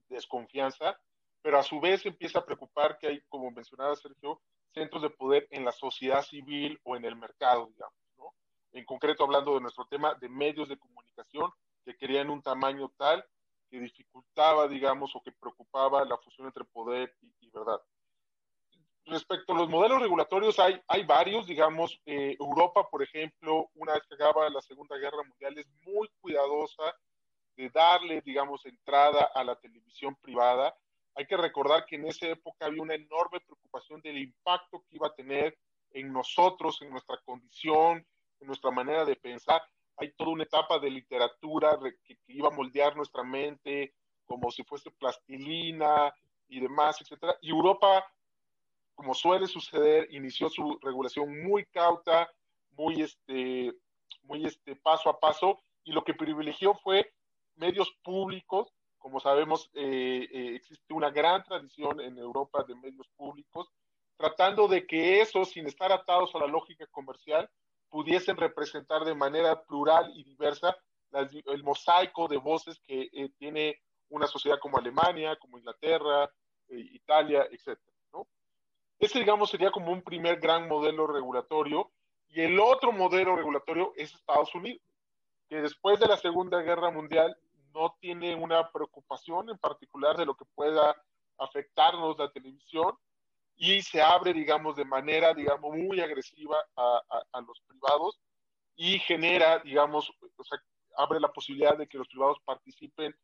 desconfianza, 0.08 0.98
pero 1.42 1.58
a 1.58 1.62
su 1.62 1.80
vez 1.80 2.06
empieza 2.06 2.38
a 2.38 2.46
preocupar 2.46 2.96
que 2.96 3.08
hay, 3.08 3.20
como 3.28 3.50
mencionaba 3.50 3.94
Sergio, 3.94 4.40
centros 4.72 5.02
de 5.02 5.10
poder 5.10 5.46
en 5.50 5.66
la 5.66 5.72
sociedad 5.72 6.22
civil 6.22 6.80
o 6.82 6.96
en 6.96 7.04
el 7.04 7.14
mercado, 7.14 7.66
digamos 7.66 8.05
en 8.76 8.84
concreto 8.84 9.24
hablando 9.24 9.54
de 9.54 9.62
nuestro 9.62 9.86
tema 9.86 10.14
de 10.14 10.28
medios 10.28 10.68
de 10.68 10.78
comunicación 10.78 11.50
que 11.84 11.96
querían 11.96 12.30
un 12.30 12.42
tamaño 12.42 12.92
tal 12.96 13.24
que 13.70 13.80
dificultaba, 13.80 14.68
digamos, 14.68 15.16
o 15.16 15.22
que 15.22 15.32
preocupaba 15.32 16.04
la 16.04 16.18
fusión 16.18 16.46
entre 16.46 16.64
poder 16.64 17.14
y, 17.40 17.50
verdad. 17.50 17.80
Respecto 19.06 19.52
a 19.52 19.56
los 19.56 19.68
modelos 19.68 20.00
regulatorios, 20.00 20.58
hay, 20.58 20.80
hay 20.88 21.04
varios, 21.04 21.46
digamos, 21.46 22.00
eh, 22.04 22.36
Europa, 22.38 22.88
por 22.90 23.02
ejemplo, 23.02 23.70
una 23.74 23.94
vez 23.94 24.02
que 24.08 24.14
acaba 24.14 24.50
la 24.50 24.60
Segunda 24.60 24.96
Guerra 24.98 25.22
Mundial, 25.26 25.56
es 25.58 25.66
muy 25.82 26.08
cuidadosa 26.20 26.94
de 27.56 27.70
darle, 27.70 28.20
digamos, 28.20 28.66
entrada 28.66 29.30
a 29.34 29.42
la 29.42 29.56
televisión 29.56 30.16
privada. 30.16 30.76
Hay 31.14 31.26
que 31.26 31.36
recordar 31.36 31.86
que 31.86 31.96
en 31.96 32.06
esa 32.06 32.26
época 32.26 32.66
había 32.66 32.82
una 32.82 32.94
enorme 32.94 33.40
preocupación 33.40 34.02
del 34.02 34.18
impacto 34.18 34.80
que 34.80 34.96
iba 34.96 35.06
a 35.06 35.14
tener 35.14 35.56
en 35.92 36.12
nosotros, 36.12 36.82
en 36.82 36.90
nuestra 36.90 37.18
condición, 37.24 38.06
en 38.40 38.46
nuestra 38.46 38.70
manera 38.70 39.04
de 39.04 39.16
pensar. 39.16 39.62
Hay 39.96 40.12
toda 40.12 40.30
una 40.30 40.44
etapa 40.44 40.78
de 40.78 40.90
literatura 40.90 41.78
que, 42.04 42.18
iba 42.28 42.48
a 42.48 42.56
moldear 42.56 42.96
nuestra 42.96 43.22
mente 43.22 43.94
como 44.26 44.50
si 44.50 44.62
fuese 44.64 44.90
plastilina 44.90 46.12
y 46.48 46.60
demás, 46.60 47.00
etcétera. 47.00 47.36
Y 47.40 47.50
Europa, 47.50 48.04
como 48.94 49.14
suele 49.14 49.46
suceder, 49.46 50.08
inició 50.10 50.48
su 50.48 50.78
regulación 50.82 51.42
muy 51.44 51.64
cauta, 51.66 52.30
muy 52.72 53.00
este, 53.00 53.72
muy 54.22 54.44
este 54.44 54.76
paso 54.76 55.08
a 55.08 55.18
paso, 55.18 55.60
y 55.84 55.92
lo 55.92 56.04
que 56.04 56.14
privilegió 56.14 56.74
fue 56.74 57.12
medios 57.54 57.90
públicos. 58.02 58.72
Como 58.98 59.20
sabemos, 59.20 59.70
eh, 59.74 60.28
eh, 60.32 60.54
existe 60.56 60.92
una 60.92 61.10
gran 61.10 61.44
tradición 61.44 62.00
en 62.00 62.18
Europa 62.18 62.64
de 62.64 62.74
medios 62.74 63.08
públicos, 63.16 63.68
tratando 64.16 64.66
de 64.66 64.86
que 64.86 65.20
eso, 65.20 65.44
sin 65.44 65.66
estar 65.66 65.92
atados 65.92 66.34
a 66.34 66.40
la 66.40 66.46
lógica 66.46 66.86
comercial, 66.88 67.48
pudiesen 67.96 68.36
representar 68.36 69.06
de 69.06 69.14
manera 69.14 69.58
plural 69.62 70.12
y 70.14 70.22
diversa 70.22 70.76
el 71.46 71.62
mosaico 71.62 72.28
de 72.28 72.36
voces 72.36 72.78
que 72.86 73.08
eh, 73.10 73.30
tiene 73.38 73.80
una 74.10 74.26
sociedad 74.26 74.58
como 74.60 74.76
Alemania, 74.76 75.34
como 75.36 75.56
Inglaterra, 75.56 76.30
eh, 76.68 76.76
Italia, 76.92 77.48
etc. 77.50 77.80
¿no? 78.12 78.26
Ese, 78.98 79.18
digamos, 79.18 79.48
sería 79.48 79.70
como 79.70 79.92
un 79.92 80.02
primer 80.02 80.38
gran 80.40 80.68
modelo 80.68 81.06
regulatorio. 81.06 81.90
Y 82.28 82.42
el 82.42 82.60
otro 82.60 82.92
modelo 82.92 83.34
regulatorio 83.34 83.94
es 83.96 84.12
Estados 84.12 84.54
Unidos, 84.54 84.82
que 85.48 85.62
después 85.62 85.98
de 85.98 86.06
la 86.06 86.18
Segunda 86.18 86.60
Guerra 86.60 86.90
Mundial 86.90 87.34
no 87.72 87.96
tiene 87.98 88.34
una 88.34 88.70
preocupación 88.72 89.48
en 89.48 89.56
particular 89.56 90.18
de 90.18 90.26
lo 90.26 90.34
que 90.34 90.44
pueda 90.54 90.94
afectarnos 91.38 92.18
la 92.18 92.30
televisión, 92.30 92.94
y 93.56 93.82
se 93.82 94.02
abre, 94.02 94.32
digamos, 94.32 94.76
de 94.76 94.84
manera, 94.84 95.32
digamos, 95.32 95.74
muy 95.74 96.00
agresiva 96.00 96.58
a, 96.76 97.00
a, 97.32 97.40
los 97.40 97.60
privados 97.66 98.20
y 98.76 98.98
genera, 98.98 99.58
digamos, 99.60 100.10
o 100.36 100.44
sea, 100.44 100.58
abre 100.96 101.20
la 101.20 101.32
posibilidad 101.32 101.76
de 101.76 101.86
que 101.86 101.98
los 101.98 102.08
privados 102.08 102.38
participen 102.44 103.14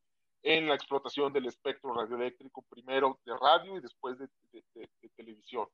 en 0.42 0.68
la 0.68 0.74
explotación 0.74 1.32
del 1.32 1.46
espectro 1.46 1.94
radioeléctrico, 1.94 2.64
primero 2.68 3.20
de 3.24 3.36
radio 3.36 3.76
y 3.76 3.80
después 3.80 4.18
de, 4.18 4.28
de, 4.52 4.88
televisión. 5.16 5.68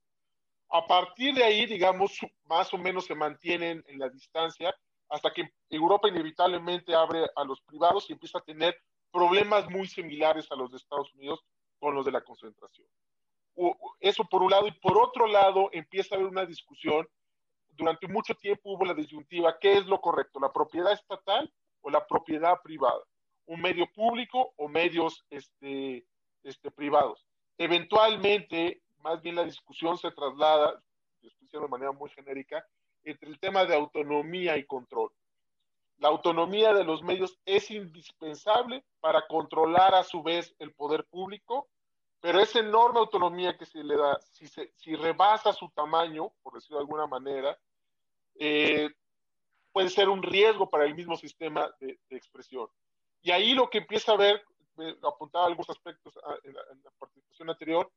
A 0.70 0.86
partir 0.86 1.34
de 1.34 1.44
ahí, 1.44 1.64
digamos, 1.64 2.18
más 2.44 2.72
o 2.74 2.78
menos 2.78 3.06
se 3.06 3.14
mantienen 3.14 3.82
en 3.86 3.98
la 3.98 4.10
distancia 4.10 4.74
hasta 5.08 5.32
que 5.32 5.50
Europa 5.70 6.08
inevitablemente 6.08 6.94
abre 6.94 7.26
a 7.34 7.44
los 7.44 7.62
privados 7.62 8.10
y 8.10 8.12
empieza 8.12 8.38
a 8.38 8.42
tener 8.42 8.76
problemas 9.10 9.70
muy 9.70 9.86
similares 9.86 10.50
a 10.50 10.56
los 10.56 10.70
de 10.70 10.76
Estados 10.76 11.14
Unidos 11.14 11.40
con 11.78 11.94
los 11.94 12.04
de 12.04 12.12
la 12.12 12.20
concentración. 12.22 12.86
Eso 14.00 14.24
por 14.24 14.42
un 14.42 14.50
lado. 14.50 14.66
Y 14.66 14.72
por 14.72 14.96
otro 14.98 15.26
lado, 15.26 15.68
empieza 15.72 16.14
a 16.14 16.18
haber 16.18 16.30
una 16.30 16.46
discusión. 16.46 17.08
Durante 17.70 18.08
mucho 18.08 18.34
tiempo 18.34 18.72
hubo 18.72 18.84
la 18.84 18.94
disyuntiva, 18.94 19.58
¿qué 19.58 19.74
es 19.74 19.86
lo 19.86 20.00
correcto? 20.00 20.40
¿La 20.40 20.52
propiedad 20.52 20.92
estatal 20.92 21.52
o 21.80 21.90
la 21.90 22.06
propiedad 22.06 22.60
privada? 22.62 23.02
¿Un 23.46 23.60
medio 23.60 23.86
público 23.92 24.52
o 24.56 24.68
medios 24.68 25.24
este, 25.30 26.04
este, 26.42 26.70
privados? 26.70 27.24
Eventualmente, 27.56 28.82
más 28.98 29.22
bien 29.22 29.36
la 29.36 29.44
discusión 29.44 29.96
se 29.96 30.10
traslada, 30.10 30.82
de 31.20 31.68
manera 31.68 31.92
muy 31.92 32.10
genérica, 32.10 32.64
entre 33.04 33.30
el 33.30 33.38
tema 33.38 33.64
de 33.64 33.74
autonomía 33.74 34.56
y 34.56 34.64
control. 34.64 35.10
La 35.98 36.08
autonomía 36.08 36.72
de 36.74 36.84
los 36.84 37.02
medios 37.02 37.38
es 37.44 37.70
indispensable 37.70 38.84
para 39.00 39.26
controlar 39.26 39.94
a 39.94 40.04
su 40.04 40.22
vez 40.22 40.54
el 40.58 40.72
poder 40.72 41.04
público 41.06 41.68
pero 42.20 42.40
esa 42.40 42.58
enorme 42.58 42.98
autonomía 42.98 43.56
que 43.56 43.64
se 43.64 43.82
le 43.82 43.96
da, 43.96 44.18
si, 44.32 44.46
se, 44.46 44.72
si 44.76 44.94
rebasa 44.96 45.52
su 45.52 45.68
tamaño, 45.70 46.32
por 46.42 46.54
decirlo 46.54 46.78
de 46.78 46.82
alguna 46.82 47.06
manera, 47.06 47.58
eh, 48.34 48.90
puede 49.72 49.88
ser 49.88 50.08
un 50.08 50.22
riesgo 50.22 50.68
para 50.68 50.84
el 50.84 50.94
mismo 50.94 51.16
sistema 51.16 51.70
de, 51.80 51.98
expresión. 52.10 52.68
Y 53.22 53.30
ahí 53.30 53.54
lo 53.54 53.70
que 53.70 53.78
empieza 53.78 54.12
a 54.12 54.16
ver 54.16 54.42
apuntaba 55.02 55.46
algunos 55.46 55.70
aspectos 55.70 56.14
en 56.44 56.54
la, 56.54 56.60
en 56.72 56.82
la, 56.84 56.90
participación 56.98 57.50
anterior, 57.50 57.90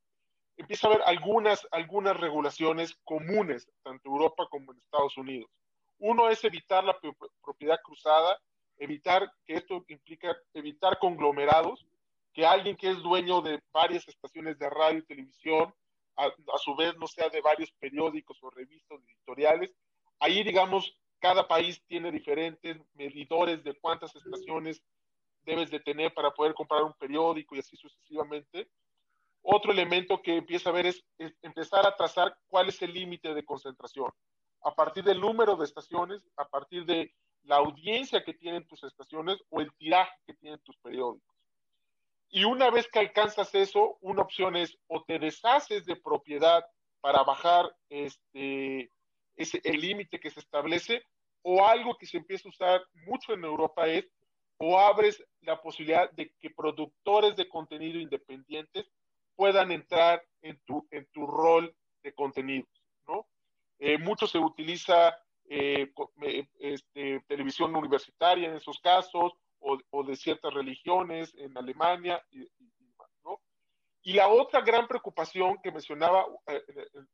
empieza 0.58 0.88
a 0.88 0.92
haber 0.92 1.04
algunas, 1.06 1.68
algunas 1.72 2.20
regulaciones 2.20 2.96
comunes, 3.04 3.68
tanto 3.84 4.08
en 4.08 4.14
Europa 4.14 4.48
como 4.50 4.72
en 4.72 4.80
Estados 4.80 5.18
Unidos. 5.18 5.50
Uno 6.00 6.30
es 6.30 6.44
evitar 6.44 6.84
la 6.84 6.98
propiedad 7.44 7.80
cruzada, 7.84 8.40
evitar 8.78 9.32
que 9.46 9.54
esto 9.54 9.86
implica 9.88 10.36
evitar 10.54 10.98
conglomerados, 10.98 11.86
que 12.34 12.46
alguien 12.46 12.78
que 12.78 12.90
es 12.90 12.98
dueño 13.02 13.42
de 13.42 13.62
varias 13.72 14.08
estaciones 14.08 14.58
de 14.58 14.70
radio 14.70 15.00
y 15.00 15.06
televisión, 15.06 15.74
a, 16.18 16.30
su 16.58 16.76
vez 16.76 16.96
no 16.98 17.08
sea 17.08 17.30
de 17.30 17.42
varios 17.42 17.72
periódicos 17.80 18.38
o 18.42 18.50
revistas 18.50 19.00
editoriales. 19.08 19.72
Ahí, 20.20 20.44
digamos, 20.44 20.96
cada 21.20 21.48
país 21.48 21.82
tiene 21.88 22.12
diferentes 22.12 22.78
medidores 22.94 23.64
de 23.64 23.74
cuántas 23.80 24.16
estaciones 24.16 24.82
debes 25.44 25.72
de 25.72 25.80
tener 25.80 26.14
para 26.14 26.32
poder 26.32 26.54
comprar 26.54 26.84
un 26.84 26.94
periódico 26.94 27.56
y 27.56 27.60
así 27.60 27.76
sucesivamente. 27.76 28.70
Otro 29.42 29.72
elemento 29.72 30.22
que 30.22 30.38
empieza 30.38 30.70
a 30.70 30.74
ver 30.74 30.86
es, 30.86 31.04
es 31.18 31.34
empezar 31.42 31.86
a 31.88 31.96
trazar 31.96 32.38
cuál 32.48 32.70
es 32.70 32.82
el 32.82 32.94
límite 32.94 33.34
de 33.34 33.44
concentración. 33.44 34.12
A 34.64 34.76
partir 34.76 35.04
del 35.04 35.20
número 35.20 35.56
de 35.56 35.66
estaciones, 35.66 36.24
a 36.38 36.46
partir 36.46 36.86
de 36.86 37.12
la 37.44 37.56
audiencia 37.56 38.24
que 38.24 38.36
tienen 38.36 38.68
tus 38.68 38.84
estaciones 38.84 39.40
o 39.50 39.62
el 39.62 39.74
tiraje 39.74 40.14
que 40.28 40.36
tienen 40.36 40.60
tus 40.60 40.78
periódicos. 40.78 41.31
Y 42.32 42.46
una 42.46 42.70
vez 42.70 42.88
que 42.90 43.00
alcanzas 43.00 43.54
eso, 43.54 43.98
una 44.00 44.22
opción 44.22 44.56
es 44.56 44.78
o 44.88 45.04
te 45.04 45.20
deshaces 45.20 45.86
de 45.86 45.98
propiedad 45.98 46.66
para 47.02 47.24
bajar 47.24 47.76
este, 47.90 48.90
ese, 49.36 49.60
el 49.66 49.82
límite 49.82 50.20
que 50.20 50.32
se 50.32 50.40
establece, 50.40 51.04
o 51.44 51.66
algo 51.66 51.98
que 51.98 52.06
se 52.06 52.18
empieza 52.18 52.48
a 52.48 52.52
usar 52.52 52.82
mucho 53.06 53.34
en 53.34 53.44
Europa 53.44 53.88
es 53.88 54.08
o 54.58 54.80
abres 54.80 55.24
la 55.42 55.60
posibilidad 55.60 56.10
de 56.12 56.34
que 56.40 56.52
productores 56.52 57.36
de 57.36 57.50
contenido 57.50 58.00
independientes 58.00 58.90
puedan 59.36 59.72
entrar 59.72 60.24
en 60.42 60.60
tu, 60.66 60.88
en 60.92 61.08
tu 61.08 61.26
rol 61.26 61.76
de 62.04 62.14
contenidos, 62.14 62.70
¿no? 63.08 63.28
Eh, 63.80 63.98
mucho 63.98 64.28
se 64.28 64.38
utiliza 64.38 65.18
eh, 65.50 65.92
este, 66.60 67.22
televisión 67.28 67.76
universitaria 67.76 68.50
en 68.50 68.56
esos 68.56 68.80
casos, 68.80 69.34
o, 69.62 70.03
de 70.03 70.16
ciertas 70.16 70.53
religiones 70.53 71.34
en 71.36 71.57
Alemania 71.57 72.24
y, 72.32 72.41
y, 74.03 74.14
la 74.14 74.28
otra 74.28 74.62
gran 74.62 74.88
preocupación 74.88 75.59
que 75.62 75.72
mencionaba 75.72 76.26
eh, 76.47 76.64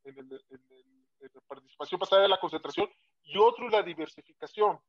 en, 0.05 0.29
la 0.29 1.41
participación 1.47 1.99
pasada 1.99 2.21
de 2.21 2.29
la 2.29 2.39
concentración 2.39 2.89
y 3.23 3.37
otro 3.37 3.69
la 3.69 3.83
diversificación. 3.83 4.79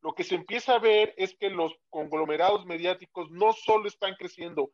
Lo 0.00 0.12
que 0.14 0.24
se 0.24 0.34
empieza 0.34 0.74
a 0.74 0.80
ver 0.80 1.14
es 1.16 1.36
que 1.36 1.50
los 1.50 1.72
conglomerados 1.88 2.66
mediáticos 2.66 3.30
no 3.30 3.52
solo 3.52 3.86
están 3.86 4.14
creciendo 4.16 4.70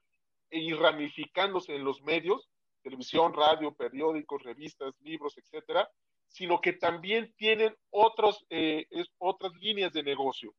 y 0.51 0.73
ramificándose 0.73 1.77
en 1.77 1.85
los 1.85 2.03
medios, 2.03 2.49
televisión, 2.83 3.35
radio, 3.35 3.75
periódicos, 3.75 4.43
revistas, 4.43 4.95
libros, 5.01 5.37
etcétera, 5.37 5.89
sino 6.27 6.61
que 6.61 6.73
también 6.73 7.33
tienen 7.37 7.77
otros, 7.91 8.47
eh, 8.49 8.87
es, 8.91 9.09
otras 9.19 9.53
líneas 9.55 9.93
de 9.93 10.03
negocio. 10.03 10.55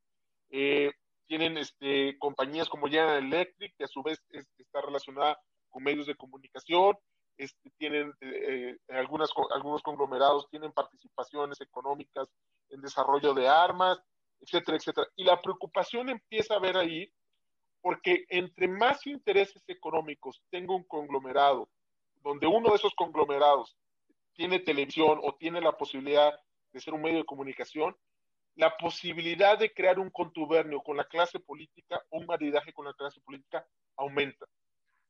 Eh, 0.49 0.91
tienen 1.31 1.57
este, 1.57 2.17
compañías 2.19 2.67
como 2.67 2.87
General 2.87 3.23
Electric, 3.23 3.73
que 3.77 3.85
a 3.85 3.87
su 3.87 4.03
vez 4.03 4.21
es, 4.31 4.45
está 4.57 4.81
relacionada 4.81 5.39
con 5.69 5.81
medios 5.81 6.05
de 6.05 6.15
comunicación, 6.15 6.97
este, 7.37 7.71
tienen 7.77 8.11
eh, 8.19 8.75
algunas, 8.89 9.29
algunos 9.55 9.81
conglomerados, 9.81 10.49
tienen 10.49 10.73
participaciones 10.73 11.61
económicas 11.61 12.27
en 12.69 12.81
desarrollo 12.81 13.33
de 13.33 13.47
armas, 13.47 13.97
etcétera, 14.41 14.75
etcétera. 14.75 15.07
Y 15.15 15.23
la 15.23 15.41
preocupación 15.41 16.09
empieza 16.09 16.55
a 16.55 16.59
ver 16.59 16.75
ahí 16.75 17.09
porque 17.79 18.25
entre 18.27 18.67
más 18.67 19.07
intereses 19.07 19.63
económicos 19.67 20.43
tenga 20.49 20.75
un 20.75 20.83
conglomerado, 20.83 21.69
donde 22.23 22.45
uno 22.45 22.71
de 22.71 22.75
esos 22.75 22.93
conglomerados 22.93 23.77
tiene 24.33 24.59
televisión 24.59 25.17
o 25.23 25.33
tiene 25.35 25.61
la 25.61 25.77
posibilidad 25.77 26.37
de 26.73 26.81
ser 26.81 26.93
un 26.93 27.03
medio 27.03 27.19
de 27.19 27.25
comunicación, 27.25 27.95
la 28.55 28.75
posibilidad 28.77 29.57
de 29.57 29.73
crear 29.73 29.99
un 29.99 30.09
contubernio 30.09 30.81
con 30.81 30.97
la 30.97 31.05
clase 31.05 31.39
política 31.39 32.01
un 32.09 32.25
maridaje 32.25 32.73
con 32.73 32.85
la 32.85 32.93
clase 32.93 33.21
política 33.21 33.65
aumenta. 33.97 34.45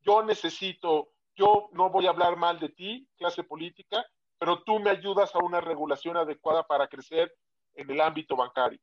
Yo 0.02 0.24
necesito, 0.24 1.10
yo 1.36 1.70
no 1.74 1.90
voy 1.90 2.08
a 2.08 2.12
hablar 2.12 2.36
mal 2.38 2.60
de 2.60 2.70
ti, 2.70 3.08
clase 3.18 3.44
política, 3.44 4.06
pero 4.38 4.64
tú 4.64 4.80
me 4.80 4.90
ayudas 4.90 5.36
a 5.36 5.40
una 5.40 5.62
regulación 5.62 6.18
adecuada 6.18 6.64
para 6.64 6.88
crecer 6.88 7.34
en 7.76 7.90
el 7.90 8.02
ámbito 8.02 8.36
bancario. 8.36 8.80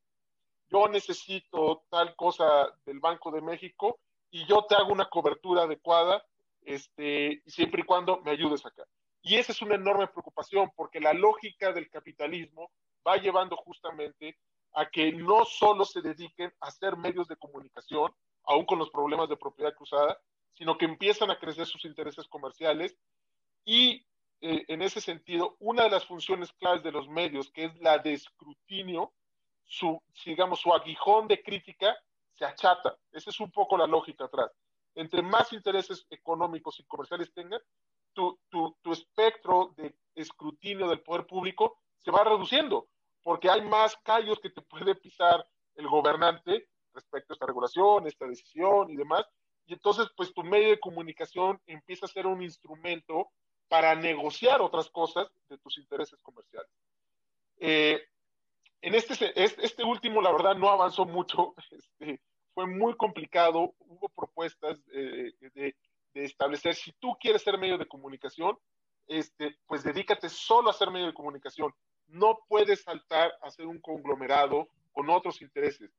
Yo 0.70 0.86
necesito 0.88 1.84
tal 1.90 2.14
cosa 2.14 2.68
del 2.84 3.00
Banco 3.00 3.30
de 3.30 3.40
México 3.40 3.98
y 4.30 4.46
yo 4.46 4.64
te 4.68 4.74
hago 4.74 4.92
una 4.92 5.08
cobertura 5.08 5.62
adecuada, 5.62 6.22
este, 6.62 7.42
siempre 7.46 7.82
y 7.82 7.84
cuando 7.84 8.20
me 8.20 8.30
ayudes 8.30 8.64
acá. 8.66 8.84
Y 9.22 9.36
esa 9.36 9.52
es 9.52 9.62
una 9.62 9.74
enorme 9.74 10.06
preocupación 10.08 10.70
porque 10.76 11.00
la 11.00 11.12
lógica 11.12 11.72
del 11.72 11.88
capitalismo 11.88 12.70
va 13.06 13.16
llevando 13.16 13.56
justamente 13.56 14.38
a 14.74 14.88
que 14.90 15.12
no 15.12 15.44
solo 15.44 15.84
se 15.84 16.00
dediquen 16.00 16.52
a 16.60 16.68
hacer 16.68 16.96
medios 16.96 17.28
de 17.28 17.36
comunicación, 17.36 18.12
aún 18.44 18.64
con 18.64 18.78
los 18.78 18.90
problemas 18.90 19.28
de 19.28 19.36
propiedad 19.36 19.74
cruzada, 19.74 20.18
sino 20.54 20.76
que 20.76 20.86
empiezan 20.86 21.30
a 21.30 21.38
crecer 21.38 21.66
sus 21.66 21.84
intereses 21.84 22.26
comerciales 22.28 22.96
y 23.64 24.06
eh, 24.40 24.64
en 24.68 24.82
ese 24.82 25.00
sentido, 25.00 25.56
una 25.58 25.84
de 25.84 25.90
las 25.90 26.06
funciones 26.06 26.52
claves 26.52 26.82
de 26.82 26.92
los 26.92 27.08
medios, 27.08 27.50
que 27.50 27.64
es 27.64 27.76
la 27.80 27.98
de 27.98 28.14
escrutinio, 28.14 29.12
su, 29.64 30.00
digamos, 30.24 30.60
su 30.60 30.72
aguijón 30.72 31.28
de 31.28 31.42
crítica 31.42 31.96
se 32.32 32.44
achata. 32.44 32.96
Esa 33.12 33.30
es 33.30 33.40
un 33.40 33.50
poco 33.50 33.76
la 33.76 33.86
lógica 33.86 34.24
atrás. 34.24 34.50
Entre 34.94 35.22
más 35.22 35.52
intereses 35.52 36.06
económicos 36.10 36.78
y 36.78 36.84
comerciales 36.84 37.32
tengan, 37.34 37.60
tu, 38.12 38.38
tu, 38.48 38.76
tu 38.80 38.92
espectro 38.92 39.74
de 39.76 39.94
escrutinio 40.14 40.88
del 40.88 41.02
poder 41.02 41.26
público 41.26 41.80
se 41.98 42.10
va 42.10 42.24
reduciendo 42.24 42.88
porque 43.28 43.50
hay 43.50 43.60
más 43.60 43.94
callos 44.04 44.40
que 44.40 44.48
te 44.48 44.62
puede 44.62 44.94
pisar 44.94 45.46
el 45.74 45.86
gobernante 45.86 46.66
respecto 46.94 47.30
a 47.30 47.34
esta 47.34 47.44
regulación, 47.44 48.06
esta 48.06 48.26
decisión 48.26 48.88
y 48.88 48.96
demás. 48.96 49.26
Y 49.66 49.74
entonces, 49.74 50.06
pues 50.16 50.32
tu 50.32 50.42
medio 50.42 50.70
de 50.70 50.80
comunicación 50.80 51.60
empieza 51.66 52.06
a 52.06 52.08
ser 52.08 52.26
un 52.26 52.40
instrumento 52.40 53.28
para 53.68 53.94
negociar 53.94 54.62
otras 54.62 54.88
cosas 54.88 55.28
de 55.50 55.58
tus 55.58 55.76
intereses 55.76 56.18
comerciales. 56.22 56.70
Eh, 57.58 58.02
en 58.80 58.94
este, 58.94 59.14
este 59.36 59.84
último, 59.84 60.22
la 60.22 60.32
verdad, 60.32 60.56
no 60.56 60.70
avanzó 60.70 61.04
mucho, 61.04 61.54
este, 61.70 62.22
fue 62.54 62.66
muy 62.66 62.96
complicado, 62.96 63.74
hubo 63.80 64.08
propuestas 64.08 64.80
eh, 64.90 65.34
de, 65.38 65.76
de, 66.14 66.24
establecer, 66.24 66.74
si 66.74 66.92
tú 66.92 67.14
quieres 67.20 67.42
ser 67.42 67.58
medio 67.58 67.76
de 67.76 67.86
comunicación, 67.86 68.58
este, 69.06 69.58
pues 69.66 69.84
dedícate 69.84 70.30
solo 70.30 70.70
a 70.70 70.72
ser 70.72 70.90
medio 70.90 71.08
de 71.08 71.14
comunicación, 71.14 71.74
no 72.08 72.40
puede 72.48 72.76
saltar 72.76 73.32
a 73.42 73.50
ser 73.50 73.66
un 73.66 73.80
conglomerado 73.80 74.68
con 74.92 75.10
otros 75.10 75.40
intereses. 75.42 75.90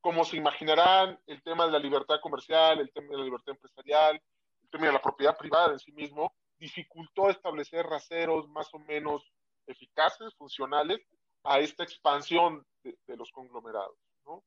Como 0.00 0.24
se 0.24 0.36
imaginarán, 0.36 1.18
el 1.26 1.42
tema 1.42 1.66
de 1.66 1.72
la 1.72 1.78
libertad 1.78 2.16
comercial, 2.22 2.80
el 2.80 2.90
tema 2.92 3.08
de 3.10 3.18
la 3.18 3.24
libertad 3.24 3.54
empresarial, 3.54 4.20
el 4.62 4.70
tema 4.70 4.86
de 4.86 4.92
la 4.92 5.02
propiedad 5.02 5.36
privada 5.36 5.72
en 5.72 5.78
sí 5.78 5.92
mismo, 5.92 6.34
dificultó 6.58 7.30
establecer 7.30 7.84
raseros 7.86 8.48
más 8.48 8.72
o 8.74 8.78
menos 8.78 9.30
eficaces, 9.66 10.34
funcionales, 10.34 11.00
a 11.44 11.58
esta 11.60 11.84
expansión 11.84 12.66
de, 12.82 12.98
de 13.06 13.16
los 13.16 13.30
conglomerados. 13.30 13.96
¿no? 14.26 14.42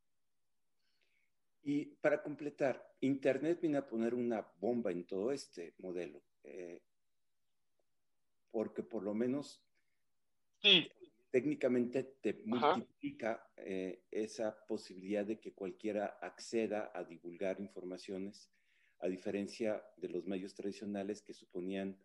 Y 1.64 1.86
para 1.86 2.22
completar, 2.22 2.86
Internet 3.02 3.62
viene 3.62 3.78
a 3.78 3.88
poner 3.88 4.14
una 4.14 4.46
bomba 4.58 4.92
en 4.92 5.06
todo 5.06 5.32
este 5.32 5.74
modelo, 5.78 6.22
eh, 6.44 6.82
porque 8.52 8.84
por 8.84 9.04
lo 9.04 9.14
menos 9.14 9.62
sí 10.62 10.92
técnicamente 11.34 12.04
te 12.22 12.44
multiplica 12.46 13.50
eh, 13.58 14.04
esa 14.12 14.56
posibilidad 14.68 15.26
de 15.26 15.40
que 15.40 15.56
cualquiera 15.56 16.20
acceda 16.22 16.92
a 16.94 17.04
divulgar 17.04 17.60
informaciones, 17.60 18.52
a 19.00 19.08
diferencia 19.08 19.84
de 19.98 20.10
los 20.10 20.28
medios 20.28 20.54
tradicionales 20.54 21.24
que 21.24 21.34
suponían 21.34 21.98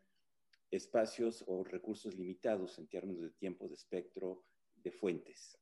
espacios 0.70 1.44
o 1.46 1.62
recursos 1.62 2.14
limitados 2.14 2.78
en 2.78 2.88
términos 2.88 3.20
de 3.20 3.30
tiempo, 3.32 3.68
de 3.68 3.74
espectro, 3.74 4.44
de 4.76 4.92
fuentes. 4.92 5.58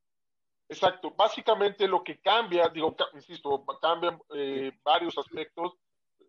Exacto. 0.69 1.11
Básicamente 1.17 1.89
lo 1.89 2.05
que 2.05 2.21
cambia, 2.21 2.69
digo, 2.69 2.95
insisto, 3.15 3.65
cambian 3.83 4.17
eh, 4.33 4.71
varios 4.85 5.19
aspectos. 5.19 5.77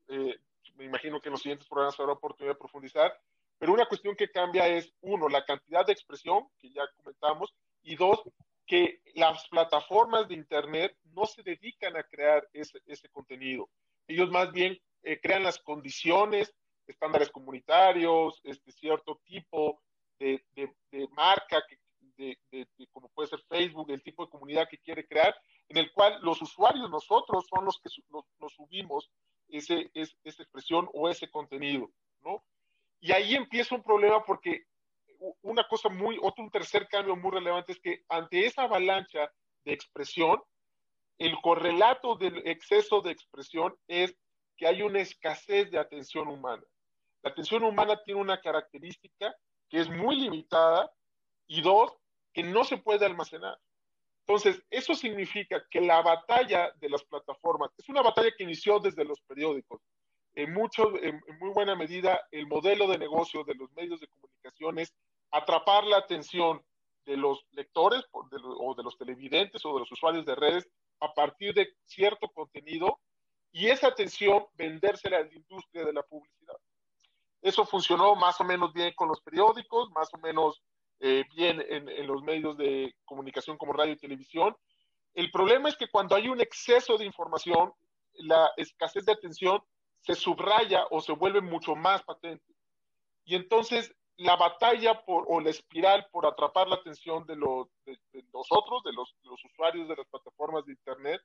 Eh, 0.08 0.40
me 0.74 0.86
imagino 0.86 1.22
que 1.22 1.30
en 1.30 1.34
los 1.34 1.42
siguientes 1.44 1.68
programas 1.68 2.00
habrá 2.00 2.14
oportunidad 2.14 2.56
de 2.56 2.60
profundizar, 2.60 3.14
pero 3.58 3.74
una 3.74 3.86
cuestión 3.86 4.16
que 4.16 4.30
cambia 4.30 4.68
es, 4.68 4.94
uno, 5.02 5.30
la 5.30 5.46
cantidad 5.46 5.86
de 5.86 5.94
expresión, 5.94 6.48
que 6.60 6.72
ya 6.72 6.84
comentamos, 6.98 7.54
y 7.84 7.96
dos, 7.96 8.22
que 8.66 9.02
las 9.16 9.48
plataformas 9.48 10.28
de 10.28 10.36
Internet 10.36 10.98
no 11.14 11.26
se 11.26 11.42
dedican 11.42 11.96
a 11.96 12.04
crear 12.04 12.48
ese, 12.54 12.80
ese 12.86 13.10
contenido. 13.10 13.70
Ellos 14.08 14.30
más 14.30 14.52
bien 14.52 14.78
eh, 15.04 15.20
crean 15.22 15.44
las 15.44 15.60
condiciones, 15.60 16.54
estándares 16.86 17.30
comunitarios, 17.32 18.40
este 18.44 18.72
cierto 18.72 19.20
tipo 19.26 19.82
de, 20.20 20.44
de, 20.56 20.74
de 20.92 21.08
marca, 21.10 21.64
que, 21.68 21.78
de, 22.18 22.68
como 22.92 23.10
puede 23.10 23.30
ser 23.30 23.40
Facebook, 23.48 23.92
el 23.92 24.02
tipo 24.02 24.26
de 24.26 24.32
comunidad 24.32 24.68
que 24.70 24.80
quiere 24.80 25.08
crear, 25.08 25.36
en 25.70 25.78
el 25.78 25.92
cual 25.92 26.20
los 26.22 26.42
usuarios, 26.42 26.90
nosotros, 26.90 27.46
son 27.48 27.66
los 27.66 27.80
que 27.80 27.90
nos, 28.10 28.54
subimos 28.54 29.10
ese, 29.48 29.90
esa 29.94 30.44
expresión 30.44 30.90
o 30.94 31.10
ese 31.10 31.30
contenido, 31.30 31.90
¿no? 32.22 32.44
Y 33.00 33.12
ahí 33.12 33.36
empieza 33.36 33.76
un 33.76 33.84
problema 33.84 34.24
porque 34.24 34.64
una 35.42 35.68
cosa 35.68 35.90
muy, 35.90 36.18
otro 36.22 36.44
un 36.44 36.52
tercer 36.52 36.88
cambio 36.88 37.16
muy 37.16 37.32
relevante 37.32 37.72
es 37.72 37.80
que 37.80 38.04
ante 38.10 38.46
esa 38.46 38.64
avalancha 38.64 39.32
de 39.66 39.74
expresión, 39.74 40.42
el 41.18 41.36
correlato 41.42 42.16
del 42.16 42.48
exceso 42.48 43.02
de 43.02 43.12
expresión 43.12 43.76
es 43.88 44.16
que 44.56 44.68
hay 44.68 44.82
una 44.82 45.00
escasez 45.00 45.72
de 45.72 45.80
atención 45.80 46.28
humana. 46.28 46.64
La 47.24 47.32
atención 47.32 47.64
humana 47.64 48.00
tiene 48.04 48.22
una 48.22 48.40
característica 48.40 49.36
que 49.70 49.80
es 49.80 49.90
muy 49.90 50.16
limitada 50.16 50.92
y 51.48 51.62
dos, 51.62 51.94
que 52.34 52.44
no 52.44 52.64
se 52.64 52.78
puede 52.78 53.06
almacenar. 53.06 53.58
Entonces, 54.28 54.62
eso 54.70 54.94
significa 54.94 55.64
que 55.70 55.82
la 55.82 56.02
batalla 56.02 56.72
de 56.80 56.90
las 56.90 57.04
plataformas 57.06 57.72
es 57.78 57.88
una 57.90 58.02
batalla 58.02 58.32
que 58.38 58.44
inició 58.44 58.80
desde 58.80 59.06
los 59.06 59.22
periódicos. 59.22 59.82
En, 60.38 60.54
mucho, 60.54 60.96
en, 61.02 61.20
muy 61.40 61.50
buena 61.50 61.76
medida, 61.76 62.22
el 62.30 62.46
modelo 62.46 62.88
de 62.88 63.00
negocio 63.00 63.44
de 63.44 63.56
los 63.56 63.72
medios 63.72 64.00
de 64.00 64.08
comunicación 64.08 64.78
es 64.78 64.94
atrapar 65.32 65.84
la 65.84 65.98
atención 65.98 66.64
de 67.08 67.18
los 67.18 67.44
lectores 67.54 68.04
o 68.12 68.76
de 68.76 68.84
los 68.84 68.96
televidentes 69.00 69.66
o 69.66 69.74
de 69.74 69.80
los 69.80 69.92
usuarios 69.92 70.28
de 70.28 70.36
redes 70.36 70.70
a 71.00 71.12
partir 71.12 71.56
de 71.56 71.74
cierto 71.86 72.30
contenido 72.30 73.00
y 73.52 73.70
esa 73.70 73.88
atención 73.88 74.46
vendérsela 74.54 75.18
a 75.18 75.22
la 75.22 75.34
industria 75.34 75.84
de 75.84 75.94
la 75.94 76.04
publicidad. 76.04 76.58
Eso 77.42 77.66
funcionó 77.66 78.14
más 78.16 78.40
o 78.40 78.44
menos 78.44 78.72
bien 78.74 78.94
con 78.96 79.08
los 79.08 79.22
periódicos, 79.22 79.90
más 79.90 80.14
o 80.14 80.20
menos 80.20 80.62
eh, 81.00 81.26
bien 81.36 81.66
en, 81.68 82.06
los 82.06 82.22
medios 82.22 82.56
de 82.58 82.94
comunicación 83.06 83.58
como 83.58 83.74
radio 83.74 83.94
y 83.94 83.98
televisión. 83.98 84.56
El 85.16 85.32
problema 85.32 85.68
es 85.68 85.76
que 85.76 85.88
cuando 85.88 86.16
hay 86.16 86.28
un 86.28 86.42
exceso 86.42 86.96
de 86.96 87.06
información, 87.06 87.74
la 88.14 88.52
escasez 88.56 89.04
de 89.04 89.14
atención 89.14 89.64
se 90.02 90.16
subraya 90.16 90.86
o 90.90 91.02
se 91.02 91.12
vuelve 91.12 91.42
mucho 91.42 91.76
más 91.76 92.04
patente. 92.04 92.54
Y 93.26 93.36
entonces 93.36 93.94
la 94.18 94.36
batalla 94.36 95.06
por, 95.06 95.26
o 95.28 95.40
la 95.40 95.52
espiral 95.52 96.08
por 96.12 96.26
atrapar 96.26 96.68
la 96.68 96.76
atención 96.76 97.26
de, 97.26 97.36
los 97.36 97.68
de, 97.86 97.98
nosotros, 98.34 98.84
de 98.84 98.94
los, 98.94 99.16
los, 99.24 99.44
usuarios 99.46 99.88
de 99.88 99.96
las 99.96 100.08
plataformas 100.08 100.66
de 100.66 100.72
Internet, 100.72 101.22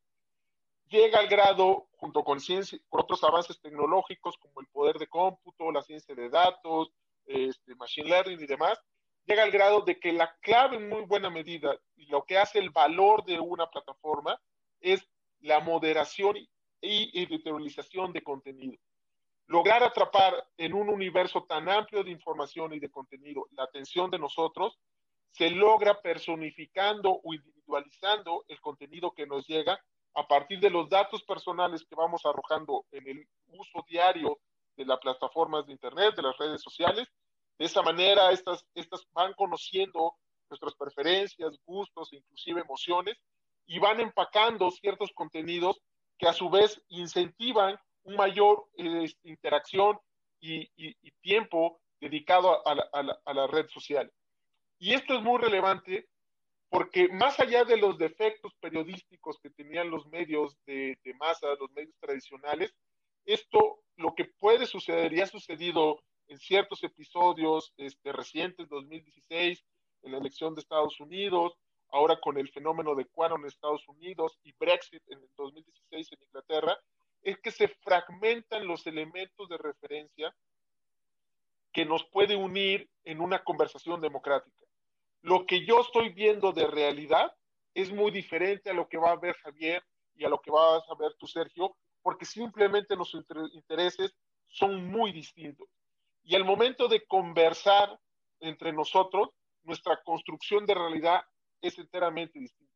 llega 0.88 1.18
al 1.18 1.28
grado, 1.28 1.88
junto 1.96 2.22
con, 2.22 2.38
ciencia, 2.38 2.78
con 2.90 3.00
otros 3.00 3.24
avances 3.24 3.60
tecnológicos 3.60 4.36
como 4.36 4.60
el 4.60 4.66
poder 4.66 4.98
de 4.98 5.06
cómputo, 5.06 5.72
la 5.72 5.82
ciencia 5.82 6.14
de 6.14 6.28
datos, 6.28 6.92
este, 7.24 7.74
machine 7.76 8.08
learning 8.08 8.40
y 8.40 8.46
demás, 8.46 8.78
llega 9.24 9.42
al 9.42 9.50
grado 9.50 9.80
de 9.80 9.98
que 9.98 10.12
la 10.12 10.36
clave 10.40 10.76
en 10.76 10.88
muy 10.88 11.02
buena 11.02 11.30
medida 11.30 11.74
y 11.96 12.06
lo 12.06 12.24
que 12.24 12.36
hace 12.36 12.58
el 12.58 12.70
valor 12.70 13.24
de 13.24 13.40
una 13.40 13.70
plataforma 13.70 14.38
es 14.80 15.08
la 15.40 15.60
moderación 15.60 16.36
y 16.82 17.22
editorialización 17.22 18.12
de 18.12 18.22
contenido. 18.22 18.76
Lograr 19.46 19.82
atrapar 19.82 20.34
en 20.56 20.74
un 20.74 20.88
universo 20.88 21.44
tan 21.44 21.68
amplio 21.68 22.02
de 22.02 22.10
información 22.10 22.74
y 22.74 22.80
de 22.80 22.90
contenido 22.90 23.46
la 23.52 23.64
atención 23.64 24.10
de 24.10 24.18
nosotros 24.18 24.78
se 25.30 25.50
logra 25.50 26.00
personificando 26.00 27.20
o 27.22 27.34
individualizando 27.34 28.44
el 28.48 28.60
contenido 28.60 29.12
que 29.12 29.26
nos 29.26 29.46
llega 29.46 29.80
a 30.14 30.26
partir 30.26 30.60
de 30.60 30.70
los 30.70 30.88
datos 30.90 31.22
personales 31.22 31.84
que 31.88 31.94
vamos 31.94 32.24
arrojando 32.26 32.84
en 32.90 33.08
el 33.08 33.28
uso 33.46 33.84
diario 33.88 34.38
de 34.76 34.84
las 34.84 34.98
plataformas 34.98 35.66
de 35.66 35.72
Internet, 35.72 36.14
de 36.16 36.22
las 36.22 36.36
redes 36.36 36.60
sociales. 36.60 37.08
De 37.58 37.66
esa 37.66 37.82
manera, 37.82 38.30
estas, 38.30 38.66
estas 38.74 39.06
van 39.12 39.32
conociendo 39.34 40.14
nuestras 40.50 40.74
preferencias, 40.74 41.58
gustos 41.64 42.12
e 42.12 42.16
inclusive 42.16 42.60
emociones 42.60 43.16
y 43.66 43.78
van 43.78 44.00
empacando 44.00 44.70
ciertos 44.70 45.10
contenidos 45.14 45.80
que 46.18 46.28
a 46.28 46.32
su 46.32 46.50
vez 46.50 46.82
incentivan 46.88 47.78
una 48.04 48.16
mayor 48.16 48.68
eh, 48.76 49.12
interacción 49.24 49.98
y, 50.40 50.68
tiempo 51.20 51.80
dedicado 52.00 52.66
a 52.66 52.74
la, 52.74 53.20
a 53.24 53.34
la 53.34 53.46
red 53.46 53.68
social. 53.68 54.12
Y 54.78 54.94
esto 54.94 55.14
es 55.14 55.22
muy 55.22 55.40
relevante 55.40 56.08
porque 56.72 57.06
más 57.08 57.38
allá 57.38 57.64
de 57.64 57.76
los 57.76 57.98
defectos 57.98 58.54
periodísticos 58.58 59.38
que 59.42 59.50
tenían 59.50 59.90
los 59.90 60.06
medios 60.06 60.56
de, 60.64 60.96
masa, 61.18 61.48
los 61.60 61.70
medios 61.72 61.94
tradicionales, 62.00 62.74
esto 63.26 63.82
lo 63.96 64.14
que 64.14 64.24
puede 64.24 64.64
suceder 64.64 65.12
y 65.12 65.20
ha 65.20 65.26
sucedido 65.26 66.02
en 66.28 66.38
ciertos 66.38 66.82
episodios 66.82 67.74
este, 67.76 68.10
recientes, 68.10 68.70
2016, 68.70 69.62
en 70.04 70.12
la 70.12 70.16
elección 70.16 70.54
de 70.54 70.62
Estados 70.62 70.98
Unidos, 70.98 71.52
ahora 71.92 72.18
con 72.20 72.38
el 72.38 72.50
fenómeno 72.50 72.94
de 72.94 73.06
Quano 73.06 73.36
en 73.36 73.46
Estados 73.46 73.86
Unidos 73.88 74.38
y 74.42 74.52
Brexit 74.58 75.02
en 75.08 75.18
el 75.18 75.28
2016 75.36 76.12
en 76.12 76.22
Inglaterra, 76.24 76.78
es 77.22 77.38
que 77.38 77.50
se 77.50 77.68
fragmentan 77.68 78.66
los 78.66 78.86
elementos 78.86 79.48
de 79.48 79.58
referencia 79.58 80.34
que 81.72 81.84
nos 81.84 82.04
puede 82.06 82.34
unir 82.36 82.90
en 83.04 83.20
una 83.20 83.44
conversación 83.44 84.00
democrática 84.00 84.62
lo 85.22 85.46
que 85.46 85.64
yo 85.64 85.80
estoy 85.80 86.10
viendo 86.10 86.52
de 86.52 86.66
realidad 86.66 87.34
es 87.74 87.92
muy 87.92 88.10
diferente 88.10 88.70
a 88.70 88.74
lo 88.74 88.88
que 88.88 88.98
va 88.98 89.12
a 89.12 89.16
ver 89.16 89.36
Javier 89.36 89.82
y 90.14 90.24
a 90.24 90.28
lo 90.28 90.40
que 90.40 90.50
vas 90.50 90.82
a 90.88 90.94
ver 90.96 91.14
tú, 91.14 91.26
Sergio, 91.26 91.76
porque 92.02 92.24
simplemente 92.24 92.96
nuestros 92.96 93.24
intereses 93.54 94.14
son 94.48 94.90
muy 94.90 95.12
distintos. 95.12 95.68
Y 96.24 96.34
al 96.34 96.44
momento 96.44 96.88
de 96.88 97.06
conversar 97.06 97.98
entre 98.40 98.72
nosotros, 98.72 99.30
nuestra 99.62 100.02
construcción 100.02 100.66
de 100.66 100.74
realidad 100.74 101.22
es 101.62 101.78
enteramente 101.78 102.38
distinta. 102.38 102.72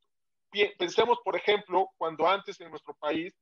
Pensemos, 0.79 1.19
por 1.23 1.37
ejemplo, 1.37 1.91
cuando 1.99 2.27
antes 2.27 2.59
en 2.61 2.71
nuestro 2.71 2.95
país, 2.95 3.35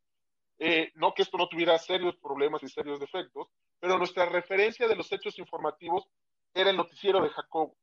eh, 0.59 0.91
no 0.95 1.15
que 1.15 1.23
esto 1.23 1.37
no 1.37 1.49
tuviera 1.49 1.79
serios 1.79 2.17
problemas 2.17 2.63
y 2.63 2.69
serios 2.69 2.99
defectos, 2.99 3.49
pero 3.79 3.99
nuestra 3.99 4.27
referencia 4.27 4.89
de 4.89 4.97
los 4.97 5.13
hechos 5.13 5.39
informativos 5.39 6.09
era 6.53 6.71
el 6.71 6.77
noticiero 6.77 7.21
de 7.23 7.29
Jacobo. 7.29 7.77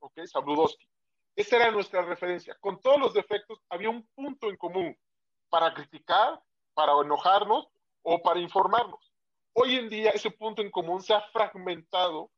¿ok? 0.00 0.24
Sabludowski. 0.24 0.86
Esa 1.34 1.56
era 1.56 1.70
nuestra 1.70 2.02
referencia. 2.02 2.56
Con 2.60 2.80
todos 2.80 2.98
los 2.98 3.14
defectos, 3.14 3.60
había 3.68 3.88
un 3.88 4.06
punto 4.14 4.50
en 4.50 4.56
común 4.56 4.96
para 5.48 5.72
criticar, 5.72 6.40
para 6.74 6.92
enojarnos 7.00 7.68
o 8.02 8.20
para 8.22 8.40
informarnos. 8.40 9.12
Hoy 9.54 9.76
en 9.76 9.88
día 9.88 10.10
ese 10.10 10.30
punto 10.30 10.62
en 10.62 10.70
común 10.70 11.02
se 11.02 11.14
ha 11.14 11.20
fragmentado, 11.32 12.30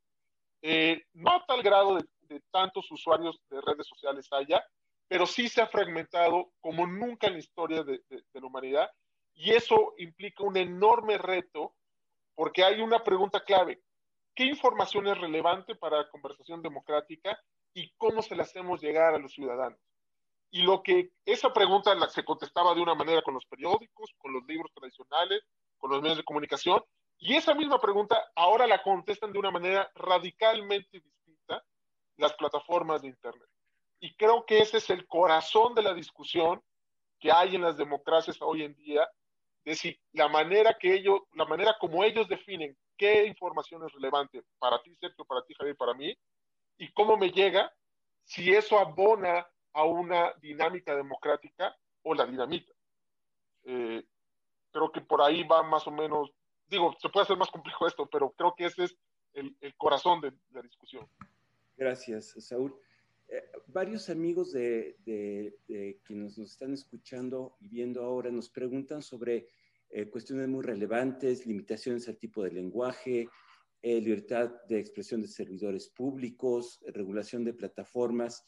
eh, 0.63 1.05
no 1.13 1.33
a 1.33 1.47
tal 1.47 1.63
grado 1.63 1.97
de, 1.97 2.05
tantos 2.51 2.91
usuarios 2.91 3.41
de 3.51 3.61
redes 3.61 3.87
sociales 3.87 4.29
haya, 4.33 4.65
pero 5.09 5.27
sí 5.27 5.49
se 5.49 5.63
ha 5.63 5.67
fragmentado 5.67 6.53
como 6.61 6.87
nunca 6.87 7.27
en 7.27 7.35
la 7.35 7.39
historia 7.39 7.83
de, 7.83 8.03
la 8.33 8.47
humanidad. 8.47 8.91
Y 9.35 9.51
eso 9.53 9.95
implica 9.99 10.45
un 10.45 10.57
enorme 10.57 11.19
reto 11.19 11.75
porque 12.35 12.65
hay 12.65 12.81
una 12.81 13.03
pregunta 13.03 13.43
clave. 13.45 13.83
¿Qué 14.35 14.45
información 14.45 15.07
es 15.09 15.19
relevante 15.19 15.75
para 15.75 15.99
la 15.99 16.09
conversación 16.09 16.63
democrática 16.63 17.39
y 17.75 17.93
cómo 17.99 18.23
se 18.23 18.37
la 18.37 18.45
hacemos 18.45 18.81
llegar 18.81 19.15
a 19.15 19.19
los 19.19 19.33
ciudadanos. 19.33 19.79
Y 20.51 20.63
lo 20.63 20.83
que 20.83 21.11
esa 21.27 21.53
pregunta 21.53 21.95
la, 21.95 22.09
se 22.09 22.25
contestaba 22.25 22.75
de 22.75 22.81
una 22.81 22.95
manera 22.95 23.23
con 23.23 23.35
los 23.35 23.45
periódicos, 23.47 24.15
con 24.19 24.33
los 24.33 24.45
libros 24.47 24.73
tradicionales, 24.73 25.43
con 25.79 25.91
los 25.91 26.01
medios 26.01 26.19
de 26.19 26.25
comunicación, 26.25 26.81
y 27.19 27.35
esa 27.35 27.55
misma 27.55 27.81
pregunta 27.81 28.31
ahora 28.37 28.67
la 28.67 28.83
contestan 28.83 29.33
de 29.33 29.39
una 29.39 29.51
manera 29.51 29.91
radicalmente 29.95 31.01
distinta 31.01 31.24
las 32.17 32.33
plataformas 32.35 33.03
de 33.03 33.09
Internet. 33.09 33.49
Y 34.01 34.15
creo 34.15 34.45
que 34.45 34.59
ese 34.59 34.79
es 34.79 34.91
el 34.91 35.07
corazón 35.07 35.75
de 35.75 35.83
la 35.83 35.95
discusión 35.95 36.63
que 37.19 37.33
hay 37.33 37.55
en 37.57 37.63
las 37.63 37.77
democracias 37.77 38.37
hoy 38.41 38.63
en 38.63 38.75
día, 38.75 39.09
de 39.65 39.75
si 39.75 39.99
la 40.13 40.29
manera 40.29 40.77
que 40.79 40.95
ellos, 40.95 41.21
la 41.33 41.47
manera 41.47 41.77
como 41.81 42.05
ellos 42.05 42.29
definen 42.29 42.77
qué 42.97 43.25
información 43.27 43.85
es 43.85 43.93
relevante 43.93 44.43
para 44.59 44.83
ti, 44.83 44.95
Sergio, 44.97 45.25
para 45.25 45.43
ti, 45.43 45.55
Javier, 45.55 45.77
para 45.77 45.95
mí, 45.95 46.17
y 46.77 46.93
cómo 46.93 47.17
me 47.17 47.31
llega, 47.31 47.73
si 48.25 48.53
eso 48.53 48.79
abona 48.79 49.47
a 49.73 49.85
una 49.85 50.33
dinámica 50.41 50.95
democrática 50.95 51.77
o 52.03 52.15
la 52.15 52.27
dinamita. 52.27 52.73
Eh, 53.65 54.05
creo 54.71 54.93
que 54.93 55.01
por 55.01 55.23
ahí 55.23 55.43
va 55.45 55.63
más 55.63 55.87
o 55.87 55.91
menos, 55.91 56.31
digo, 56.67 56.95
se 57.01 57.09
puede 57.09 57.25
hacer 57.25 57.37
más 57.37 57.51
complejo 57.51 57.87
esto, 57.87 58.07
pero 58.07 58.31
creo 58.33 58.55
que 58.55 58.67
ese 58.67 58.85
es 58.85 58.97
el, 59.33 59.57
corazón 59.77 60.21
de, 60.21 60.33
la 60.51 60.63
discusión. 60.63 61.09
Gracias, 61.77 62.35
Saúl. 62.39 62.75
Eh, 63.29 63.43
varios 63.69 64.11
amigos 64.11 64.53
de, 64.53 64.97
quienes 66.05 66.39
nos 66.39 66.51
están 66.53 66.73
escuchando 66.73 67.57
y 67.61 67.69
viendo 67.69 68.03
ahora 68.03 68.31
nos 68.31 68.51
preguntan 68.51 69.03
sobre 69.03 69.49
eh, 69.91 70.11
cuestiones 70.11 70.49
muy 70.49 70.63
relevantes, 70.63 71.47
limitaciones 71.47 72.09
al 72.09 72.19
tipo 72.19 72.43
de 72.43 72.51
lenguaje, 72.53 73.29
eh, 73.87 74.01
libertad 74.01 74.51
de 74.67 74.79
expresión 74.79 75.21
de 75.21 75.29
servidores 75.29 75.89
públicos, 75.89 76.81
regulación 76.87 77.45
de 77.45 77.53
plataformas. 77.53 78.47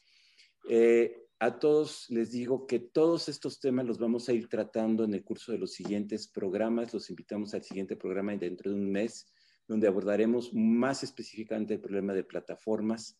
Eh, 0.67 1.27
a 1.37 1.59
todos 1.59 2.09
les 2.09 2.31
digo 2.31 2.65
que 2.65 2.79
todos 2.79 3.29
estos 3.29 3.59
temas 3.59 3.85
los 3.85 3.99
vamos 3.99 4.27
a 4.27 4.33
ir 4.33 4.49
tratando 4.49 5.03
en 5.03 5.13
el 5.13 5.23
curso 5.23 5.51
de 5.51 5.59
los 5.59 5.73
siguientes 5.73 6.27
programas. 6.27 6.91
Los 6.91 7.11
invitamos 7.11 7.53
al 7.53 7.63
siguiente 7.63 7.95
programa 7.95 8.35
dentro 8.35 8.71
de 8.71 8.77
un 8.77 8.91
mes, 8.91 9.27
donde 9.67 9.87
abordaremos 9.87 10.53
más 10.53 11.03
específicamente 11.03 11.75
el 11.75 11.81
problema 11.81 12.13
de 12.13 12.23
plataformas. 12.23 13.19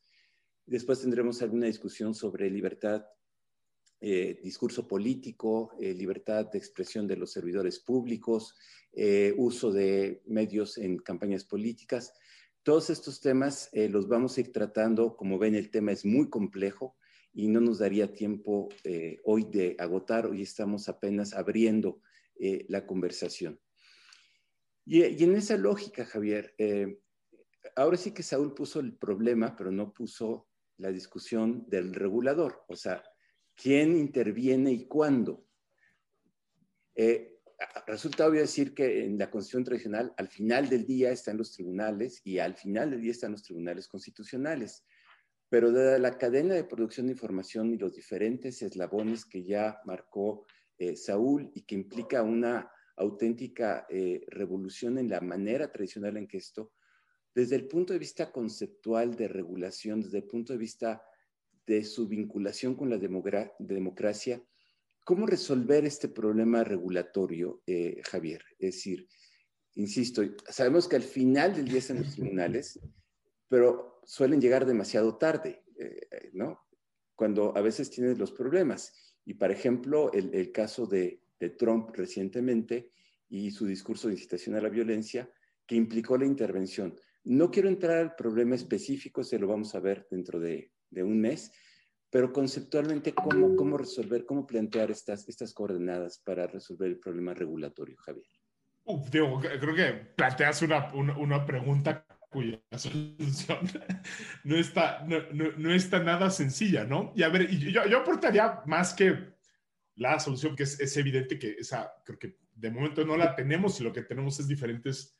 Después 0.65 1.01
tendremos 1.01 1.41
alguna 1.41 1.67
discusión 1.67 2.13
sobre 2.13 2.49
libertad 2.49 3.05
eh, 3.99 4.39
discurso 4.43 4.87
político, 4.87 5.71
eh, 5.81 5.91
libertad 5.91 6.45
de 6.51 6.59
expresión 6.59 7.07
de 7.07 7.17
los 7.17 7.31
servidores 7.31 7.79
públicos, 7.79 8.55
uso 9.37 9.71
de 9.71 10.23
medios 10.25 10.79
en 10.79 10.97
campañas 10.97 11.43
políticas. 11.43 12.13
Todos 12.63 12.89
estos 12.89 13.21
temas 13.21 13.69
los 13.73 14.07
vamos 14.07 14.35
a 14.35 14.41
ir 14.41 14.51
tratando. 14.51 15.15
Como 15.15 15.37
ven, 15.37 15.53
el 15.53 15.69
tema 15.69 15.91
es 15.91 16.03
muy 16.03 16.31
complejo 16.31 16.95
y 17.31 17.47
no 17.47 17.61
nos 17.61 17.77
daría 17.77 18.11
tiempo 18.11 18.69
hoy 19.23 19.43
de 19.51 19.75
agotar. 19.77 20.25
Hoy 20.25 20.41
estamos 20.41 20.89
apenas 20.89 21.35
abriendo 21.35 22.01
la 22.69 22.87
conversación. 22.87 23.59
Y, 24.89 25.03
y, 25.03 25.23
en 25.23 25.35
esa 25.35 25.57
lógica, 25.57 26.05
Javier, 26.05 26.55
ahora 27.75 27.97
sí 27.97 28.11
que 28.11 28.23
Saúl 28.23 28.53
puso 28.53 28.79
el 28.79 28.97
problema, 28.97 29.55
pero 29.55 29.71
no 29.71 29.93
puso 29.93 30.47
la 30.77 30.91
discusión 30.91 31.65
del 31.67 31.93
regulador, 31.93 32.63
o 32.67 32.75
sea, 32.75 33.03
quién 33.55 33.97
interviene 33.97 34.71
y 34.71 34.87
cuándo. 34.87 35.45
Eh, 36.95 37.39
resulta 37.85 38.27
obvio 38.27 38.41
decir 38.41 38.73
que 38.73 39.05
en 39.05 39.17
la 39.17 39.29
Constitución 39.29 39.63
tradicional, 39.63 40.13
al 40.17 40.27
final 40.27 40.69
del 40.69 40.85
día 40.85 41.11
están 41.11 41.37
los 41.37 41.51
tribunales 41.51 42.21
y 42.23 42.39
al 42.39 42.55
final 42.55 42.91
del 42.91 43.01
día 43.01 43.11
están 43.11 43.31
los 43.31 43.43
tribunales 43.43 43.87
constitucionales. 43.87 44.85
Pero 45.49 45.71
de 45.71 45.97
la 45.97 46.17
cadena 46.17 46.55
de 46.55 46.65
producción 46.65 47.07
de 47.07 47.13
información 47.13 47.73
y 47.73 47.77
los 47.77 47.95
diferentes 47.95 48.61
eslabones 48.61 49.25
que 49.25 49.43
ya 49.43 49.79
marcó 49.85 50.45
eh, 50.77 50.95
Saúl 50.95 51.51
y 51.55 51.63
que 51.63 51.75
implica 51.75 52.21
una 52.21 52.69
auténtica 52.97 53.85
eh, 53.89 54.21
revolución 54.27 54.97
en 54.97 55.09
la 55.09 55.21
manera 55.21 55.71
tradicional 55.71 56.17
en 56.17 56.27
que 56.27 56.37
esto 56.37 56.73
desde 57.37 57.55
el 57.55 57.67
punto 57.67 57.93
de 57.93 57.99
vista 57.99 58.31
conceptual 58.31 59.15
de 59.15 59.27
regulación, 59.27 60.01
desde 60.01 60.17
el 60.17 60.23
punto 60.23 60.53
de 60.53 60.57
vista 60.57 61.03
de 61.67 61.83
su 61.83 62.07
vinculación 62.07 62.73
con 62.73 62.89
la 62.89 62.97
democracia, 62.97 64.43
¿cómo 65.05 65.27
resolver 65.27 65.85
este 65.85 66.07
problema 66.07 66.63
regulatorio, 66.63 67.61
eh, 67.67 68.01
Javier? 68.09 68.43
Es 68.57 68.77
decir, 68.77 69.07
insisto, 69.75 70.23
sabemos 70.49 70.87
que 70.87 70.95
al 70.95 71.03
final 71.03 71.55
del 71.55 71.67
día 71.67 71.77
están 71.77 71.99
los 71.99 72.15
tribunales, 72.15 72.79
pero 73.47 74.01
suelen 74.03 74.41
llegar 74.41 74.65
demasiado 74.65 75.19
tarde, 75.19 75.63
eh, 75.77 76.31
¿no? 76.33 76.65
Cuando 77.13 77.55
a 77.55 77.61
veces 77.61 77.91
tienen 77.91 78.17
los 78.17 78.31
problemas. 78.31 79.15
Y, 79.25 79.35
por 79.35 79.51
ejemplo, 79.51 80.11
el, 80.11 80.51
caso 80.51 80.87
de, 80.87 81.21
de 81.39 81.49
Trump 81.51 81.89
recientemente 81.93 82.91
y 83.29 83.51
su 83.51 83.65
discurso 83.65 84.07
de 84.07 84.15
incitación 84.15 84.55
a 84.55 84.61
la 84.61 84.69
violencia, 84.69 85.29
que 85.65 85.75
implicó 85.75 86.17
la 86.17 86.25
intervención 86.25 86.95
no 87.27 87.51
quiero 87.51 87.67
entrar 87.67 87.97
al 87.97 88.15
problema 88.15 88.55
específico, 88.55 89.23
se 89.23 89.37
lo 89.37 89.47
vamos 89.47 89.75
a 89.75 89.79
ver 89.79 90.07
dentro 90.09 90.39
de, 90.39 90.71
un 90.91 91.19
mes, 91.19 91.51
pero 92.09 92.31
conceptualmente, 92.31 93.13
¿cómo, 93.13 93.55
cómo 93.55 93.77
resolver, 93.77 94.25
cómo 94.25 94.47
plantear 94.47 94.91
estas, 94.91 95.27
estas 95.27 95.53
coordenadas 95.53 96.21
para 96.23 96.47
resolver 96.47 96.87
el 96.87 96.99
problema 96.99 97.33
regulatorio, 97.33 97.97
Javier? 97.97 98.25
creo 99.11 99.75
que 99.75 99.91
planteas 100.15 100.61
una, 100.61 100.93
una, 100.93 101.45
pregunta 101.45 102.05
cuya 102.29 102.61
solución 102.77 103.59
no 104.45 104.55
está, 104.55 105.05
no, 105.05 105.73
está 105.73 105.99
nada 105.99 106.29
sencilla, 106.29 106.85
¿no? 106.85 107.11
Y 107.13 107.23
a 107.23 107.29
ver, 107.29 107.49
yo, 107.49 107.85
yo 107.85 107.97
aportaría 107.97 108.61
más 108.65 108.93
que 108.93 109.36
la 109.97 110.19
solución, 110.19 110.55
que 110.55 110.63
es, 110.63 110.79
es, 110.79 110.95
evidente 110.97 111.37
que 111.37 111.55
esa, 111.59 111.91
creo 112.05 112.17
que 112.17 112.37
de 112.53 112.71
momento 112.71 113.05
no 113.05 113.17
la 113.17 113.35
tenemos 113.35 113.79
y 113.79 113.83
lo 113.83 113.91
que 113.91 114.03
tenemos 114.03 114.39
es 114.39 114.47
diferentes 114.47 115.17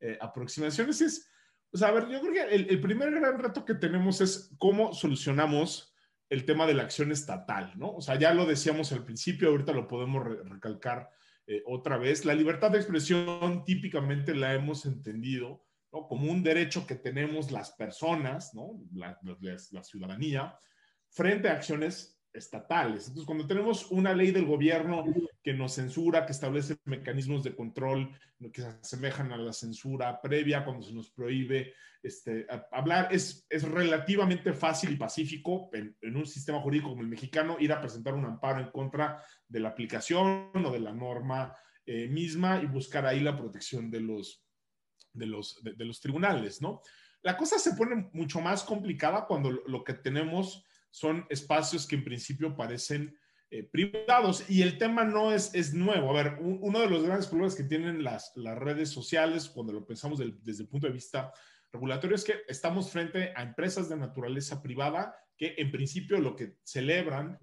eh, 0.00 0.18
aproximaciones 0.20 1.00
es, 1.00 1.28
o 1.72 1.78
sea, 1.78 1.88
a 1.88 1.92
ver, 1.92 2.08
yo 2.08 2.20
creo 2.20 2.32
que 2.32 2.54
el, 2.54 2.80
primer 2.80 3.10
gran 3.10 3.38
reto 3.38 3.64
que 3.64 3.74
tenemos 3.74 4.20
es 4.20 4.54
cómo 4.58 4.92
solucionamos 4.92 5.94
el 6.28 6.44
tema 6.44 6.66
de 6.66 6.74
la 6.74 6.84
acción 6.84 7.10
estatal, 7.10 7.72
¿no? 7.76 7.94
O 7.94 8.00
sea, 8.00 8.18
ya 8.18 8.32
lo 8.32 8.46
decíamos 8.46 8.92
al 8.92 9.04
principio, 9.04 9.48
ahorita 9.48 9.72
lo 9.72 9.88
podemos 9.88 10.24
recalcar 10.24 11.10
eh, 11.46 11.62
otra 11.66 11.98
vez. 11.98 12.24
La 12.24 12.34
libertad 12.34 12.70
de 12.70 12.78
expresión 12.78 13.64
típicamente 13.64 14.34
la 14.34 14.54
hemos 14.54 14.86
entendido 14.86 15.64
¿no? 15.92 16.06
como 16.06 16.30
un 16.30 16.42
derecho 16.42 16.86
que 16.86 16.94
tenemos 16.94 17.50
las 17.50 17.72
personas, 17.72 18.54
¿no? 18.54 18.80
la, 18.92 19.18
la 19.22 19.82
ciudadanía, 19.82 20.58
frente 21.08 21.48
a 21.48 21.52
acciones 21.54 22.13
estatales. 22.34 23.06
Entonces, 23.06 23.24
cuando 23.24 23.46
tenemos 23.46 23.90
una 23.90 24.12
ley 24.12 24.32
del 24.32 24.44
gobierno 24.44 25.04
que 25.42 25.54
nos 25.54 25.74
censura, 25.74 26.26
que 26.26 26.32
establece 26.32 26.76
mecanismos 26.84 27.44
de 27.44 27.54
control 27.54 28.10
que 28.52 28.62
se 28.62 28.68
asemejan 28.68 29.32
a 29.32 29.36
la 29.36 29.52
censura 29.52 30.20
previa, 30.20 30.64
cuando 30.64 30.82
se 30.82 30.92
nos 30.92 31.10
prohíbe 31.10 31.72
este, 32.02 32.46
hablar, 32.70 33.08
es, 33.10 33.46
es 33.48 33.62
relativamente 33.62 34.52
fácil 34.52 34.92
y 34.92 34.96
pacífico 34.96 35.70
en, 35.72 35.96
un 36.16 36.26
sistema 36.26 36.60
jurídico 36.60 36.90
como 36.90 37.02
el 37.02 37.08
mexicano 37.08 37.56
ir 37.58 37.72
a 37.72 37.80
presentar 37.80 38.14
un 38.14 38.26
amparo 38.26 38.60
en 38.60 38.70
contra 38.70 39.22
de 39.48 39.60
la 39.60 39.70
aplicación 39.70 40.50
o 40.54 40.70
de 40.70 40.80
la 40.80 40.92
norma 40.92 41.56
eh, 41.86 42.08
misma 42.08 42.60
y 42.62 42.66
buscar 42.66 43.06
ahí 43.06 43.20
la 43.20 43.36
protección 43.36 43.90
de 43.90 44.00
los, 44.00 44.44
de 45.12 45.26
los, 45.26 45.62
de, 45.62 45.84
los 45.84 46.00
tribunales, 46.00 46.60
¿no? 46.60 46.82
La 47.22 47.38
cosa 47.38 47.58
se 47.58 47.72
pone 47.72 48.10
mucho 48.12 48.40
más 48.42 48.64
complicada 48.64 49.26
cuando 49.26 49.50
lo 49.50 49.82
que 49.82 49.94
tenemos 49.94 50.66
son 50.94 51.26
espacios 51.28 51.88
que 51.88 51.96
en 51.96 52.04
principio 52.04 52.54
parecen 52.54 53.18
eh, 53.50 53.64
privados. 53.64 54.48
Y 54.48 54.62
el 54.62 54.78
tema 54.78 55.02
no 55.02 55.32
es, 55.32 55.52
es 55.52 55.74
nuevo. 55.74 56.08
A 56.08 56.22
ver, 56.22 56.38
uno 56.40 56.78
de 56.78 56.88
los 56.88 57.02
grandes 57.02 57.26
problemas 57.26 57.56
que 57.56 57.64
tienen 57.64 58.04
las, 58.04 58.30
las 58.36 58.56
redes 58.56 58.90
sociales 58.90 59.48
cuando 59.48 59.72
lo 59.72 59.84
pensamos 59.84 60.20
desde 60.20 60.62
el 60.62 60.68
punto 60.68 60.86
de 60.86 60.92
vista 60.92 61.32
regulatorio 61.72 62.14
es 62.14 62.22
que 62.22 62.42
estamos 62.46 62.92
frente 62.92 63.32
a 63.34 63.42
empresas 63.42 63.88
de 63.88 63.96
naturaleza 63.96 64.62
privada 64.62 65.16
que 65.36 65.56
en 65.58 65.72
principio 65.72 66.20
lo 66.20 66.36
que 66.36 66.58
celebran 66.62 67.40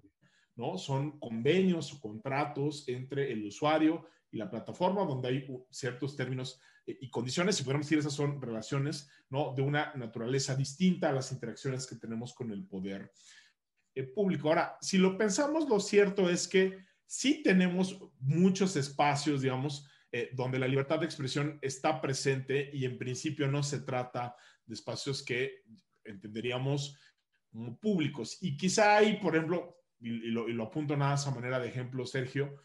¿no? 0.56 0.78
son 0.78 1.18
convenios 1.18 1.92
o 1.92 2.00
contratos 2.00 2.88
entre 2.88 3.30
el 3.30 3.44
usuario 3.44 4.06
y 4.30 4.38
la 4.38 4.48
plataforma 4.48 5.04
donde 5.04 5.28
hay 5.28 5.46
ciertos 5.68 6.16
términos 6.16 6.58
eh, 6.86 6.96
y 7.02 7.10
condiciones, 7.10 7.56
si 7.56 7.64
podemos 7.64 7.84
decir, 7.84 7.98
esas 7.98 8.14
son 8.14 8.40
relaciones 8.40 9.10
¿no? 9.28 9.52
de 9.54 9.60
una 9.60 9.92
naturaleza 9.94 10.56
distinta 10.56 11.10
a 11.10 11.12
las 11.12 11.30
interacciones 11.32 11.86
que 11.86 11.96
tenemos 11.96 12.32
con 12.32 12.50
el 12.50 12.64
poder 12.64 13.12
eh, 13.94 14.04
público. 14.04 14.48
Ahora, 14.48 14.76
si 14.80 14.98
lo 14.98 15.16
pensamos, 15.16 15.68
lo 15.68 15.80
cierto 15.80 16.30
es 16.30 16.48
que 16.48 16.78
sí 17.06 17.42
tenemos 17.42 17.98
muchos 18.20 18.76
espacios, 18.76 19.42
digamos, 19.42 19.88
eh, 20.10 20.30
donde 20.32 20.58
la 20.58 20.68
libertad 20.68 20.98
de 20.98 21.06
expresión 21.06 21.58
está 21.62 22.00
presente 22.00 22.70
y 22.72 22.84
en 22.84 22.98
principio 22.98 23.48
no 23.48 23.62
se 23.62 23.80
trata 23.80 24.34
de 24.64 24.74
espacios 24.74 25.22
que 25.22 25.62
entenderíamos 26.04 26.98
como 27.50 27.78
públicos. 27.78 28.38
Y 28.40 28.56
quizá 28.56 28.96
hay, 28.96 29.18
por 29.18 29.36
ejemplo, 29.36 29.76
y, 30.00 30.30
lo, 30.30 30.64
apunto 30.64 30.96
nada 30.96 31.16
a 31.24 31.30
manera 31.30 31.58
de 31.58 31.68
ejemplo, 31.68 32.04
Sergio, 32.06 32.62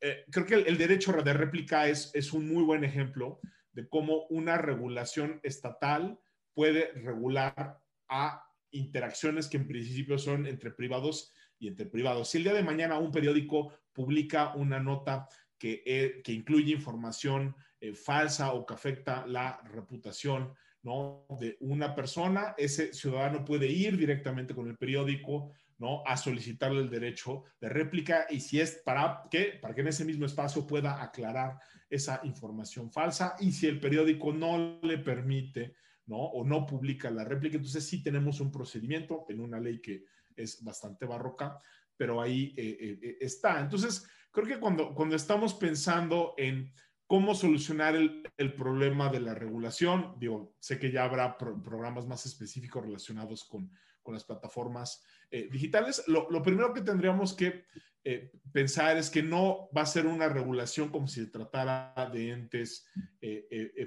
eh, 0.00 0.24
creo 0.30 0.46
que 0.46 0.54
el, 0.54 0.66
el, 0.66 0.78
derecho 0.78 1.12
de 1.12 1.32
réplica 1.32 1.88
es, 1.88 2.10
es 2.14 2.32
un 2.32 2.48
muy 2.48 2.62
buen 2.62 2.84
ejemplo 2.84 3.40
de 3.72 3.88
cómo 3.88 4.26
una 4.28 4.56
regulación 4.58 5.40
estatal 5.42 6.18
puede 6.54 6.92
regular 6.92 7.78
a 8.08 8.42
interacciones 8.70 9.48
que 9.48 9.56
en 9.56 9.66
principio 9.66 10.18
son 10.18 10.46
entre 10.46 10.70
privados 10.70 11.32
y 11.58 11.68
entre 11.68 11.86
privados. 11.86 12.30
Si 12.30 12.38
el 12.38 12.44
día 12.44 12.54
de 12.54 12.62
mañana 12.62 12.98
un 12.98 13.10
periódico 13.10 13.72
publica 13.92 14.54
una 14.54 14.80
nota 14.80 15.28
que, 15.58 15.82
eh, 15.86 16.20
que 16.22 16.32
incluye 16.32 16.72
información 16.72 17.54
eh, 17.80 17.94
falsa 17.94 18.52
o 18.52 18.64
que 18.64 18.74
afecta 18.74 19.26
la 19.26 19.60
reputación 19.64 20.54
¿no? 20.82 21.26
de 21.38 21.56
una 21.60 21.94
persona, 21.94 22.54
ese 22.56 22.94
ciudadano 22.94 23.44
puede 23.44 23.66
ir 23.66 23.96
directamente 23.96 24.54
con 24.54 24.68
el 24.68 24.76
periódico 24.76 25.52
¿no? 25.78 26.02
a 26.06 26.16
solicitarle 26.16 26.80
el 26.80 26.90
derecho 26.90 27.44
de 27.60 27.68
réplica 27.68 28.26
y 28.30 28.40
si 28.40 28.60
es 28.60 28.80
para 28.84 29.24
que, 29.30 29.58
para 29.60 29.74
que 29.74 29.82
en 29.82 29.88
ese 29.88 30.04
mismo 30.04 30.26
espacio 30.26 30.66
pueda 30.66 31.02
aclarar 31.02 31.58
esa 31.90 32.20
información 32.24 32.90
falsa 32.90 33.36
y 33.40 33.52
si 33.52 33.66
el 33.66 33.78
periódico 33.78 34.32
no 34.32 34.78
le 34.82 34.98
permite 34.98 35.74
¿no? 36.06 36.18
O 36.18 36.44
no 36.44 36.66
publica 36.66 37.10
la 37.10 37.24
réplica. 37.24 37.56
Entonces 37.56 37.86
sí 37.86 38.02
tenemos 38.02 38.40
un 38.40 38.50
procedimiento 38.50 39.26
en 39.28 39.40
una 39.40 39.60
ley 39.60 39.80
que 39.80 40.04
es 40.36 40.62
bastante 40.62 41.06
barroca, 41.06 41.58
pero 41.96 42.20
ahí 42.20 42.54
eh, 42.56 42.76
eh, 42.80 42.98
eh, 43.02 43.16
está. 43.20 43.60
Entonces, 43.60 44.08
creo 44.30 44.46
que 44.46 44.60
cuando, 44.60 44.94
cuando 44.94 45.16
estamos 45.16 45.54
pensando 45.54 46.34
en 46.36 46.72
cómo 47.06 47.34
solucionar 47.34 47.96
el, 47.96 48.22
el 48.36 48.54
problema 48.54 49.08
de 49.08 49.20
la 49.20 49.34
regulación, 49.34 50.14
digo, 50.18 50.54
sé 50.58 50.78
que 50.78 50.90
ya 50.90 51.04
habrá 51.04 51.38
programas 51.38 52.06
más 52.06 52.26
específicos 52.26 52.84
relacionados 52.84 53.44
con, 53.44 53.70
con 54.02 54.14
las 54.14 54.24
plataformas 54.24 55.02
digitales, 55.50 56.04
lo, 56.06 56.30
lo, 56.30 56.40
primero 56.40 56.72
que 56.72 56.82
tendríamos 56.82 57.34
que 57.34 57.64
pensar 58.52 58.96
es 58.96 59.10
que 59.10 59.24
no 59.24 59.68
va 59.76 59.82
a 59.82 59.86
ser 59.86 60.06
una 60.06 60.28
regulación 60.28 60.88
como 60.88 61.08
si 61.08 61.24
se 61.24 61.30
tratara 61.30 61.92
de 62.12 62.30
entes 62.30 62.86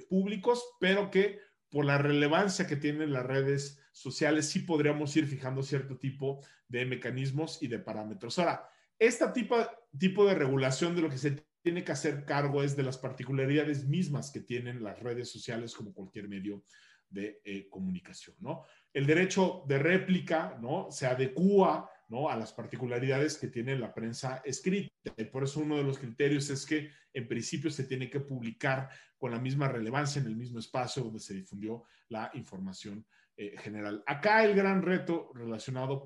públicos, 0.09 0.61
pero 0.79 1.09
que 1.09 1.39
por 1.69 1.85
la 1.85 1.97
relevancia 1.97 2.67
que 2.67 2.75
tienen 2.75 3.13
las 3.13 3.25
redes 3.25 3.79
sociales, 3.91 4.49
sí 4.49 4.59
podríamos 4.59 5.15
ir 5.15 5.27
fijando 5.27 5.63
cierto 5.63 5.97
tipo 5.97 6.41
de 6.67 6.85
mecanismos 6.85 7.61
y 7.61 7.67
de 7.67 7.79
parámetros. 7.79 8.39
Ahora, 8.39 8.69
este 8.97 9.27
tipo, 9.29 9.55
tipo 9.97 10.25
de 10.25 10.35
regulación 10.35 10.95
de 10.95 11.01
lo 11.01 11.09
que 11.09 11.17
se 11.17 11.43
tiene 11.61 11.83
que 11.83 11.91
hacer 11.91 12.25
cargo 12.25 12.63
es 12.63 12.75
de 12.75 12.83
las 12.83 12.97
particularidades 12.97 13.87
mismas 13.87 14.31
que 14.31 14.41
tienen 14.41 14.83
las 14.83 14.99
redes 14.99 15.29
sociales 15.29 15.73
como 15.73 15.93
cualquier 15.93 16.27
medio 16.27 16.63
de 17.09 17.41
eh, 17.43 17.67
comunicación, 17.69 18.35
¿no? 18.39 18.63
El 18.93 19.05
derecho 19.05 19.63
de 19.67 19.79
réplica, 19.79 20.57
¿no? 20.61 20.87
Se 20.91 21.05
adecúa 21.05 21.89
¿no? 22.09 22.29
a 22.29 22.35
las 22.35 22.51
particularidades 22.51 23.37
que 23.37 23.47
tiene 23.47 23.77
la 23.77 23.93
prensa 23.93 24.41
escrita. 24.43 24.91
Y 25.15 25.23
por 25.25 25.43
eso 25.43 25.61
uno 25.61 25.77
de 25.77 25.83
los 25.83 25.97
criterios 25.97 26.49
es 26.49 26.65
que 26.65 26.89
en 27.13 27.27
principio 27.27 27.71
se 27.71 27.85
tiene 27.85 28.09
que 28.09 28.19
publicar 28.19 28.89
con 29.17 29.31
la 29.31 29.39
misma 29.39 29.67
relevancia 29.67 30.19
en 30.19 30.27
el 30.27 30.35
mismo 30.35 30.59
espacio 30.59 31.03
donde 31.03 31.19
se 31.19 31.33
difundió 31.33 31.83
la 32.09 32.31
información 32.33 33.05
eh, 33.37 33.55
general. 33.57 34.03
Acá 34.05 34.43
el 34.43 34.55
gran 34.55 34.81
reto 34.81 35.31
relacionado 35.33 36.03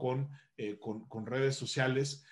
eh, 0.57 0.77
con, 0.79 1.07
con, 1.07 1.25
redes 1.25 1.55
sociales, 1.55 2.25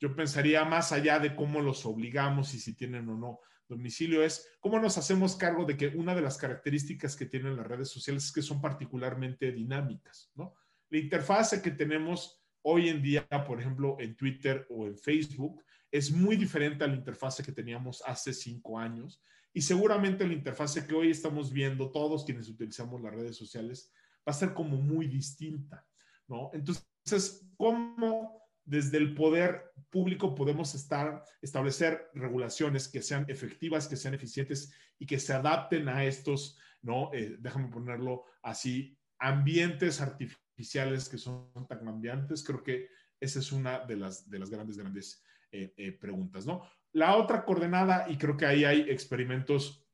yo 0.00 0.14
pensaría 0.14 0.64
más 0.64 0.92
allá 0.92 1.18
de 1.18 1.34
cómo 1.34 1.60
los 1.60 1.84
obligamos 1.84 2.54
y 2.54 2.60
si 2.60 2.74
tienen 2.74 3.08
o 3.08 3.16
no 3.16 3.40
domicilio, 3.68 4.22
es 4.22 4.48
cómo 4.60 4.78
nos 4.78 4.96
hacemos 4.96 5.36
cargo 5.36 5.64
de 5.64 5.76
que 5.76 5.88
una 5.88 6.14
de 6.14 6.22
las 6.22 6.38
características 6.38 7.16
que 7.16 7.26
tienen 7.26 7.56
las 7.56 7.66
redes 7.66 7.88
sociales 7.88 8.24
es 8.24 8.32
que 8.32 8.42
son 8.42 8.60
particularmente 8.60 9.50
dinámicas. 9.50 10.30
La 10.88 10.98
interfase 10.98 11.60
que 11.60 11.72
tenemos 11.72 12.45
hoy 12.68 12.88
en 12.88 13.00
día, 13.00 13.24
por 13.46 13.60
ejemplo, 13.60 13.96
en 14.00 14.16
Twitter 14.16 14.66
o 14.70 14.86
en 14.86 14.98
Facebook, 14.98 15.62
es 15.88 16.10
muy 16.10 16.36
diferente 16.36 16.82
a 16.82 16.88
la 16.88 16.96
interfase 16.96 17.44
que 17.44 17.52
teníamos 17.52 18.02
hace 18.04 18.32
cinco 18.32 18.76
años 18.76 19.22
y 19.52 19.62
seguramente 19.62 20.26
la 20.26 20.32
interfase 20.32 20.84
que 20.84 20.94
hoy 20.94 21.10
estamos 21.10 21.52
viendo 21.52 21.92
todos 21.92 22.24
quienes 22.24 22.48
utilizamos 22.48 23.00
las 23.00 23.14
redes 23.14 23.36
sociales 23.36 23.92
va 24.28 24.32
a 24.32 24.32
ser 24.32 24.52
como 24.52 24.76
muy 24.78 25.06
distinta, 25.06 25.86
¿no? 26.26 26.50
Entonces, 26.52 27.48
¿cómo 27.56 28.42
desde 28.64 28.98
el 28.98 29.14
poder 29.14 29.70
público 29.88 30.34
podemos 30.34 30.74
estar, 30.74 31.22
establecer 31.40 32.10
regulaciones 32.14 32.88
que 32.88 33.00
sean 33.00 33.26
efectivas, 33.28 33.86
que 33.86 33.94
sean 33.94 34.14
eficientes 34.14 34.72
y 34.98 35.06
que 35.06 35.20
se 35.20 35.32
adapten 35.32 35.88
a 35.88 36.04
estos, 36.04 36.58
¿no? 36.82 37.12
Eh, 37.14 37.36
déjame 37.38 37.68
ponerlo 37.68 38.24
así, 38.42 38.98
ambientes 39.20 40.00
artificiales 40.00 40.45
oficiales 40.56 41.10
que 41.10 41.18
son 41.18 41.52
tan 41.68 41.84
cambiantes? 41.84 42.42
Creo 42.42 42.62
que 42.62 42.88
esa 43.20 43.40
es 43.40 43.52
una 43.52 43.80
de 43.80 43.96
las, 43.96 44.28
de 44.30 44.38
las 44.38 44.48
grandes, 44.48 44.78
grandes 44.78 45.22
eh, 45.52 45.74
eh, 45.76 45.92
preguntas, 45.92 46.46
¿no? 46.46 46.62
La 46.92 47.16
otra 47.16 47.44
coordenada, 47.44 48.06
y 48.08 48.16
creo 48.16 48.38
que 48.38 48.46
ahí 48.46 48.64
hay 48.64 48.80
experimentos 48.88 49.86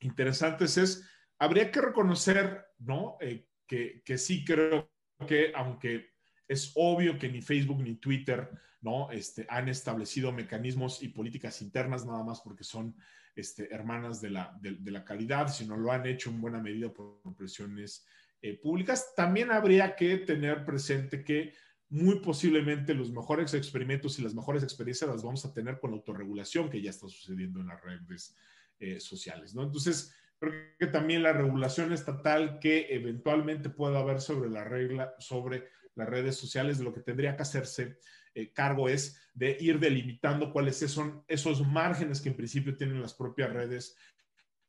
interesantes, 0.00 0.76
es, 0.78 1.08
habría 1.38 1.70
que 1.70 1.80
reconocer, 1.80 2.66
¿no? 2.80 3.18
Eh, 3.20 3.46
que, 3.68 4.02
que, 4.04 4.18
sí 4.18 4.44
creo 4.44 4.90
que, 5.28 5.52
aunque 5.54 6.10
es 6.48 6.72
obvio 6.74 7.16
que 7.16 7.28
ni 7.28 7.40
Facebook 7.40 7.80
ni 7.80 7.94
Twitter, 7.94 8.50
¿no? 8.80 9.12
Este, 9.12 9.46
han 9.48 9.68
establecido 9.68 10.32
mecanismos 10.32 11.04
y 11.04 11.08
políticas 11.08 11.62
internas 11.62 12.04
nada 12.04 12.24
más 12.24 12.40
porque 12.40 12.64
son 12.64 12.96
este, 13.36 13.72
hermanas 13.72 14.20
de 14.20 14.30
la, 14.30 14.58
de, 14.60 14.90
la 14.90 15.04
calidad, 15.04 15.48
sino 15.48 15.76
lo 15.76 15.92
han 15.92 16.04
hecho 16.06 16.30
en 16.30 16.40
buena 16.40 16.60
medida 16.60 16.92
por 16.92 17.20
presiones 17.36 18.04
eh, 18.42 18.58
públicas. 18.58 19.12
También 19.16 19.50
habría 19.50 19.96
que 19.96 20.18
tener 20.18 20.64
presente 20.64 21.24
que 21.24 21.52
muy 21.90 22.20
posiblemente 22.20 22.94
los 22.94 23.10
mejores 23.10 23.52
experimentos 23.54 24.18
y 24.18 24.22
las 24.22 24.34
mejores 24.34 24.62
experiencias 24.62 25.10
las 25.10 25.22
vamos 25.22 25.44
a 25.44 25.52
tener 25.52 25.80
con 25.80 25.90
la 25.90 25.96
autorregulación 25.96 26.70
que 26.70 26.80
ya 26.80 26.90
está 26.90 27.08
sucediendo 27.08 27.60
en 27.60 27.66
las 27.66 27.82
redes 27.82 28.36
eh, 28.78 29.00
sociales, 29.00 29.54
¿no? 29.54 29.64
Entonces, 29.64 30.14
creo 30.38 30.52
que 30.78 30.86
también 30.86 31.22
la 31.22 31.32
regulación 31.32 31.92
estatal 31.92 32.58
que 32.60 32.86
eventualmente 32.90 33.70
pueda 33.70 33.98
haber 33.98 34.20
sobre 34.20 34.48
la 34.48 34.64
regla, 34.64 35.14
sobre 35.18 35.68
las 35.96 36.08
redes 36.08 36.36
sociales, 36.36 36.78
de 36.78 36.84
lo 36.84 36.94
que 36.94 37.00
tendría 37.00 37.36
que 37.36 37.42
hacerse 37.42 37.98
eh, 38.34 38.52
cargo 38.52 38.88
es 38.88 39.20
de 39.34 39.56
ir 39.60 39.80
delimitando 39.80 40.52
cuáles 40.52 40.78
son 40.78 41.24
esos 41.26 41.66
márgenes 41.66 42.20
que 42.20 42.28
en 42.28 42.36
principio 42.36 42.76
tienen 42.76 43.02
las 43.02 43.14
propias 43.14 43.52
redes 43.52 43.96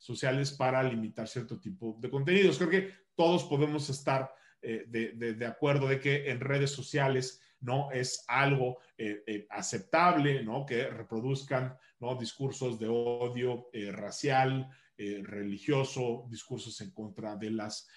sociales 0.02 0.52
para 0.52 0.82
limitar 0.82 1.28
cierto 1.28 1.60
tipo 1.60 1.96
de 2.00 2.10
contenidos. 2.10 2.58
Creo 2.58 2.70
que 2.72 2.92
todos 3.16 3.44
podemos 3.44 3.88
estar 3.90 4.34
eh, 4.64 4.86
de, 4.88 5.46
acuerdo 5.46 5.88
de 5.88 6.00
que 6.00 6.30
en 6.30 6.40
redes 6.40 6.72
sociales 6.72 7.40
no 7.60 7.92
es 7.92 8.26
algo 8.28 8.80
eh, 8.98 9.24
eh, 9.28 9.48
aceptable, 9.52 10.44
¿no? 10.44 10.66
Que 10.66 10.90
reproduzcan, 10.90 11.78
¿no? 12.00 12.16
Discursos 12.16 12.80
de 12.80 12.88
odio 12.88 13.70
racial, 13.92 14.68
religioso, 14.98 16.26
discursos 16.30 16.80
en 16.82 16.92
contra 16.92 17.36
de 17.36 17.52
las 17.52 17.88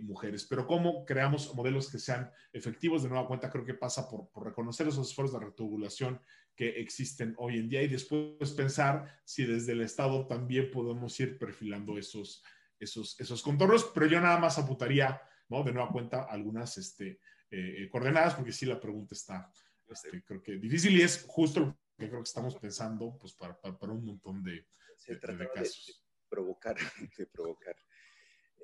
mujeres. 0.00 0.46
Pero 0.48 0.66
cómo 0.66 1.04
creamos 1.04 1.54
modelos 1.54 1.90
que 1.90 1.98
sean 1.98 2.30
efectivos, 2.54 3.02
de 3.02 3.10
nueva 3.10 3.26
cuenta, 3.26 3.50
creo 3.50 3.66
que 3.66 3.74
pasa 3.74 4.08
por, 4.08 4.30
por 4.30 4.46
reconocer 4.46 4.88
esos 4.88 5.08
esfuerzos 5.08 5.38
de 5.38 5.44
retubulación 5.44 6.20
que 6.54 6.68
existen 6.80 7.34
hoy 7.38 7.58
en 7.58 7.68
día 7.68 7.82
y 7.82 7.88
después 7.88 8.52
pensar 8.52 9.20
si 9.24 9.44
desde 9.44 9.72
el 9.72 9.80
Estado 9.80 10.26
también 10.26 10.70
podemos 10.70 11.18
ir 11.20 11.38
perfilando 11.38 11.98
esos, 11.98 12.42
esos, 12.78 13.18
esos 13.20 13.42
contornos, 13.42 13.90
pero 13.94 14.06
yo 14.06 14.20
nada 14.20 14.38
más 14.38 14.58
apuntaría, 14.58 15.20
¿no? 15.48 15.62
De 15.64 15.72
nueva 15.72 15.90
cuenta, 15.90 16.22
algunas 16.22 16.78
este, 16.78 17.20
eh, 17.50 17.82
eh, 17.82 17.88
coordenadas, 17.90 18.34
porque 18.34 18.52
sí 18.52 18.66
la 18.66 18.80
pregunta 18.80 19.14
está, 19.14 19.50
este, 19.88 20.22
creo 20.22 20.42
que 20.42 20.56
difícil 20.56 20.96
y 20.96 21.02
es 21.02 21.24
justo 21.26 21.60
lo 21.60 21.78
que 21.98 22.08
creo 22.08 22.20
que 22.22 22.28
estamos 22.28 22.56
pensando, 22.56 23.16
pues 23.18 23.34
para, 23.34 23.60
para, 23.60 23.92
un 23.92 24.04
montón 24.04 24.42
de, 24.42 24.66
de, 25.06 25.48
casos. 25.54 25.86
De, 25.86 26.28
provocar, 26.28 26.76
de 27.18 27.26
provocar. 27.26 27.76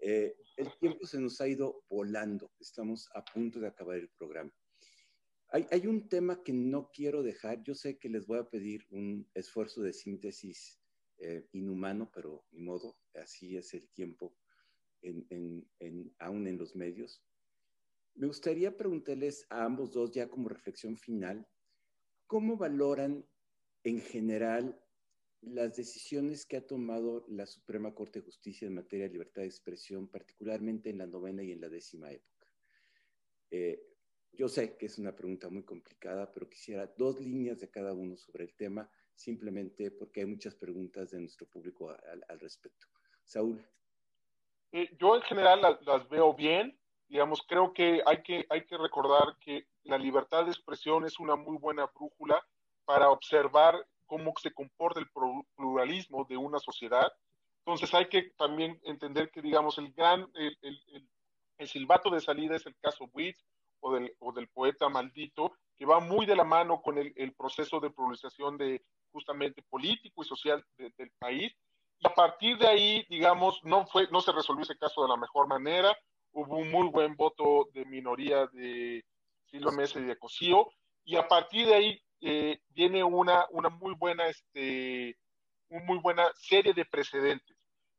Eh, 0.02 0.34
el 0.56 0.78
tiempo 0.78 1.06
se 1.06 1.20
nos 1.20 1.40
ha 1.40 1.48
ido 1.48 1.84
volando, 1.88 2.52
estamos 2.58 3.08
a 3.14 3.24
punto 3.24 3.60
de 3.60 3.68
acabar 3.68 3.96
el 3.96 4.08
programa. 4.10 4.52
Hay, 5.52 5.66
hay, 5.70 5.86
un 5.86 6.08
tema 6.08 6.42
que 6.44 6.52
no 6.52 6.90
quiero 6.92 7.22
dejar, 7.22 7.62
yo 7.64 7.74
sé 7.74 7.98
que 7.98 8.08
les 8.08 8.26
voy 8.26 8.38
a 8.38 8.48
pedir 8.48 8.86
un 8.90 9.28
esfuerzo 9.34 9.82
de 9.82 9.92
síntesis 9.92 10.80
inhumano, 11.52 12.10
pero 12.12 12.44
ni 12.50 12.60
modo, 12.60 12.96
así 13.14 13.56
es 13.56 13.74
el 13.74 13.88
tiempo 13.90 14.34
en, 15.02 15.66
aún 16.18 16.46
en 16.46 16.58
los 16.58 16.74
medios. 16.74 17.22
Me 18.14 18.26
gustaría 18.26 18.76
preguntarles 18.76 19.46
a 19.50 19.64
ambos 19.64 19.92
dos, 19.92 20.10
ya 20.12 20.28
como 20.28 20.48
reflexión 20.48 20.96
final, 20.96 21.46
¿cómo 22.26 22.56
valoran 22.56 23.26
en 23.84 24.00
general 24.00 24.80
las 25.42 25.76
decisiones 25.76 26.44
que 26.44 26.58
ha 26.58 26.66
tomado 26.66 27.24
la 27.28 27.46
Suprema 27.46 27.94
Corte 27.94 28.18
de 28.18 28.26
Justicia 28.26 28.66
en 28.66 28.74
materia 28.74 29.06
de 29.06 29.12
libertad 29.12 29.42
de 29.42 29.48
expresión, 29.48 30.08
particularmente 30.08 30.90
en 30.90 30.98
la 30.98 31.06
novena 31.06 31.42
y 31.42 31.52
en 31.52 31.60
la 31.60 31.68
décima 31.68 32.12
época? 32.12 32.52
Eh, 33.50 33.89
yo 34.32 34.48
sé 34.48 34.76
que 34.76 34.86
es 34.86 34.98
una 34.98 35.14
pregunta 35.14 35.48
muy 35.48 35.62
complicada, 35.62 36.32
pero 36.32 36.48
quisiera 36.48 36.86
dos 36.96 37.20
líneas 37.20 37.60
de 37.60 37.70
cada 37.70 37.92
uno 37.92 38.16
sobre 38.16 38.44
el 38.44 38.54
tema, 38.54 38.88
simplemente 39.14 39.90
porque 39.90 40.20
hay 40.20 40.26
muchas 40.26 40.54
preguntas 40.54 41.10
de 41.10 41.20
nuestro 41.20 41.46
público 41.46 41.90
al 41.90 42.40
respecto. 42.40 42.86
Saúl. 43.24 43.64
Eh, 44.72 44.88
yo 44.98 45.16
en 45.16 45.22
general 45.22 45.60
las, 45.82 46.08
veo 46.08 46.34
bien. 46.34 46.76
Digamos, 47.08 47.42
creo 47.46 47.72
que 47.72 48.02
hay, 48.06 48.22
que 48.22 48.46
hay 48.48 48.64
que 48.64 48.78
recordar 48.78 49.36
que 49.40 49.66
la 49.82 49.98
libertad 49.98 50.44
de 50.44 50.52
expresión 50.52 51.04
es 51.04 51.18
una 51.18 51.34
muy 51.34 51.56
buena 51.58 51.86
brújula 51.86 52.44
para 52.84 53.10
observar 53.10 53.84
cómo 54.06 54.32
se 54.40 54.52
comporta 54.52 55.00
el 55.00 55.08
pluralismo 55.56 56.24
de 56.24 56.36
una 56.36 56.58
sociedad. 56.58 57.12
Entonces 57.58 57.92
hay 57.94 58.08
que 58.08 58.30
también 58.36 58.80
entender 58.84 59.30
que, 59.30 59.42
digamos, 59.42 59.78
el 59.78 59.92
gran, 59.92 60.28
el, 60.34 60.56
el, 61.58 61.68
silbato 61.68 62.10
de 62.10 62.20
salida 62.20 62.56
es 62.56 62.66
el 62.66 62.76
caso 62.76 63.10
Witt 63.12 63.36
o 63.80 63.94
del, 63.94 64.14
o 64.18 64.32
del 64.32 64.48
poeta 64.48 64.88
maldito, 64.88 65.52
que 65.76 65.86
va 65.86 66.00
muy 66.00 66.26
de 66.26 66.36
la 66.36 66.44
mano 66.44 66.82
con 66.82 66.98
el, 66.98 67.34
proceso 67.34 67.80
de 67.80 67.90
pluralización 67.90 68.58
de 68.58 68.82
justamente 69.12 69.62
político 69.62 70.22
y 70.22 70.26
social 70.26 70.64
del 70.76 71.10
país 71.18 71.52
y 72.00 72.06
a 72.06 72.14
partir 72.14 72.56
de 72.56 72.66
ahí, 72.66 73.06
digamos, 73.10 73.60
no, 73.62 73.86
fue, 73.86 74.08
no 74.10 74.20
se 74.22 74.32
resolvió 74.32 74.62
ese 74.62 74.78
caso 74.78 75.02
de 75.02 75.08
la 75.08 75.18
mejor 75.18 75.46
manera. 75.46 75.96
Hubo 76.32 76.56
un 76.56 76.70
muy 76.70 76.88
buen 76.88 77.14
voto 77.14 77.68
de 77.74 77.84
minoría 77.84 78.46
de 78.46 79.04
Silvio 79.44 79.70
Mesa 79.72 80.00
y 80.00 80.04
de 80.04 80.18
Cosío. 80.18 80.70
Y 81.04 81.16
a 81.16 81.28
partir 81.28 81.66
de 81.66 81.74
ahí 81.74 82.02
eh, 82.22 82.58
viene 82.70 83.04
una, 83.04 83.46
una 83.50 83.68
muy 83.68 83.94
buena, 83.94 84.28
este, 84.28 85.18
una 85.68 85.84
muy 85.84 85.98
buena 85.98 86.26
serie 86.36 86.72
de 86.72 86.86
precedentes. 86.86 87.56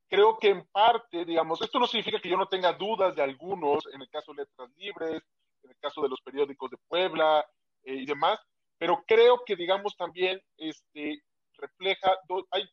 Creo 0.09 0.39
que 0.39 0.49
en 0.49 0.65
parte, 0.71 1.23
digamos, 1.23 1.61
esto 1.61 1.79
no 1.79 1.85
significa 1.85 2.19
que 2.19 2.29
yo 2.29 2.37
no 2.37 2.47
tenga 2.47 2.73
dudas 2.73 3.15
de 3.15 3.21
algunos, 3.21 3.85
en 3.93 4.01
el 4.01 4.09
caso 4.09 4.33
de 4.33 4.41
Letras 4.41 4.69
Libres, 4.77 5.21
en 5.63 5.71
el 5.71 5.77
caso 5.77 6.01
de 6.01 6.09
los 6.09 6.21
periódicos 6.21 6.71
de 6.71 6.77
Puebla 6.87 7.45
eh, 7.83 7.95
y 7.95 8.05
demás, 8.05 8.39
pero 8.77 9.03
creo 9.05 9.43
que, 9.45 9.55
digamos, 9.55 9.95
también 9.95 10.41
este, 10.57 11.21
refleja, 11.57 12.17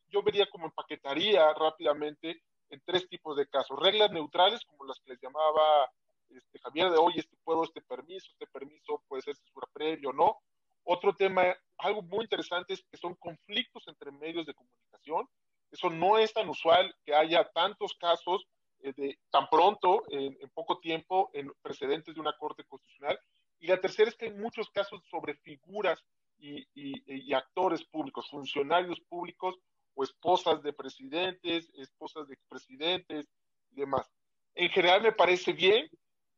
yo 0.07 0.23
vería 0.23 0.49
como 0.49 0.65
empaquetaría 0.65 1.53
rápidamente 1.53 2.41
en 2.69 2.81
tres 2.85 3.07
tipos 3.07 3.37
de 3.37 3.47
casos. 3.47 3.77
Reglas 3.79 4.11
neutrales, 4.11 4.63
como 4.65 4.85
las 4.85 4.99
que 4.99 5.11
les 5.11 5.21
llamaba 5.21 5.89
este, 6.29 6.59
Javier 6.59 6.91
de 6.91 6.97
hoy, 6.97 7.13
este 7.15 7.35
puedo, 7.43 7.63
este 7.63 7.81
permiso, 7.81 8.27
este 8.31 8.47
permiso 8.47 9.03
puede 9.07 9.21
ser 9.21 9.35
censura 9.35 9.67
previo 9.73 10.09
o 10.09 10.13
no. 10.13 10.37
Otro 10.83 11.13
tema, 11.15 11.43
algo 11.77 12.01
muy 12.01 12.23
interesante 12.23 12.73
es 12.73 12.83
que 12.89 12.97
son 12.97 13.15
conflictos 13.15 13.87
entre 13.87 14.11
medios 14.11 14.45
de 14.45 14.53
comunicación. 14.53 15.27
Eso 15.71 15.89
no 15.89 16.17
es 16.17 16.33
tan 16.33 16.49
usual 16.49 16.95
que 17.05 17.13
haya 17.13 17.43
tantos 17.53 17.93
casos 17.99 18.47
de, 18.81 19.19
tan 19.29 19.49
pronto, 19.49 20.03
en, 20.09 20.37
en, 20.41 20.49
poco 20.49 20.79
tiempo, 20.79 21.29
en 21.33 21.51
precedentes 21.61 22.15
de 22.15 22.21
una 22.21 22.37
Corte 22.37 22.63
Constitucional. 22.63 23.19
Y 23.59 23.67
la 23.67 23.79
tercera 23.79 24.09
es 24.09 24.15
que 24.15 24.25
hay 24.25 24.33
muchos 24.33 24.69
casos 24.69 25.01
sobre 25.09 25.35
figuras 25.35 26.03
y, 26.39 27.33
actores 27.33 27.83
públicos, 27.83 28.29
funcionarios 28.29 28.99
públicos 29.01 29.59
o 29.93 30.03
esposas 30.03 30.63
de 30.63 30.73
presidentes, 30.73 31.69
esposas 31.75 32.27
de 32.27 32.35
expresidentes 32.35 33.27
y 33.71 33.75
demás. 33.75 34.09
En 34.55 34.69
general 34.69 35.01
me 35.01 35.11
parece 35.11 35.53
bien. 35.53 35.89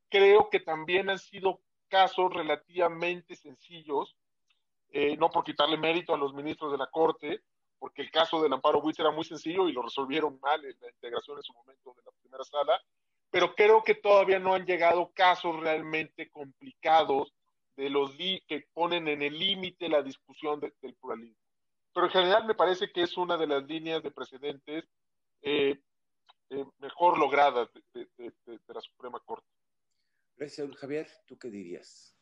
Creo 0.09 0.49
que 0.49 0.59
también 0.59 1.09
han 1.09 1.19
sido 1.19 1.61
casos 1.87 2.33
relativamente 2.33 3.35
sencillos, 3.35 4.15
eh, 4.89 5.15
no 5.17 5.29
por 5.29 5.43
quitarle 5.43 5.77
mérito 5.77 6.13
a 6.13 6.17
los 6.17 6.33
ministros 6.33 6.71
de 6.71 6.77
la 6.77 6.87
Corte, 6.87 7.41
porque 7.81 8.03
el 8.03 8.11
caso 8.11 8.39
del 8.43 8.53
Amparo 8.53 8.79
Buitz 8.79 8.99
era 8.99 9.09
muy 9.09 9.25
sencillo 9.25 9.67
y 9.67 9.73
lo 9.73 9.81
resolvieron 9.81 10.39
mal 10.39 10.63
en 10.63 10.75
la 10.79 10.91
integración 10.91 11.37
en 11.37 11.43
su 11.43 11.51
momento 11.51 11.95
de 11.97 12.03
la 12.05 12.11
primera 12.21 12.43
sala, 12.43 12.79
pero 13.31 13.55
creo 13.55 13.83
que 13.83 13.95
todavía 13.95 14.37
no 14.37 14.53
han 14.53 14.67
llegado 14.67 15.11
casos 15.15 15.59
realmente 15.59 16.29
complicados 16.29 17.33
de 17.75 17.89
los 17.89 18.15
que 18.15 18.67
ponen 18.71 19.07
en 19.07 19.23
el 19.23 19.39
límite 19.39 19.89
la 19.89 20.03
discusión 20.03 20.59
del 20.59 20.93
pluralismo. 20.93 21.41
Pero 21.91 22.05
en 22.05 22.11
general 22.11 22.45
me 22.45 22.53
parece 22.53 22.91
que 22.91 23.01
es 23.01 23.17
una 23.17 23.35
de 23.35 23.47
las 23.47 23.63
líneas 23.63 24.03
de 24.03 24.11
precedentes 24.11 24.85
eh, 25.41 25.79
eh, 26.51 26.65
mejor 26.77 27.17
logradas 27.17 27.67
de, 27.95 28.07
la 28.67 28.81
Suprema 28.81 29.19
Corte. 29.25 29.47
Gracias, 30.37 30.69
Javier. 30.75 31.07
¿Tú 31.25 31.35
qué 31.39 31.49
dirías? 31.49 32.15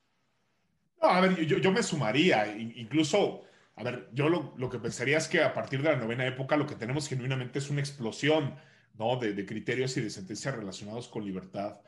No, 1.02 1.10
a 1.10 1.20
ver, 1.20 1.46
yo, 1.46 1.58
yo 1.58 1.70
me 1.74 1.84
sumaría, 1.84 2.48
incluso, 2.48 3.44
a 3.80 3.84
ver, 3.84 4.10
yo 4.12 4.28
lo, 4.28 4.70
que 4.70 4.78
pensaría 4.78 5.18
es 5.18 5.30
que 5.30 5.42
a 5.42 5.54
partir 5.54 5.82
de 5.82 5.90
la 5.90 5.96
novena 5.96 6.28
época 6.28 6.58
lo 6.58 6.68
que 6.68 6.76
tenemos 6.76 7.08
genuinamente 7.08 7.60
es 7.60 7.70
una 7.70 7.80
explosión, 7.80 8.56
¿no? 8.96 9.16
De, 9.16 9.32
de 9.32 9.46
criterios 9.46 9.96
y 9.96 10.02
de 10.02 10.10
sentencias 10.10 10.54
relacionados 10.54 11.08
con 11.08 11.24
libertad 11.24 11.80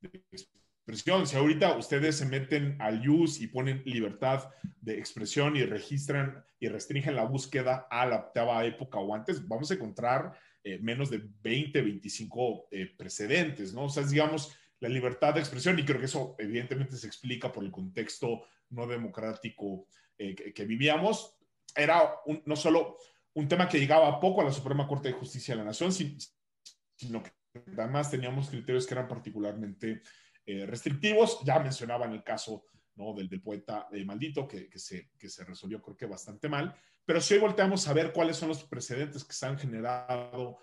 de 0.00 0.22
expresión. 0.32 1.26
Si 1.26 1.36
ahorita 1.36 1.76
ustedes 1.76 2.16
se 2.16 2.24
meten 2.24 2.80
al 2.80 3.06
use 3.06 3.44
y 3.44 3.48
ponen 3.48 3.82
libertad 3.84 4.48
de 4.80 4.98
expresión 4.98 5.54
y 5.54 5.64
registran 5.64 6.42
y 6.58 6.68
restringen 6.68 7.14
la 7.14 7.24
búsqueda 7.24 7.86
a 7.90 8.06
la 8.06 8.16
octava 8.16 8.64
época 8.64 8.98
o 8.98 9.14
antes, 9.14 9.46
vamos 9.46 9.70
a 9.70 9.74
encontrar 9.74 10.32
eh, 10.64 10.78
menos 10.78 11.10
de 11.10 11.20
20, 11.42 11.78
25 11.82 12.68
eh, 12.70 12.86
precedentes, 12.96 13.74
¿no? 13.74 13.84
O 13.84 13.90
sea, 13.90 14.02
digamos, 14.02 14.56
la 14.80 14.88
libertad 14.88 15.34
de 15.34 15.40
expresión, 15.40 15.78
y 15.78 15.84
creo 15.84 15.98
que 15.98 16.06
eso 16.06 16.36
evidentemente 16.38 16.96
se 16.96 17.06
explica 17.06 17.52
por 17.52 17.64
el 17.64 17.70
contexto 17.70 18.44
no 18.70 18.86
democrático 18.86 19.86
eh, 20.18 20.52
que, 20.52 20.64
vivíamos, 20.64 21.36
era 21.74 22.14
no 22.44 22.56
solo 22.56 22.98
un 23.34 23.48
tema 23.48 23.68
que 23.68 23.78
llegaba 23.78 24.18
poco 24.18 24.40
a 24.40 24.44
la 24.44 24.52
Suprema 24.52 24.88
Corte 24.88 25.08
de 25.08 25.14
Justicia 25.14 25.54
de 25.54 25.58
la 25.58 25.66
Nación, 25.66 25.92
sino 25.92 27.22
que 27.22 27.32
además 27.76 28.10
teníamos 28.10 28.48
criterios 28.48 28.86
que 28.86 28.94
eran 28.94 29.08
particularmente 29.08 30.02
restrictivos. 30.46 31.40
Ya 31.44 31.58
mencionaba 31.58 32.06
en 32.06 32.12
el 32.12 32.24
caso 32.24 32.64
¿no? 32.94 33.12
del, 33.12 33.28
del 33.28 33.42
poeta 33.42 33.88
maldito, 34.06 34.48
que, 34.48 34.68
que, 34.68 34.78
se, 34.78 35.10
que 35.18 35.28
se 35.28 35.44
resolvió 35.44 35.82
creo 35.82 35.96
que 35.96 36.06
bastante 36.06 36.48
mal. 36.48 36.74
Pero 37.04 37.20
si 37.20 37.34
hoy 37.34 37.40
volteamos 37.40 37.86
a 37.86 37.92
ver 37.92 38.12
cuáles 38.12 38.36
son 38.36 38.48
los 38.48 38.64
precedentes 38.64 39.24
que 39.24 39.32
se 39.32 39.46
han 39.46 39.58
generado 39.58 40.58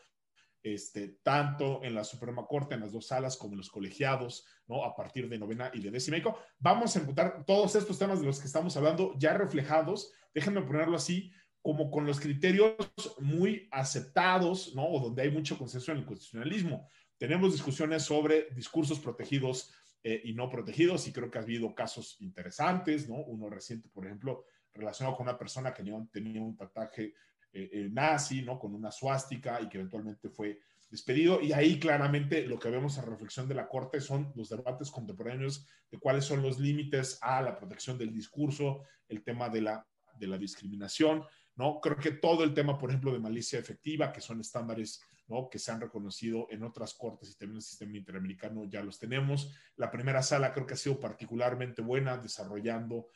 este, 0.64 1.20
tanto 1.22 1.84
en 1.84 1.94
la 1.94 2.06
Suprema 2.06 2.46
Corte, 2.48 2.74
en 2.74 2.82
las 2.82 2.94
dos 2.94 3.08
salas, 3.08 3.36
como 3.36 3.54
en 3.54 3.58
los 3.58 3.70
colegiados, 3.70 4.46
¿no? 4.66 4.86
A 4.86 4.96
partir 4.96 5.28
de 5.28 5.38
novena 5.38 5.70
y 5.74 5.82
de 5.82 5.92
décima. 5.92 6.18
Vamos 6.58 6.96
a 6.96 7.02
encontrar 7.02 7.44
todos 7.46 7.76
estos 7.76 8.00
temas 8.00 8.22
de 8.22 8.26
los 8.26 8.40
que 8.40 8.48
estamos 8.48 8.76
hablando 8.78 9.14
ya 9.18 9.34
reflejados, 9.34 10.14
déjenme 10.34 10.62
ponerlo 10.62 10.96
así, 10.96 11.34
como 11.62 11.92
con 11.92 12.06
los 12.06 12.20
criterios 12.20 12.76
muy 13.20 13.68
aceptados, 13.72 14.74
¿no? 14.74 14.88
O 14.88 15.00
donde 15.00 15.22
hay 15.22 15.32
mucho 15.32 15.58
consenso 15.58 15.92
en 15.92 16.00
el 16.00 16.06
constitucionalismo. 16.06 16.90
Tenemos 17.18 17.52
discusiones 17.52 18.04
sobre 18.04 18.50
discursos 18.52 19.00
protegidos 19.00 19.74
eh, 20.04 20.22
y 20.26 20.34
no 20.34 20.50
protegidos, 20.50 21.08
y 21.08 21.14
creo 21.14 21.30
que 21.30 21.40
ha 21.40 21.42
habido 21.42 21.74
casos 21.76 22.18
interesantes, 22.20 23.08
¿no? 23.08 23.16
Uno 23.16 23.50
reciente, 23.50 23.90
por 23.90 24.06
ejemplo, 24.06 24.46
relacionado 24.74 25.16
con 25.16 25.28
una 25.28 25.38
persona 25.38 25.74
que 25.74 25.84
tenía 26.12 26.42
un 26.42 26.58
tatuaje 26.58 27.14
eh, 27.56 27.70
eh, 27.72 27.90
nazi, 27.92 28.42
¿no? 28.42 28.58
Con 28.58 28.74
una 28.74 28.92
suástica 28.92 29.62
y 29.62 29.70
que 29.70 29.78
eventualmente 29.78 30.28
fue 30.30 30.60
despedido. 30.90 31.40
Y 31.40 31.54
ahí 31.54 31.80
claramente 31.80 32.48
lo 32.48 32.58
que 32.58 32.72
vemos 32.72 32.98
a 32.98 33.04
reflexión 33.04 33.48
de 33.48 33.54
la 33.54 33.68
Corte 33.68 34.02
son 34.02 34.34
los 34.36 34.50
debates 34.50 34.90
contemporáneos 34.90 35.68
de 35.92 36.00
cuáles 36.00 36.26
son 36.26 36.42
los 36.42 36.60
límites 36.60 37.20
a 37.22 37.44
la 37.44 37.56
protección 37.56 37.98
del 37.98 38.12
discurso, 38.12 38.84
el 39.08 39.24
tema 39.24 39.50
de 39.50 39.62
la, 39.62 39.88
de 40.18 40.26
la 40.26 40.40
discriminación, 40.40 41.24
¿no? 41.56 41.80
Creo 41.80 41.98
que 41.98 42.12
todo 42.12 42.44
el 42.44 42.56
tema, 42.56 42.78
por 42.78 42.90
ejemplo, 42.90 43.14
de 43.14 43.20
malicia 43.20 43.60
efectiva, 43.60 44.12
que 44.12 44.22
son 44.22 44.40
estándares, 44.40 45.00
¿no? 45.28 45.48
Que 45.48 45.60
se 45.60 45.72
han 45.72 45.80
reconocido 45.80 46.48
en 46.50 46.64
otras 46.64 46.96
cortes 46.96 47.30
y 47.30 47.36
también 47.36 47.52
en 47.52 47.58
el 47.58 47.62
sistema 47.62 47.98
interamericano, 47.98 48.66
ya 48.66 48.82
los 48.82 48.98
tenemos. 48.98 49.54
La 49.76 49.92
primera 49.92 50.24
sala 50.24 50.54
creo 50.54 50.66
que 50.66 50.74
ha 50.74 50.78
sido 50.78 51.00
particularmente 51.00 51.84
buena 51.84 52.18
desarrollando 52.18 53.10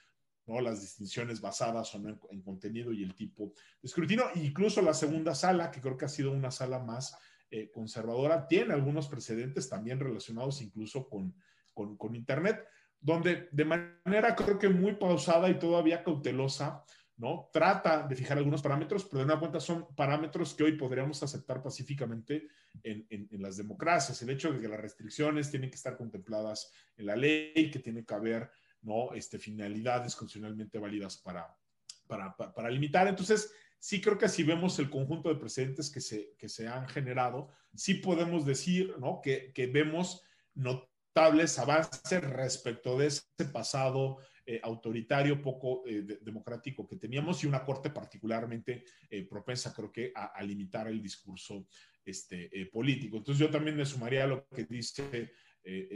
¿no? 0.47 0.59
las 0.61 0.81
distinciones 0.81 1.41
basadas 1.41 1.93
en, 1.93 2.19
en, 2.31 2.41
contenido 2.41 2.91
y 2.91 3.03
el 3.03 3.13
tipo 3.13 3.53
de 3.81 3.87
escrutinio. 3.87 4.25
Incluso 4.35 4.81
la 4.81 4.93
segunda 4.93 5.35
sala, 5.35 5.69
que 5.69 5.81
creo 5.81 5.97
que 5.97 6.05
ha 6.05 6.09
sido 6.09 6.31
una 6.31 6.51
sala 6.51 6.79
más 6.79 7.15
eh, 7.51 7.69
conservadora, 7.71 8.47
tiene 8.47 8.73
algunos 8.73 9.07
precedentes 9.07 9.69
también 9.69 9.99
relacionados 9.99 10.61
incluso 10.61 11.07
con, 11.07 11.35
con, 11.73 11.95
con, 11.97 12.15
Internet, 12.15 12.65
donde 12.99 13.47
de 13.51 13.65
manera 13.65 14.35
creo 14.35 14.57
que 14.57 14.69
muy 14.69 14.95
pausada 14.95 15.49
y 15.49 15.59
todavía 15.59 16.03
cautelosa, 16.03 16.83
¿no? 17.17 17.49
Trata 17.51 18.05
de 18.05 18.15
fijar 18.15 18.37
algunos 18.37 18.61
parámetros, 18.61 19.05
pero 19.05 19.19
de 19.19 19.25
una 19.25 19.39
cuenta 19.39 19.59
son 19.59 19.87
parámetros 19.95 20.53
que 20.53 20.63
hoy 20.63 20.73
podríamos 20.73 21.23
aceptar 21.23 21.63
pacíficamente 21.63 22.47
en, 22.83 23.07
en, 23.09 23.27
en, 23.31 23.41
las 23.41 23.57
democracias. 23.57 24.21
El 24.21 24.29
hecho 24.29 24.51
de 24.51 24.59
que 24.59 24.67
las 24.67 24.79
restricciones 24.79 25.49
tienen 25.49 25.69
que 25.69 25.77
estar 25.77 25.97
contempladas 25.97 26.71
en 26.95 27.05
la 27.05 27.15
ley, 27.15 27.71
que 27.71 27.79
tiene 27.79 28.05
que 28.05 28.13
haber 28.13 28.51
¿no? 28.81 29.13
Este, 29.13 29.39
finalidades 29.39 30.15
constitucionalmente 30.15 30.79
válidas 30.79 31.17
para, 31.17 31.55
para, 32.07 32.35
para, 32.35 32.69
limitar. 32.69 33.07
Entonces, 33.07 33.51
sí 33.79 34.01
creo 34.01 34.17
que 34.17 34.29
si 34.29 34.43
vemos 34.43 34.79
el 34.79 34.89
conjunto 34.89 35.29
de 35.29 35.39
precedentes 35.39 35.89
que 35.89 36.01
se, 36.01 36.35
que 36.37 36.49
se 36.49 36.67
han 36.67 36.87
generado, 36.87 37.49
sí 37.75 37.95
podemos 37.95 38.45
decir 38.45 38.95
¿no? 38.99 39.21
que, 39.21 39.51
que 39.53 39.67
vemos 39.67 40.23
notables 40.53 41.57
avances 41.59 42.21
respecto 42.21 42.97
de 42.97 43.07
ese 43.07 43.23
pasado 43.51 44.19
eh, 44.49 44.61
autoritario, 44.63 45.41
poco 45.41 45.83
eh, 45.85 46.19
democrático 46.21 46.87
que 46.87 46.95
teníamos 46.95 47.43
y 47.43 47.47
una 47.47 47.65
corte 47.65 47.89
particularmente 47.89 48.85
eh, 49.09 49.27
propensa, 49.27 49.73
creo 49.73 49.91
que, 49.91 50.13
a, 50.15 50.27
a, 50.27 50.41
limitar 50.41 50.87
el 50.87 51.01
discurso 51.01 51.67
este, 52.05 52.49
político. 52.71 53.17
Entonces 53.17 53.45
yo 53.45 53.51
también 53.51 53.75
me 53.75 53.85
sumaría 53.85 54.23
a 54.23 54.27
lo 54.27 54.47
que 54.47 54.63
dice 54.63 55.33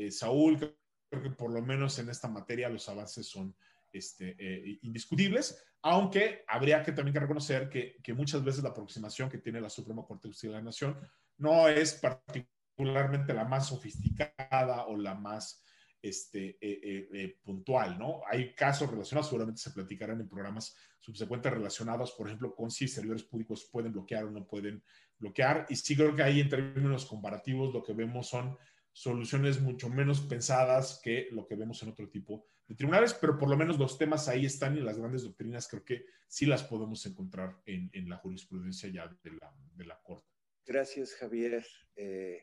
Saúl, 0.10 0.76
creo 1.12 1.24
que 1.24 1.30
por 1.32 1.52
lo 1.52 1.62
menos 1.62 2.00
en 2.00 2.10
esta 2.10 2.30
materia 2.30 2.70
los 2.70 2.88
avances 2.88 3.28
son 3.28 3.54
este, 3.92 4.36
eh, 4.40 4.80
indiscutibles, 4.84 5.62
aunque 5.82 6.46
habría 6.48 6.82
que 6.82 6.94
también 6.94 7.16
reconocer 7.16 7.68
que, 7.70 7.98
que, 8.02 8.14
muchas 8.14 8.42
veces 8.44 8.64
la 8.64 8.70
aproximación 8.70 9.30
que 9.30 9.40
tiene 9.40 9.60
la 9.60 9.70
Suprema 9.70 10.06
Corte 10.06 10.28
de 10.28 10.32
Justicia 10.32 10.52
de 10.52 10.56
la 10.56 10.64
Nación 10.64 10.98
no 11.38 11.68
es 11.68 11.96
particularmente 11.96 13.34
la 13.34 13.44
más 13.44 13.68
sofisticada 13.68 14.86
o 14.86 14.96
la 14.96 15.14
más 15.16 15.62
este, 16.02 16.58
eh, 16.62 17.10
eh, 17.14 17.38
puntual, 17.44 18.00
¿no? 18.00 18.22
Hay 18.30 18.56
casos 18.56 18.90
relacionados, 18.90 19.28
seguramente 19.28 19.62
se 19.62 19.72
platicarán 19.72 20.22
en 20.22 20.30
programas 20.30 20.76
subsecuentes 21.00 21.52
relacionados, 21.52 22.14
por 22.14 22.28
ejemplo, 22.28 22.56
con 22.56 22.72
si 22.72 22.88
servidores 22.88 23.24
públicos 23.24 23.70
pueden 23.70 23.92
bloquear 23.92 24.24
o 24.24 24.32
no 24.32 24.48
pueden 24.48 24.82
bloquear, 25.20 25.66
y 25.70 25.76
sí 25.76 25.96
creo 25.96 26.16
que 26.16 26.24
ahí 26.24 26.40
en 26.40 26.50
términos 26.50 27.06
comparativos 27.06 27.74
lo 27.74 27.84
que 27.84 27.94
vemos 27.94 28.30
son 28.30 28.58
soluciones 28.94 29.62
mucho 29.62 29.90
menos 29.90 30.22
pensadas 30.22 31.00
que 31.04 31.28
lo 31.32 31.48
que 31.48 31.56
vemos 31.56 31.82
en 31.84 31.90
otro 31.90 32.10
tipo 32.10 32.48
de 32.68 32.76
tribunales, 32.76 33.14
pero 33.14 33.38
por 33.38 33.50
lo 33.50 33.58
menos 33.58 33.78
los 33.80 33.98
temas 33.98 34.28
ahí 34.28 34.46
están 34.46 34.78
y 34.78 34.82
las 34.82 34.98
grandes 34.98 35.24
doctrinas 35.24 35.68
creo 35.68 35.84
que 35.84 36.06
sí 36.28 36.46
las 36.46 36.64
podemos 36.64 37.06
encontrar 37.06 37.62
en, 37.66 37.90
en 37.94 38.10
la 38.10 38.18
jurisprudencia 38.18 38.90
ya 38.90 39.08
de 39.24 39.32
la, 39.32 39.54
de 39.76 39.86
la 39.86 40.00
Corte. 40.02 40.28
Gracias, 40.66 41.16
Javier. 41.16 41.66
Eh, 41.96 42.40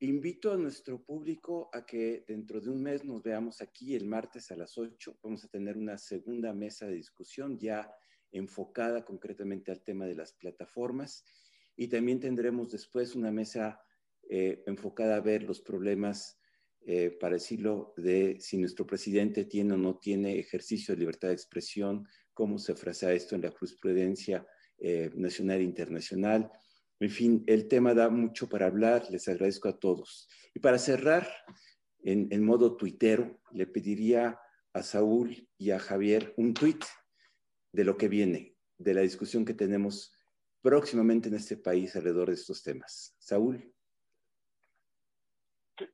invito 0.00 0.52
a 0.52 0.56
nuestro 0.56 1.02
público 1.02 1.70
a 1.72 1.86
que 1.86 2.24
dentro 2.26 2.60
de 2.60 2.70
un 2.70 2.82
mes 2.82 3.04
nos 3.04 3.22
veamos 3.22 3.60
aquí 3.60 3.94
el 3.94 4.06
martes 4.06 4.50
a 4.50 4.56
las 4.56 4.76
8. 4.76 5.18
Vamos 5.22 5.44
a 5.44 5.48
tener 5.48 5.76
una 5.76 5.96
segunda 5.96 6.52
mesa 6.52 6.86
de 6.86 6.94
discusión 6.94 7.58
ya 7.58 7.90
enfocada 8.30 9.04
concretamente 9.04 9.70
al 9.70 9.82
tema 9.82 10.06
de 10.06 10.14
las 10.14 10.32
plataformas 10.34 11.24
y 11.76 11.88
también 11.88 12.20
tendremos 12.20 12.70
después 12.70 13.14
una 13.14 13.30
mesa 13.30 13.80
eh, 14.30 14.62
enfocada 14.66 15.16
a 15.16 15.20
ver 15.20 15.42
los 15.42 15.60
problemas, 15.62 16.38
eh, 16.82 17.16
para 17.18 17.34
decirlo, 17.34 17.94
de 17.96 18.36
si 18.40 18.58
nuestro 18.58 18.86
presidente 18.86 19.46
tiene 19.46 19.72
o 19.72 19.78
no 19.78 19.98
tiene 19.98 20.38
ejercicio 20.38 20.94
de 20.94 21.00
libertad 21.00 21.28
de 21.28 21.34
expresión, 21.34 22.06
cómo 22.34 22.58
se 22.58 22.74
frasea 22.74 23.12
esto 23.14 23.34
en 23.34 23.42
la 23.42 23.50
jurisprudencia 23.50 24.46
eh, 24.78 25.10
nacional 25.14 25.60
e 25.60 25.64
internacional. 25.64 26.50
En 27.00 27.10
fin, 27.10 27.42
el 27.46 27.68
tema 27.68 27.94
da 27.94 28.10
mucho 28.10 28.48
para 28.50 28.66
hablar, 28.66 29.06
les 29.10 29.28
agradezco 29.28 29.68
a 29.68 29.78
todos. 29.78 30.28
Y 30.54 30.60
para 30.60 30.78
cerrar, 30.78 31.26
en, 32.02 32.28
en 32.30 32.44
modo 32.44 32.76
tuitero, 32.76 33.40
le 33.52 33.66
pediría 33.66 34.38
a 34.74 34.82
Saúl 34.82 35.48
y 35.56 35.70
a 35.70 35.78
Javier 35.78 36.34
un 36.36 36.52
tuit 36.52 36.84
de 37.72 37.84
lo 37.84 37.96
que 37.96 38.08
viene, 38.08 38.56
de 38.76 38.92
la 38.92 39.00
discusión 39.00 39.46
que 39.46 39.54
tenemos 39.54 40.12
próximamente 40.60 41.28
en 41.28 41.36
este 41.36 41.56
país 41.56 41.96
alrededor 41.96 42.28
de 42.28 42.34
estos 42.34 42.62
temas. 42.62 43.14
Saúl 43.18 43.72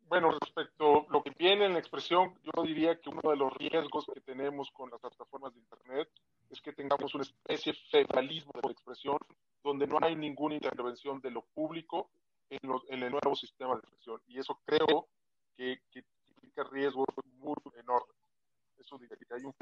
bueno, 0.09 0.31
respecto 0.41 1.07
a 1.09 1.13
lo 1.13 1.23
que 1.23 1.31
viene 1.39 1.67
en 1.67 1.75
la 1.75 1.79
expresión, 1.79 2.35
yo 2.43 2.63
diría 2.63 3.01
que 3.01 3.11
uno 3.11 3.31
de 3.31 3.37
los 3.37 3.53
riesgos 3.55 4.07
que 4.13 4.21
tenemos 4.21 4.71
con 4.71 4.91
las 4.91 5.01
plataformas 5.01 5.53
de 5.55 5.61
Internet 5.61 6.09
es 6.51 6.61
que 6.61 6.73
tengamos 6.73 7.15
una 7.15 7.25
especie 7.25 7.73
de 7.73 7.79
federalismo 7.91 8.53
de 8.63 8.73
expresión 8.73 9.19
donde 9.63 9.87
no 9.87 9.99
hay 10.01 10.15
ninguna 10.15 10.55
intervención 10.55 11.21
de 11.21 11.31
lo 11.31 11.43
público 11.43 12.11
en, 12.51 12.61
en 12.89 13.03
el 13.03 13.11
nuevo 13.11 13.35
sistema 13.35 13.75
de 13.75 13.81
expresión. 13.81 14.21
Y 14.29 14.39
eso 14.39 14.61
creo 14.65 15.09
que, 15.57 15.81
que 15.91 16.05
implica 16.29 16.65
riesgos 16.65 17.07
muy 17.39 17.55
enorme. 17.79 18.13
Eso 18.79 18.99
diría 18.99 19.17
que 19.17 19.35
hay 19.35 19.45
un, 19.45 19.53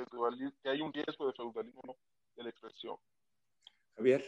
que 0.62 0.68
hay 0.68 0.80
un 0.80 0.92
riesgo 0.92 1.26
de 1.26 1.32
feudalismo 1.32 1.96
de 2.36 2.42
la 2.42 2.50
expresión. 2.50 2.96
Javier. 3.96 4.24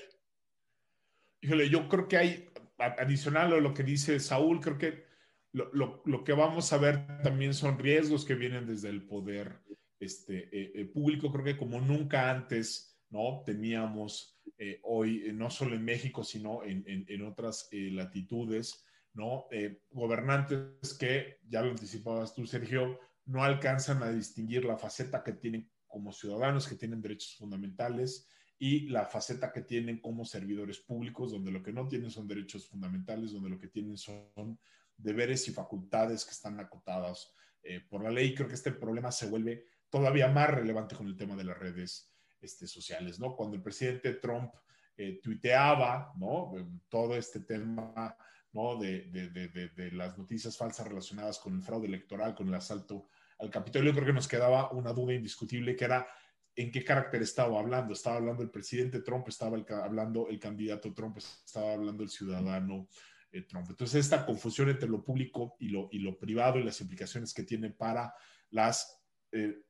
Híjole, 1.40 1.68
yo 1.68 1.88
creo 1.88 2.08
que 2.08 2.16
hay, 2.16 2.50
adicional 2.78 3.52
a 3.52 3.60
lo 3.60 3.74
que 3.74 3.82
dice 3.82 4.18
Saúl, 4.20 4.60
creo 4.60 4.78
que 4.78 5.13
lo, 5.54 5.72
lo, 5.72 6.02
lo, 6.04 6.24
que 6.24 6.32
vamos 6.32 6.72
a 6.72 6.78
ver 6.78 7.22
también 7.22 7.54
son 7.54 7.78
riesgos 7.78 8.24
que 8.24 8.34
vienen 8.34 8.66
desde 8.66 8.88
el 8.88 9.06
poder 9.06 9.60
este, 10.00 10.48
eh, 10.52 10.72
eh, 10.74 10.84
público. 10.84 11.30
Creo 11.30 11.44
que 11.44 11.56
como 11.56 11.80
nunca 11.80 12.28
antes, 12.28 12.98
¿no? 13.08 13.42
Teníamos 13.46 14.36
eh, 14.58 14.80
hoy, 14.82 15.30
no 15.32 15.50
solo 15.50 15.76
en 15.76 15.84
México, 15.84 16.24
sino 16.24 16.64
en, 16.64 16.82
en, 16.88 17.04
en 17.08 17.22
otras 17.22 17.68
latitudes, 17.70 18.84
¿no? 19.12 19.46
gobernantes 19.92 20.98
que, 20.98 21.38
ya 21.48 21.62
lo 21.62 21.70
anticipabas 21.70 22.34
tú, 22.34 22.44
Sergio, 22.46 22.98
no 23.24 23.44
alcanzan 23.44 24.02
a 24.02 24.10
distinguir 24.10 24.64
la 24.64 24.76
faceta 24.76 25.22
que 25.22 25.34
tienen 25.34 25.70
como 25.86 26.10
ciudadanos, 26.10 26.66
que 26.66 26.74
tienen 26.74 27.00
derechos 27.00 27.36
fundamentales, 27.36 28.28
y 28.58 28.88
la 28.88 29.06
faceta 29.06 29.52
que 29.52 29.62
tienen 29.62 30.00
como 30.00 30.24
servidores 30.24 30.80
públicos, 30.80 31.30
donde 31.30 31.52
lo 31.52 31.62
que 31.62 31.72
no 31.72 31.86
tienen 31.86 32.10
son 32.10 32.26
derechos 32.26 32.68
fundamentales, 32.68 33.32
donde 33.32 33.50
lo 33.50 33.58
que 33.60 33.68
tienen 33.68 33.96
son 33.96 34.58
deberes 34.96 35.48
y 35.48 35.52
facultades 35.52 36.24
que 36.24 36.32
están 36.32 36.60
acotadas 36.60 37.32
eh, 37.62 37.80
por 37.88 38.02
la 38.02 38.10
ley. 38.10 38.34
Creo 38.34 38.48
que 38.48 38.54
este 38.54 38.72
problema 38.72 39.10
se 39.10 39.28
vuelve 39.28 39.64
todavía 39.88 40.28
más 40.28 40.50
relevante 40.50 40.94
con 40.94 41.06
el 41.06 41.16
tema 41.16 41.36
de 41.36 41.44
las 41.44 41.58
redes 41.58 42.12
este, 42.40 42.66
sociales, 42.66 43.18
¿no? 43.18 43.34
Cuando 43.34 43.56
el 43.56 43.62
presidente 43.62 44.14
Trump 44.14 44.52
eh, 44.96 45.20
tuiteaba, 45.22 46.12
¿no? 46.18 46.52
Todo 46.88 47.16
este 47.16 47.40
tema, 47.40 48.16
¿no? 48.52 48.76
De, 48.76 49.90
las 49.92 50.18
noticias 50.18 50.56
falsas 50.56 50.86
relacionadas 50.86 51.38
con 51.38 51.54
el 51.54 51.62
fraude 51.62 51.86
electoral, 51.86 52.34
con 52.34 52.48
el 52.48 52.54
asalto 52.54 53.08
al 53.38 53.50
Capitolio, 53.50 53.92
creo 53.92 54.06
que 54.06 54.12
nos 54.12 54.28
quedaba 54.28 54.70
una 54.72 54.92
duda 54.92 55.14
indiscutible 55.14 55.74
que 55.74 55.86
era 55.86 56.06
en 56.54 56.70
qué 56.70 56.84
carácter 56.84 57.22
estaba 57.22 57.58
hablando. 57.58 57.92
Estaba 57.92 58.16
hablando 58.16 58.42
el 58.42 58.50
presidente 58.50 59.00
Trump, 59.00 59.26
estaba 59.28 59.56
hablando 59.82 60.28
el 60.28 60.38
candidato 60.38 60.92
Trump, 60.92 61.16
estaba 61.18 61.72
hablando 61.72 62.02
el 62.02 62.10
ciudadano 62.10 62.88
eh, 63.34 63.42
Trump. 63.42 63.66
Entonces, 63.68 64.04
esta 64.04 64.24
confusión 64.24 64.70
entre 64.70 64.88
lo 64.88 65.04
público 65.04 65.56
y 65.58 65.68
lo, 65.68 65.88
y 65.90 65.98
lo 65.98 66.18
privado 66.18 66.58
y 66.58 66.62
las 66.62 66.80
implicaciones 66.80 67.34
que 67.34 67.42
tiene 67.42 67.70
para 67.70 68.14
las 68.50 69.02
eh, 69.32 69.62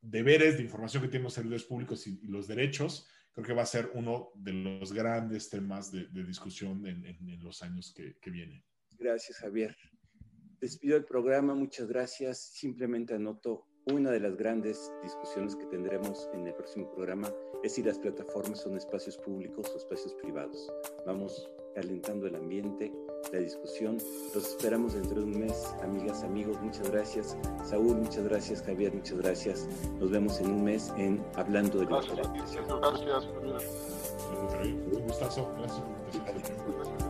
deberes 0.00 0.56
de 0.56 0.62
información 0.62 1.02
que 1.02 1.08
tienen 1.08 1.24
los 1.24 1.34
servidores 1.34 1.64
públicos 1.64 2.06
y, 2.06 2.18
los 2.26 2.48
derechos, 2.48 3.06
creo 3.32 3.46
que 3.46 3.52
va 3.52 3.62
a 3.62 3.66
ser 3.66 3.90
uno 3.94 4.30
de 4.34 4.52
los 4.52 4.92
grandes 4.92 5.50
temas 5.50 5.92
de, 5.92 6.06
discusión 6.24 6.86
en, 6.86 7.04
en, 7.04 7.42
los 7.42 7.62
años 7.62 7.92
que, 7.94 8.16
que 8.18 8.30
vienen. 8.30 8.64
Gracias, 8.98 9.38
Javier. 9.38 9.76
Despido 10.60 10.96
el 10.96 11.04
programa, 11.04 11.54
muchas 11.54 11.88
gracias. 11.88 12.52
Simplemente 12.54 13.14
anoto 13.14 13.66
una 13.86 14.10
de 14.10 14.20
las 14.20 14.36
grandes 14.36 14.92
discusiones 15.02 15.56
que 15.56 15.66
tendremos 15.66 16.28
en 16.32 16.46
el 16.46 16.54
próximo 16.54 16.90
programa 16.94 17.32
es 17.62 17.74
si 17.74 17.82
las 17.82 17.98
plataformas 17.98 18.60
son 18.60 18.76
espacios 18.76 19.18
públicos 19.18 19.68
o 19.70 19.76
espacios 19.76 20.14
privados. 20.14 20.72
Vamos 21.04 21.50
calentando 21.74 22.26
el 22.26 22.36
ambiente, 22.36 22.92
la 23.32 23.38
discusión. 23.38 23.98
Los 24.34 24.46
esperamos 24.48 24.94
dentro 24.94 25.20
de 25.20 25.24
un 25.24 25.38
mes, 25.38 25.74
amigas, 25.82 26.22
amigos. 26.22 26.60
Muchas 26.60 26.90
gracias. 26.90 27.36
Saúl, 27.64 27.96
muchas 27.96 28.24
gracias. 28.24 28.62
Javier, 28.62 28.94
muchas 28.94 29.18
gracias. 29.18 29.68
Nos 29.98 30.10
vemos 30.10 30.40
en 30.40 30.50
un 30.50 30.64
mes 30.64 30.92
en 30.96 31.24
Hablando 31.34 31.78
de 31.78 31.86
Gracias, 31.86 32.16
gracias, 32.16 32.66
gracias. 32.66 33.72
Un 34.92 35.02
gustazo. 35.06 35.50
Gracias. 35.58 35.82
gracias. 36.12 37.01